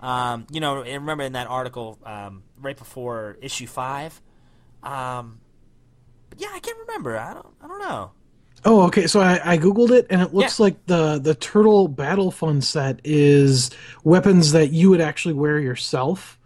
Um, 0.00 0.46
you 0.50 0.60
know, 0.60 0.82
and 0.82 1.02
remember 1.02 1.24
in 1.24 1.32
that 1.32 1.46
article 1.48 1.98
um, 2.04 2.42
right 2.60 2.76
before 2.76 3.38
issue 3.40 3.66
five? 3.66 4.20
Um, 4.82 5.40
but 6.28 6.40
yeah, 6.40 6.48
I 6.52 6.60
can't 6.60 6.76
remember. 6.86 7.16
I 7.16 7.32
don't, 7.32 7.46
I 7.62 7.66
don't 7.68 7.78
know. 7.80 8.10
Oh, 8.66 8.82
okay. 8.82 9.06
So 9.06 9.20
I, 9.20 9.52
I 9.52 9.58
googled 9.58 9.90
it, 9.90 10.06
and 10.10 10.20
it 10.20 10.34
looks 10.34 10.58
Yeah. 10.58 10.64
like 10.64 10.86
the 10.86 11.18
the 11.18 11.34
Turtle 11.34 11.88
Battle 11.88 12.30
Fun 12.30 12.60
set 12.60 13.00
is 13.04 13.70
weapons 14.04 14.52
that 14.52 14.72
you 14.72 14.90
would 14.90 15.00
actually 15.00 15.34
wear 15.34 15.58
yourself. 15.58 16.38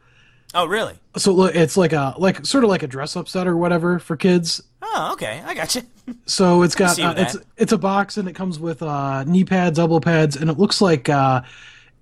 Oh, 0.55 0.67
really? 0.67 0.99
So 1.17 1.45
it's 1.45 1.77
like 1.77 1.93
a 1.93 2.15
like 2.19 2.47
sort 2.47 2.65
of 2.65 2.71
like 2.71 2.83
a 2.83 2.87
dress 2.87 3.17
up 3.17 3.29
set 3.29 3.47
or 3.47 3.57
whatever 3.57 3.99
for 3.99 4.17
kids. 4.17 4.63
Oh, 4.81 5.11
okay. 5.13 5.43
I 5.45 5.55
got 5.55 5.75
you. 5.75 5.83
So 6.25 6.63
it's 6.63 6.75
got 6.75 6.99
uh, 6.99 7.13
it's 7.19 7.37
it's 7.59 7.73
a 7.73 7.77
box 7.77 8.17
and 8.17 8.27
it 8.29 8.35
comes 8.35 8.59
with 8.59 8.83
uh, 8.83 9.25
knee 9.25 9.45
pads, 9.45 9.79
elbow 9.79 10.01
pads, 10.01 10.37
and 10.37 10.49
it 10.49 10.59
looks 10.59 10.81
like 10.81 11.11
uh, 11.11 11.43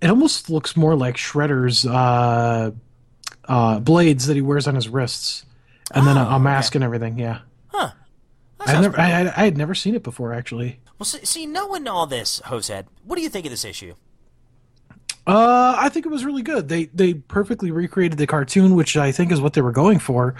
it 0.00 0.08
almost 0.08 0.48
looks 0.48 0.76
more 0.76 0.94
like 0.94 1.16
Shredder's 1.16 1.84
uh, 1.84 2.70
uh, 3.48 3.80
blades 3.80 4.26
that 4.28 4.36
he 4.36 4.42
wears 4.42 4.68
on 4.68 4.76
his 4.76 4.88
wrists, 4.88 5.44
and 5.92 6.06
then 6.06 6.16
a, 6.16 6.20
a 6.20 6.38
mask 6.38 6.76
and 6.76 6.84
everything. 6.84 7.18
Yeah, 7.18 7.40
Huh. 7.66 7.90
I 8.60 8.80
never 8.80 9.00
I, 9.00 9.22
I, 9.22 9.42
I 9.42 9.44
had 9.44 9.56
never 9.56 9.74
seen 9.74 9.96
it 9.96 10.04
before 10.04 10.32
actually. 10.32 10.78
Well, 11.00 11.04
see, 11.04 11.24
see, 11.24 11.46
knowing 11.46 11.88
all 11.88 12.06
this, 12.06 12.40
Jose, 12.44 12.84
what 13.04 13.16
do 13.16 13.22
you 13.22 13.28
think 13.28 13.44
of 13.46 13.50
this 13.50 13.64
issue? 13.64 13.94
Uh, 15.26 15.74
I 15.76 15.88
think 15.88 16.06
it 16.06 16.08
was 16.08 16.24
really 16.24 16.42
good. 16.42 16.68
They 16.68 16.84
they 16.86 17.14
perfectly 17.14 17.72
recreated 17.72 18.16
the 18.16 18.26
cartoon, 18.28 18.76
which 18.76 18.96
I 18.96 19.10
think 19.10 19.32
is 19.32 19.40
what 19.40 19.54
they 19.54 19.60
were 19.60 19.72
going 19.72 19.98
for. 19.98 20.36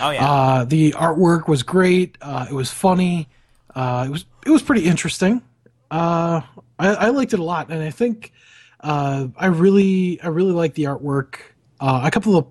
Oh 0.00 0.10
yeah. 0.10 0.30
Uh, 0.30 0.64
the 0.64 0.92
artwork 0.92 1.46
was 1.46 1.62
great. 1.62 2.16
Uh, 2.22 2.46
it 2.48 2.54
was 2.54 2.70
funny. 2.70 3.28
Uh, 3.74 4.04
it 4.08 4.10
was 4.10 4.24
it 4.46 4.50
was 4.50 4.62
pretty 4.62 4.86
interesting. 4.86 5.42
Uh, 5.90 6.40
I, 6.78 6.88
I 6.88 7.08
liked 7.08 7.34
it 7.34 7.38
a 7.38 7.44
lot, 7.44 7.70
and 7.70 7.82
I 7.82 7.90
think 7.90 8.32
uh, 8.80 9.28
I 9.36 9.46
really 9.46 10.20
I 10.22 10.28
really 10.28 10.52
like 10.52 10.74
the 10.74 10.84
artwork. 10.84 11.36
Uh, 11.78 12.02
a 12.04 12.10
couple 12.10 12.36
of 12.36 12.46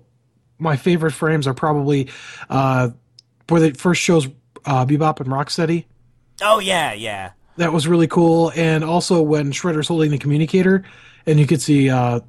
my 0.58 0.76
favorite 0.76 1.12
frames 1.12 1.46
are 1.48 1.54
probably 1.54 2.08
uh, 2.48 2.90
where 3.48 3.64
it 3.64 3.76
first 3.76 4.00
shows 4.00 4.28
uh, 4.64 4.86
Bebop 4.86 5.18
and 5.20 5.28
Rocksteady. 5.28 5.86
oh 6.42 6.60
yeah, 6.60 6.92
yeah. 6.92 7.32
That 7.56 7.72
was 7.72 7.88
really 7.88 8.06
cool, 8.06 8.52
and 8.54 8.84
also 8.84 9.20
when 9.20 9.50
Shredder's 9.50 9.88
holding 9.88 10.10
the 10.12 10.18
communicator, 10.18 10.84
and 11.30 11.40
you 11.40 11.46
could 11.46 11.62
see 11.62 11.88
uh, 11.90 12.20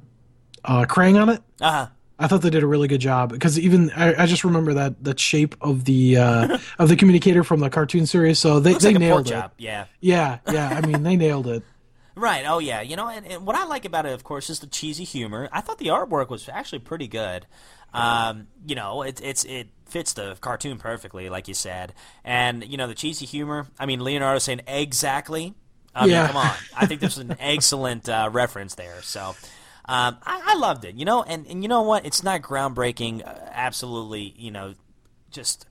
uh, 0.64 0.84
Krang 0.84 1.20
on 1.20 1.28
it. 1.28 1.42
Uh 1.60 1.70
huh. 1.70 1.86
I 2.18 2.28
thought 2.28 2.42
they 2.42 2.50
did 2.50 2.62
a 2.62 2.66
really 2.68 2.86
good 2.86 3.00
job 3.00 3.32
because 3.32 3.58
even 3.58 3.90
I, 3.90 4.22
I 4.22 4.26
just 4.26 4.44
remember 4.44 4.74
that 4.74 5.02
that 5.02 5.18
shape 5.18 5.56
of 5.60 5.84
the 5.84 6.18
uh, 6.18 6.58
of 6.78 6.88
the 6.88 6.94
communicator 6.96 7.42
from 7.42 7.60
the 7.60 7.68
cartoon 7.68 8.06
series. 8.06 8.38
So 8.38 8.60
they 8.60 8.72
Looks 8.72 8.84
they 8.84 8.90
like 8.92 9.00
nailed 9.00 9.26
it. 9.26 9.30
chop. 9.30 9.54
Yeah. 9.58 9.86
Yeah, 10.00 10.38
yeah. 10.50 10.68
I 10.68 10.86
mean, 10.86 11.02
they 11.02 11.16
nailed 11.16 11.46
it. 11.48 11.62
Right. 12.14 12.44
Oh 12.46 12.58
yeah. 12.58 12.82
You 12.82 12.94
know, 12.94 13.08
and, 13.08 13.26
and 13.26 13.46
what 13.46 13.56
I 13.56 13.64
like 13.64 13.86
about 13.86 14.04
it, 14.04 14.12
of 14.12 14.22
course, 14.22 14.50
is 14.50 14.60
the 14.60 14.66
cheesy 14.66 15.02
humor. 15.04 15.48
I 15.50 15.62
thought 15.62 15.78
the 15.78 15.86
artwork 15.86 16.28
was 16.28 16.46
actually 16.46 16.80
pretty 16.80 17.08
good. 17.08 17.46
Um, 17.94 18.48
you 18.66 18.74
know, 18.74 19.00
it, 19.00 19.18
it's 19.22 19.44
it 19.44 19.68
fits 19.86 20.12
the 20.12 20.36
cartoon 20.38 20.76
perfectly, 20.76 21.30
like 21.30 21.48
you 21.48 21.54
said, 21.54 21.94
and 22.22 22.64
you 22.64 22.76
know 22.76 22.86
the 22.86 22.94
cheesy 22.94 23.24
humor. 23.24 23.66
I 23.78 23.86
mean, 23.86 24.04
Leonardo 24.04 24.40
saying 24.40 24.60
exactly. 24.66 25.54
I 25.94 26.06
Yeah. 26.06 26.22
mean, 26.22 26.26
come 26.28 26.36
on. 26.38 26.50
I 26.76 26.86
think 26.86 27.00
this 27.00 27.12
is 27.12 27.18
an 27.18 27.36
excellent 27.40 28.08
uh, 28.08 28.28
reference 28.32 28.74
there. 28.74 29.00
So. 29.02 29.34
Um, 29.84 30.18
I, 30.22 30.40
I 30.46 30.54
loved 30.54 30.84
it, 30.84 30.94
you 30.94 31.04
know, 31.04 31.24
and, 31.24 31.44
and 31.48 31.60
you 31.64 31.68
know 31.68 31.82
what? 31.82 32.06
It's 32.06 32.22
not 32.22 32.40
groundbreaking, 32.40 33.26
uh, 33.26 33.34
absolutely, 33.50 34.32
you 34.38 34.52
know, 34.52 34.74
just 35.32 35.66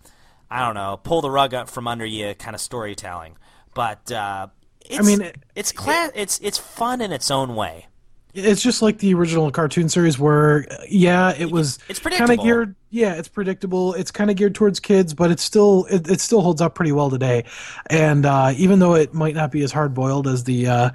I 0.50 0.66
don't 0.66 0.76
know, 0.76 1.00
pull 1.02 1.22
the 1.22 1.32
rug 1.32 1.54
up 1.54 1.70
from 1.70 1.88
under 1.88 2.06
you 2.06 2.34
kind 2.34 2.54
of 2.54 2.60
storytelling. 2.60 3.38
But 3.74 4.12
uh, 4.12 4.48
it's, 4.82 5.08
mean, 5.08 5.22
it- 5.22 5.38
it's 5.56 5.72
class, 5.72 6.12
it's 6.14 6.40
it's 6.44 6.58
fun 6.58 7.00
in 7.00 7.14
its 7.14 7.32
own 7.32 7.56
way. 7.56 7.88
It's 8.34 8.62
just 8.62 8.82
like 8.82 9.00
the 9.00 9.14
original 9.14 9.52
cartoon 9.52 9.90
series, 9.90 10.18
where 10.18 10.66
yeah, 10.88 11.34
it 11.38 11.52
was 11.52 11.80
It's 11.90 12.00
kind 12.00 12.32
of 12.32 12.40
geared. 12.40 12.76
Yeah, 12.90 13.14
it's 13.14 13.28
predictable. 13.28 13.94
It's 13.94 14.12
kind 14.12 14.30
of 14.30 14.38
geared 14.38 14.56
towards 14.56 14.80
kids, 14.80 15.14
but 15.14 15.32
it's 15.32 15.44
still 15.44 15.86
it, 15.90 16.10
it 16.10 16.22
still 16.22 16.42
holds 16.42 16.62
up 16.62 16.76
pretty 16.76 16.92
well 16.92 17.10
today. 17.10 17.46
And 17.90 18.26
uh, 18.26 18.54
even 18.56 18.80
though 18.80 18.96
it 18.96 19.14
might 19.14 19.36
not 19.36 19.52
be 19.52 19.64
as 19.64 19.72
hard 19.72 19.94
boiled 19.94 20.28
as 20.28 20.44
the 20.46 20.68
uh, 20.68 20.90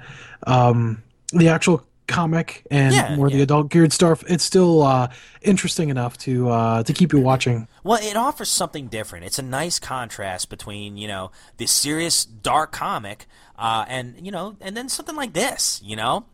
um, 0.45 1.03
the 1.31 1.49
actual 1.49 1.85
comic 2.07 2.65
and 2.71 2.93
Yeah, 2.93 3.15
more 3.15 3.29
the 3.29 3.41
adult 3.41 3.69
geared 3.69 3.93
stuff, 3.93 4.23
it's 4.27 4.43
still 4.43 4.81
uh, 4.81 5.09
interesting 5.41 5.89
enough 5.89 6.17
to 6.19 6.49
uh, 6.49 6.83
to 6.83 6.93
keep 6.93 7.13
you 7.13 7.19
watching. 7.19 7.67
Well, 7.83 7.99
it 8.01 8.15
offers 8.15 8.49
something 8.49 8.87
different. 8.87 9.25
It's 9.25 9.39
a 9.39 9.43
nice 9.43 9.79
contrast 9.79 10.49
between 10.49 10.97
you 10.97 11.07
know 11.07 11.31
this 11.57 11.71
serious 11.71 12.25
dark 12.25 12.71
comic 12.71 13.27
uh, 13.57 13.85
and 13.87 14.15
you 14.25 14.31
know 14.31 14.55
and 14.61 14.75
then 14.75 14.89
something 14.89 15.15
like 15.15 15.33
this. 15.33 15.81
You 15.83 15.95
know, 15.95 16.25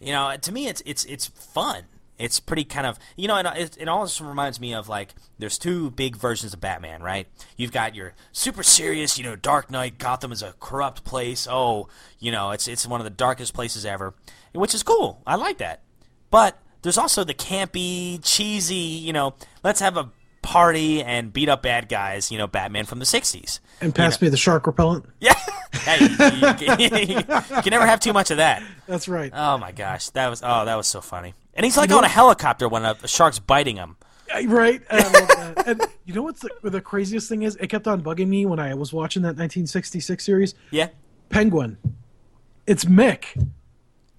you 0.00 0.12
know 0.12 0.36
to 0.40 0.52
me 0.52 0.68
it's 0.68 0.82
it's 0.86 1.04
it's 1.04 1.26
fun. 1.26 1.84
It's 2.18 2.38
pretty 2.38 2.64
kind 2.64 2.86
of 2.86 2.98
you 3.16 3.28
know, 3.28 3.36
and 3.36 3.48
it, 3.56 3.78
it 3.80 3.88
also 3.88 4.24
reminds 4.24 4.60
me 4.60 4.74
of 4.74 4.88
like 4.88 5.14
there's 5.38 5.58
two 5.58 5.90
big 5.90 6.16
versions 6.16 6.52
of 6.52 6.60
Batman, 6.60 7.02
right? 7.02 7.26
You've 7.56 7.72
got 7.72 7.94
your 7.94 8.12
super 8.30 8.62
serious, 8.62 9.16
you 9.16 9.24
know, 9.24 9.36
Dark 9.36 9.70
Knight. 9.70 9.98
Gotham 9.98 10.30
is 10.30 10.42
a 10.42 10.54
corrupt 10.60 11.02
place. 11.04 11.48
Oh, 11.50 11.88
you 12.18 12.30
know, 12.30 12.50
it's 12.50 12.68
it's 12.68 12.86
one 12.86 13.00
of 13.00 13.04
the 13.04 13.10
darkest 13.10 13.54
places 13.54 13.86
ever, 13.86 14.12
which 14.52 14.74
is 14.74 14.82
cool. 14.82 15.22
I 15.26 15.36
like 15.36 15.58
that. 15.58 15.80
But 16.30 16.58
there's 16.82 16.98
also 16.98 17.24
the 17.24 17.34
campy, 17.34 18.20
cheesy, 18.22 18.74
you 18.74 19.12
know, 19.12 19.34
let's 19.62 19.80
have 19.80 19.96
a 19.96 20.10
party 20.42 21.02
and 21.02 21.32
beat 21.32 21.48
up 21.48 21.62
bad 21.62 21.88
guys, 21.88 22.30
you 22.32 22.38
know, 22.38 22.46
Batman 22.46 22.84
from 22.86 22.98
the 22.98 23.04
60s. 23.04 23.60
And 23.80 23.94
pass 23.94 24.20
me 24.20 24.28
the 24.28 24.36
shark 24.36 24.66
repellent. 24.66 25.04
Yeah. 25.20 25.34
hey, 25.72 25.98
you, 26.00 26.76
you- 26.78 27.16
you 27.16 27.22
can 27.62 27.70
never 27.70 27.86
have 27.86 28.00
too 28.00 28.12
much 28.12 28.30
of 28.30 28.38
that. 28.38 28.62
That's 28.86 29.06
right. 29.08 29.30
Oh 29.34 29.56
my 29.58 29.70
gosh, 29.72 30.08
that 30.10 30.28
was 30.28 30.42
oh, 30.44 30.64
that 30.64 30.74
was 30.76 30.86
so 30.86 31.00
funny. 31.00 31.34
And 31.54 31.64
he's 31.64 31.76
like 31.76 31.90
on 31.92 32.04
a 32.04 32.08
helicopter 32.08 32.68
when 32.68 32.84
a, 32.84 32.96
a 33.02 33.08
shark's 33.08 33.38
biting 33.38 33.76
him. 33.76 33.96
Uh, 34.34 34.42
Right. 34.46 34.80
And 34.90 35.00
I 35.00 35.04
love 35.18 35.28
that. 35.28 35.66
And 35.66 35.86
you 36.06 36.14
know 36.14 36.22
what's 36.22 36.40
the, 36.40 36.50
the 36.62 36.80
craziest 36.80 37.28
thing 37.28 37.42
is? 37.42 37.56
It 37.56 37.68
kept 37.68 37.86
on 37.86 38.02
bugging 38.02 38.28
me 38.28 38.46
when 38.46 38.58
I 38.58 38.74
was 38.74 38.92
watching 38.92 39.22
that 39.22 39.36
1966 39.36 40.24
series. 40.24 40.54
Yeah. 40.70 40.88
Penguin. 41.28 41.76
It's 42.66 42.84
Mick. 42.84 43.24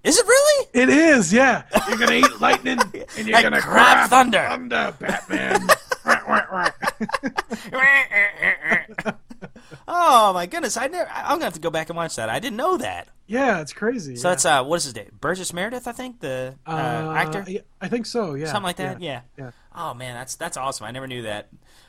Is 0.04 0.18
it 0.18 0.26
really? 0.26 0.66
It 0.74 0.88
is, 0.88 1.32
yeah. 1.32 1.62
You're 1.88 1.96
gonna 1.98 2.14
eat 2.14 2.40
lightning 2.40 2.78
and 3.18 3.26
you're 3.28 3.40
gonna 3.42 3.60
grab 3.60 4.10
thunder. 4.10 4.44
thunder, 4.48 4.94
Batman. 4.98 5.68
Oh 9.88 10.32
my 10.32 10.46
goodness, 10.46 10.76
I 10.76 10.86
never. 10.86 11.10
I'm 11.10 11.34
gonna 11.34 11.44
have 11.44 11.54
to 11.54 11.60
go 11.60 11.70
back 11.70 11.88
and 11.88 11.96
watch 11.96 12.16
that. 12.16 12.28
I 12.28 12.38
didn't 12.38 12.56
know 12.56 12.76
that. 12.78 13.08
yeah, 13.26 13.60
it's 13.60 13.72
crazy. 13.72 14.16
So 14.16 14.28
yeah. 14.28 14.32
that's 14.32 14.44
uh, 14.44 14.64
what 14.64 14.76
is 14.76 14.84
his 14.84 14.94
name? 14.94 15.10
Burgess 15.20 15.52
Meredith, 15.52 15.86
I 15.88 15.92
think 15.92 16.20
the 16.20 16.54
uh, 16.66 16.70
Uh, 16.70 17.12
actor. 17.16 17.44
I 17.80 17.88
think 17.88 18.06
so. 18.06 18.34
Yeah, 18.34 18.46
something 18.46 18.62
like 18.64 18.76
that. 18.76 19.00
Yeah. 19.00 19.22
yeah. 19.38 19.50
Oh 19.74 19.94
man, 19.94 20.14
that's 20.14 20.36
that's 20.36 20.56
awesome. 20.56 20.86
I 20.86 20.90
never 20.90 21.06
knew 21.06 21.22
that. 21.22 21.48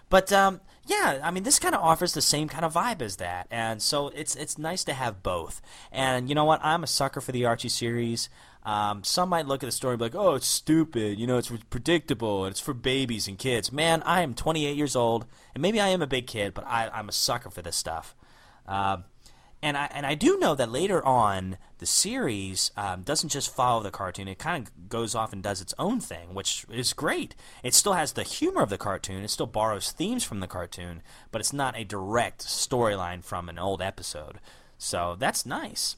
But 0.09 0.31
um, 0.31 0.61
yeah, 0.85 1.19
I 1.23 1.31
mean, 1.31 1.43
this 1.43 1.59
kind 1.59 1.73
of 1.73 1.81
offers 1.81 2.13
the 2.13 2.21
same 2.21 2.47
kind 2.47 2.63
of 2.65 2.73
vibe 2.73 3.01
as 3.01 3.15
that, 3.17 3.47
and 3.49 3.81
so 3.81 4.09
it's 4.09 4.35
it's 4.35 4.57
nice 4.57 4.83
to 4.85 4.93
have 4.93 5.23
both. 5.23 5.61
And 5.91 6.29
you 6.29 6.35
know 6.35 6.45
what? 6.45 6.63
I'm 6.63 6.83
a 6.83 6.87
sucker 6.87 7.21
for 7.21 7.31
the 7.31 7.45
Archie 7.45 7.69
series. 7.69 8.29
Um, 8.65 9.03
some 9.03 9.29
might 9.29 9.47
look 9.47 9.61
at 9.61 9.65
the 9.65 9.71
story 9.71 9.93
and 9.93 9.99
be 9.99 10.05
like, 10.05 10.15
"Oh, 10.15 10.35
it's 10.35 10.47
stupid. 10.47 11.19
You 11.19 11.27
know, 11.27 11.37
it's 11.37 11.51
predictable. 11.69 12.45
and 12.45 12.51
It's 12.51 12.59
for 12.61 12.73
babies 12.73 13.27
and 13.27 13.37
kids." 13.37 13.71
Man, 13.71 14.01
I 14.03 14.21
am 14.21 14.33
28 14.33 14.77
years 14.77 14.95
old, 14.95 15.25
and 15.53 15.61
maybe 15.61 15.79
I 15.79 15.89
am 15.89 16.01
a 16.01 16.07
big 16.07 16.27
kid, 16.27 16.53
but 16.53 16.65
I, 16.65 16.89
I'm 16.89 17.09
a 17.09 17.13
sucker 17.13 17.49
for 17.49 17.61
this 17.61 17.75
stuff. 17.75 18.15
Um, 18.65 19.03
and 19.63 19.77
I 19.77 19.85
and 19.93 20.05
I 20.05 20.15
do 20.15 20.37
know 20.39 20.55
that 20.55 20.71
later 20.71 21.03
on 21.05 21.57
the 21.79 21.85
series 21.85 22.71
um, 22.75 23.01
doesn't 23.01 23.29
just 23.29 23.53
follow 23.53 23.81
the 23.81 23.91
cartoon; 23.91 24.27
it 24.27 24.37
kind 24.37 24.67
of 24.67 24.89
goes 24.89 25.15
off 25.15 25.33
and 25.33 25.41
does 25.41 25.61
its 25.61 25.73
own 25.79 26.01
thing, 26.01 26.33
which 26.33 26.65
is 26.69 26.93
great. 26.93 27.33
It 27.63 27.73
still 27.73 27.93
has 27.93 28.13
the 28.13 28.23
humor 28.23 28.61
of 28.61 28.69
the 28.69 28.77
cartoon; 28.77 29.23
it 29.23 29.29
still 29.29 29.47
borrows 29.47 29.91
themes 29.91 30.25
from 30.25 30.41
the 30.41 30.47
cartoon, 30.47 31.01
but 31.31 31.39
it's 31.39 31.53
not 31.53 31.77
a 31.77 31.85
direct 31.85 32.45
storyline 32.45 33.23
from 33.23 33.47
an 33.47 33.57
old 33.57 33.81
episode. 33.81 34.39
So 34.77 35.15
that's 35.17 35.45
nice. 35.45 35.95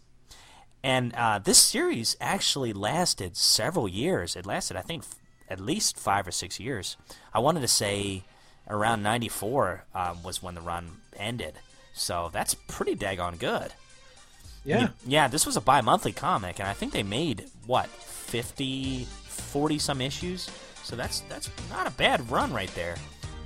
And 0.86 1.16
uh, 1.16 1.40
this 1.40 1.58
series 1.58 2.16
actually 2.22 2.72
lasted 2.72 3.36
several 3.36 3.88
years. 3.88 4.36
It 4.36 4.46
lasted, 4.46 4.78
I 4.78 4.82
think, 4.82 5.02
f- 5.02 5.16
at 5.50 5.60
least 5.60 5.98
five 5.98 6.28
or 6.28 6.32
six 6.32 6.60
years. 6.60 6.96
I 7.34 7.40
wanted 7.40 7.62
to 7.62 7.68
say 7.68 8.24
around 8.70 9.02
'94 9.02 9.84
um, 9.96 10.22
was 10.22 10.44
when 10.44 10.54
the 10.54 10.62
run 10.62 10.98
ended. 11.18 11.56
So 11.96 12.30
that's 12.32 12.54
pretty 12.54 12.96
daggone 12.96 13.40
good. 13.40 13.74
Yeah. 14.64 14.90
Yeah, 15.08 15.28
this 15.28 15.48
was 15.48 15.58
a 15.58 15.62
bi-monthly 15.62 16.12
comic, 16.12 16.60
and 16.60 16.68
I 16.68 16.74
think 16.74 16.94
they 16.94 17.02
made 17.02 17.46
what 17.66 17.88
50, 17.88 19.06
40 19.06 19.80
some 19.80 20.02
issues. 20.02 20.48
So 20.84 20.96
that's 20.96 21.22
that's 21.22 21.50
not 21.68 21.88
a 21.88 21.92
bad 21.92 22.30
run 22.30 22.54
right 22.54 22.74
there. 22.76 22.96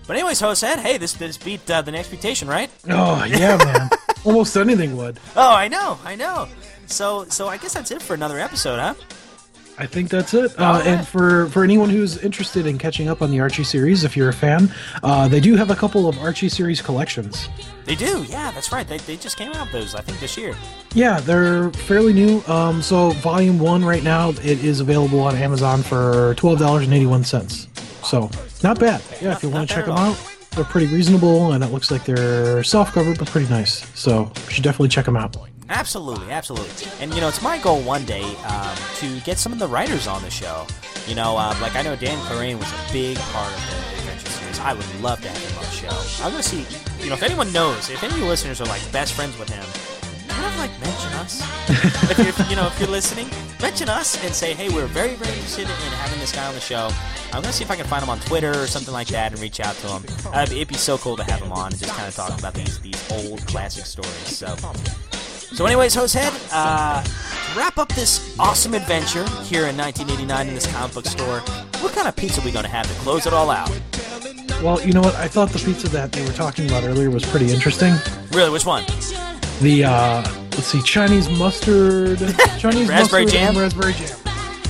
But 0.07 0.17
anyways, 0.17 0.39
said, 0.39 0.79
hey, 0.79 0.97
this 0.97 1.13
this 1.13 1.37
beat 1.37 1.71
uh, 1.71 1.83
the 1.83 1.95
expectation, 1.95 2.49
right? 2.49 2.69
Oh 2.89 3.23
yeah, 3.23 3.55
man. 3.63 3.89
Almost 4.25 4.55
anything 4.57 4.97
would. 4.97 5.19
Oh, 5.35 5.55
I 5.55 5.67
know, 5.67 5.97
I 6.03 6.15
know. 6.15 6.47
So 6.87 7.25
so 7.25 7.47
I 7.47 7.57
guess 7.57 7.73
that's 7.73 7.91
it 7.91 8.01
for 8.01 8.13
another 8.13 8.39
episode, 8.39 8.79
huh? 8.79 8.93
I 9.81 9.85
think 9.85 10.09
that's 10.09 10.33
it. 10.33 10.59
Uh, 10.59 10.63
Alright. 10.63 10.87
And 10.87 11.07
for, 11.07 11.47
for 11.47 11.63
anyone 11.63 11.89
who's 11.89 12.17
interested 12.17 12.65
in 12.65 12.77
catching 12.77 13.07
up 13.07 13.21
on 13.21 13.31
the 13.31 13.39
Archie 13.39 13.63
series, 13.63 14.03
if 14.03 14.17
you're 14.17 14.27
a 14.27 14.33
fan, 14.33 14.69
uh, 15.03 15.29
they 15.29 15.39
do 15.39 15.55
have 15.55 15.71
a 15.71 15.75
couple 15.75 16.09
of 16.09 16.19
Archie 16.19 16.49
series 16.49 16.81
collections. 16.81 17.47
They 17.85 17.95
do, 17.95 18.23
yeah, 18.23 18.51
that's 18.51 18.73
right. 18.73 18.85
They, 18.85 18.97
they 18.97 19.15
just 19.15 19.37
came 19.37 19.53
out 19.53 19.71
those, 19.71 19.95
I 19.95 20.01
think, 20.01 20.19
this 20.19 20.35
year. 20.35 20.53
Yeah, 20.93 21.21
they're 21.21 21.71
fairly 21.71 22.11
new. 22.11 22.43
Um, 22.45 22.81
so 22.81 23.11
volume 23.11 23.57
one 23.57 23.85
right 23.85 24.03
now, 24.03 24.31
it 24.31 24.65
is 24.65 24.81
available 24.81 25.21
on 25.21 25.37
Amazon 25.37 25.81
for 25.81 26.35
twelve 26.35 26.59
dollars 26.59 26.83
and 26.83 26.93
eighty 26.93 27.05
one 27.05 27.23
cents. 27.23 27.69
So 28.03 28.29
not 28.61 28.81
bad. 28.81 29.01
Yeah, 29.21 29.31
if 29.31 29.43
you 29.43 29.49
want 29.49 29.69
to 29.69 29.75
check 29.75 29.85
them 29.85 29.95
out, 29.95 30.17
they're 30.51 30.65
pretty 30.65 30.87
reasonable, 30.87 31.53
and 31.53 31.63
it 31.63 31.67
looks 31.67 31.91
like 31.91 32.05
they're 32.05 32.63
self 32.63 32.91
covered 32.91 33.17
but 33.19 33.27
pretty 33.27 33.49
nice. 33.49 33.87
So 33.97 34.31
you 34.45 34.51
should 34.51 34.63
definitely 34.63 34.89
check 34.89 35.05
them 35.05 35.15
out. 35.17 35.35
Absolutely, 35.69 36.31
absolutely. 36.31 36.87
And 36.99 37.13
you 37.13 37.21
know, 37.21 37.27
it's 37.27 37.41
my 37.43 37.59
goal 37.59 37.81
one 37.81 38.03
day 38.05 38.23
um, 38.45 38.75
to 38.95 39.19
get 39.21 39.37
some 39.37 39.53
of 39.53 39.59
the 39.59 39.67
writers 39.67 40.07
on 40.07 40.21
the 40.23 40.31
show. 40.31 40.65
You 41.07 41.15
know, 41.15 41.37
um, 41.37 41.59
like 41.61 41.75
I 41.75 41.83
know 41.83 41.95
Dean 41.95 42.17
Clarrain 42.19 42.57
was 42.57 42.71
a 42.71 42.93
big 42.93 43.17
part 43.17 43.51
of 43.53 43.69
the 43.69 43.97
Adventure 43.99 44.29
series. 44.29 44.59
I 44.59 44.73
would 44.73 45.01
love 45.01 45.21
to 45.21 45.27
have 45.29 45.37
him 45.37 45.57
on 45.59 45.63
the 45.63 45.69
show. 45.69 46.23
I'm 46.25 46.31
gonna 46.31 46.43
see. 46.43 46.65
You 47.03 47.09
know, 47.09 47.15
if 47.15 47.23
anyone 47.23 47.51
knows, 47.53 47.89
if 47.89 48.03
any 48.03 48.19
listeners 48.21 48.59
are 48.61 48.65
like 48.65 48.81
best 48.91 49.13
friends 49.13 49.37
with 49.37 49.49
him, 49.49 49.63
kind 50.39 50.53
of 50.53 50.59
like 50.59 50.79
mention 50.79 51.13
us. 51.13 51.41
if, 52.19 52.49
you 52.49 52.55
know, 52.55 52.67
if 52.67 52.79
you're 52.79 52.89
listening, 52.89 53.27
mention 53.61 53.89
us 53.89 54.23
and 54.23 54.33
say, 54.33 54.53
hey, 54.53 54.69
we're 54.69 54.87
very, 54.87 55.15
very 55.15 55.33
interested 55.33 55.63
in 55.63 55.91
having 55.99 56.19
this 56.19 56.31
guy 56.31 56.47
on 56.47 56.55
the 56.55 56.61
show. 56.61 56.89
I'm 57.33 57.41
gonna 57.41 57.53
see 57.53 57.63
if 57.63 57.71
I 57.71 57.75
can 57.75 57.85
find 57.85 58.03
him 58.03 58.09
on 58.09 58.19
Twitter 58.21 58.51
or 58.51 58.67
something 58.67 58.93
like 58.93 59.07
that 59.07 59.31
and 59.31 59.41
reach 59.41 59.59
out 59.59 59.75
to 59.75 59.87
him. 59.87 60.03
Uh, 60.33 60.43
it'd 60.49 60.67
be 60.67 60.75
so 60.75 60.97
cool 60.97 61.17
to 61.17 61.23
have 61.23 61.41
him 61.41 61.51
on 61.51 61.71
and 61.71 61.79
just 61.79 61.93
kind 61.93 62.07
of 62.07 62.15
talk 62.15 62.37
about 62.39 62.53
these 62.53 62.79
these 62.79 63.11
old 63.11 63.45
classic 63.45 63.85
stories. 63.85 64.11
So, 64.11 64.55
so 65.53 65.65
anyways, 65.65 65.95
Hosehead, 65.95 66.33
uh, 66.51 67.03
wrap 67.55 67.77
up 67.77 67.89
this 67.89 68.35
awesome 68.39 68.73
adventure 68.73 69.25
here 69.43 69.67
in 69.67 69.77
1989 69.77 70.47
in 70.47 70.55
this 70.55 70.67
comic 70.67 70.93
book 70.93 71.05
store, 71.05 71.39
what 71.81 71.93
kind 71.93 72.07
of 72.07 72.15
pizza 72.15 72.41
are 72.41 72.45
we 72.45 72.51
gonna 72.51 72.67
have 72.67 72.87
to 72.87 72.93
close 73.01 73.27
it 73.27 73.33
all 73.33 73.51
out? 73.51 73.69
Well, 74.63 74.81
you 74.81 74.91
know 74.91 75.01
what? 75.01 75.15
I 75.15 75.27
thought 75.27 75.49
the 75.51 75.59
pizza 75.59 75.87
that 75.89 76.11
they 76.11 76.25
were 76.25 76.33
talking 76.33 76.65
about 76.65 76.83
earlier 76.83 77.09
was 77.09 77.25
pretty 77.25 77.53
interesting. 77.53 77.93
Really, 78.31 78.49
which 78.49 78.65
one? 78.65 78.83
The 79.61 79.83
uh, 79.83 80.21
let's 80.51 80.67
see, 80.67 80.81
Chinese 80.81 81.29
mustard, 81.37 82.19
Chinese 82.59 82.87
Raspberry 82.87 83.23
mustard 83.25 83.27
jam? 83.27 83.49
and 83.49 83.57
raspberry 83.57 83.93
jam. 83.93 84.17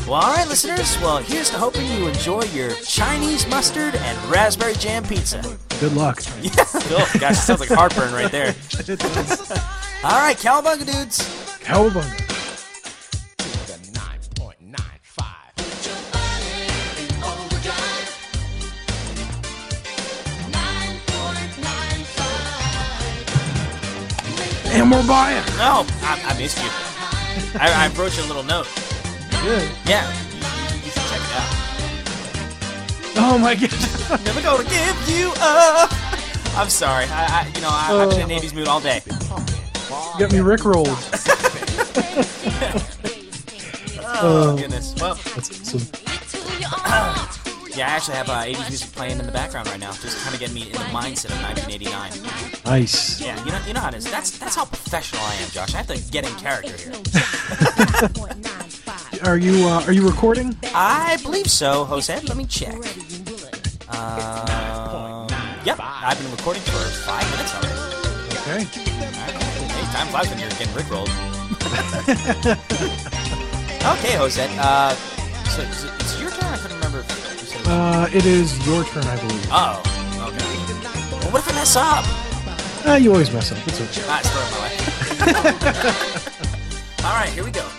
Well, 0.07 0.15
all 0.15 0.33
right, 0.35 0.47
listeners. 0.47 0.97
Well, 0.99 1.17
here's 1.17 1.51
to 1.51 1.57
hoping 1.57 1.85
you 1.91 2.07
enjoy 2.07 2.41
your 2.45 2.71
Chinese 2.83 3.47
mustard 3.47 3.93
and 3.95 4.17
raspberry 4.31 4.73
jam 4.73 5.03
pizza. 5.03 5.41
Good 5.79 5.93
luck. 5.93 6.23
Yeah. 6.41 6.51
Oh, 6.57 7.11
gosh, 7.19 7.31
it 7.33 7.35
sounds 7.35 7.59
like 7.59 7.69
heartburn 7.69 8.13
right 8.13 8.31
there. 8.31 8.47
All 10.03 10.19
right, 10.19 10.35
cowabunga 10.37 10.85
dudes. 10.91 11.19
Cowabunga. 11.61 12.28
And 24.89 24.97
we're 24.97 25.05
buying. 25.07 25.45
No, 25.59 25.85
I, 26.01 26.19
I 26.25 26.33
missed 26.39 26.57
you. 26.57 26.67
I, 27.59 27.85
I 27.85 27.89
wrote 27.95 28.17
you 28.17 28.23
a 28.23 28.25
little 28.25 28.41
note. 28.41 28.65
Good. 29.43 29.69
Yeah, 29.85 30.11
you, 30.31 30.37
you, 30.37 30.41
you 30.85 30.89
should 30.89 31.03
check 31.03 31.21
it 31.21 31.35
out. 31.35 31.51
Oh 33.17 33.37
my 33.37 33.53
god. 33.53 33.69
Never 34.25 34.41
gonna 34.41 34.63
give 34.63 35.07
you 35.07 35.31
up. 35.41 35.91
I'm 36.57 36.69
sorry. 36.69 37.05
I, 37.05 37.43
I 37.45 37.47
you 37.53 37.61
know, 37.61 37.69
I, 37.69 38.01
I've 38.01 38.09
been 38.09 38.31
in 38.31 38.33
Oh. 38.39 38.39
80s 38.41 38.53
mood 38.55 38.67
all 38.67 38.79
day. 38.81 39.03
You 39.05 40.19
got 40.25 40.31
me 40.31 40.39
rickrolled. 40.39 40.97
Oh, 44.21 44.49
Oh. 44.51 44.57
goodness. 44.57 44.95
Well, 44.99 45.15
That's 45.35 45.75
awesome. 45.75 47.38
Yeah, 47.75 47.87
I 47.87 47.91
actually 47.91 48.15
have 48.15 48.29
uh, 48.29 48.43
80s 48.43 48.69
music 48.69 48.91
playing 48.91 49.19
in 49.19 49.25
the 49.25 49.31
background 49.31 49.67
right 49.67 49.79
now, 49.79 49.91
just 49.91 50.17
kind 50.23 50.33
of 50.33 50.39
getting 50.39 50.55
me 50.55 50.63
in 50.63 50.73
the 50.73 50.79
mindset 50.89 51.31
of 51.31 51.41
1989. 51.41 52.11
Nice. 52.65 53.21
Yeah, 53.21 53.43
you 53.45 53.51
know, 53.51 53.59
you 53.67 53.73
know 53.73 53.79
how 53.79 53.89
it 53.89 53.95
is. 53.95 54.09
That's 54.09 54.37
that's 54.37 54.55
how 54.55 54.65
professional 54.65 55.21
I 55.23 55.35
am, 55.35 55.49
Josh. 55.49 55.73
I 55.73 55.77
have 55.77 55.87
to 55.87 56.11
get 56.11 56.29
in 56.29 56.35
character 56.37 56.75
here. 56.77 56.93
Are 59.25 59.37
you 59.37 59.67
uh, 59.67 59.83
are 59.85 59.91
you 59.91 60.07
recording? 60.07 60.55
I 60.73 61.17
believe 61.21 61.47
so, 61.47 61.83
Jose. 61.83 62.13
Let 62.21 62.37
me 62.37 62.45
check. 62.45 62.73
Um, 63.89 65.27
yep, 65.65 65.77
I've 65.81 66.17
been 66.21 66.31
recording 66.31 66.61
for 66.63 66.77
five 67.03 67.29
minutes 67.31 67.53
already. 67.53 67.79
Okay. 68.39 68.63
Hey, 68.63 69.83
time 69.91 70.07
flies 70.07 70.29
when 70.29 70.39
you're 70.39 70.49
getting 70.51 70.67
rickrolled. 70.73 71.09
okay, 73.97 74.15
Jose. 74.15 74.47
Uh, 74.57 74.93
so 75.49 75.61
is 75.63 76.08
Uh, 77.71 78.09
it 78.11 78.25
is 78.25 78.57
your 78.65 78.83
turn, 78.85 79.03
I 79.03 79.15
believe. 79.17 79.47
oh, 79.51 79.79
okay. 80.27 81.19
Well, 81.21 81.31
what 81.31 81.41
if 81.41 81.49
I 81.49 81.53
mess 81.53 81.75
up? 81.75 82.03
Ah, 82.85 82.95
you 82.95 83.11
always 83.11 83.31
mess 83.31 83.51
up. 83.51 83.59
It's 83.67 83.79
okay. 83.79 84.01
Ah, 84.09 84.21
story 84.23 84.45
of 84.45 84.51
my 84.53 84.59
life. 85.51 87.05
All 87.05 87.13
right, 87.13 87.29
here 87.29 87.43
we 87.43 87.51
go. 87.51 87.78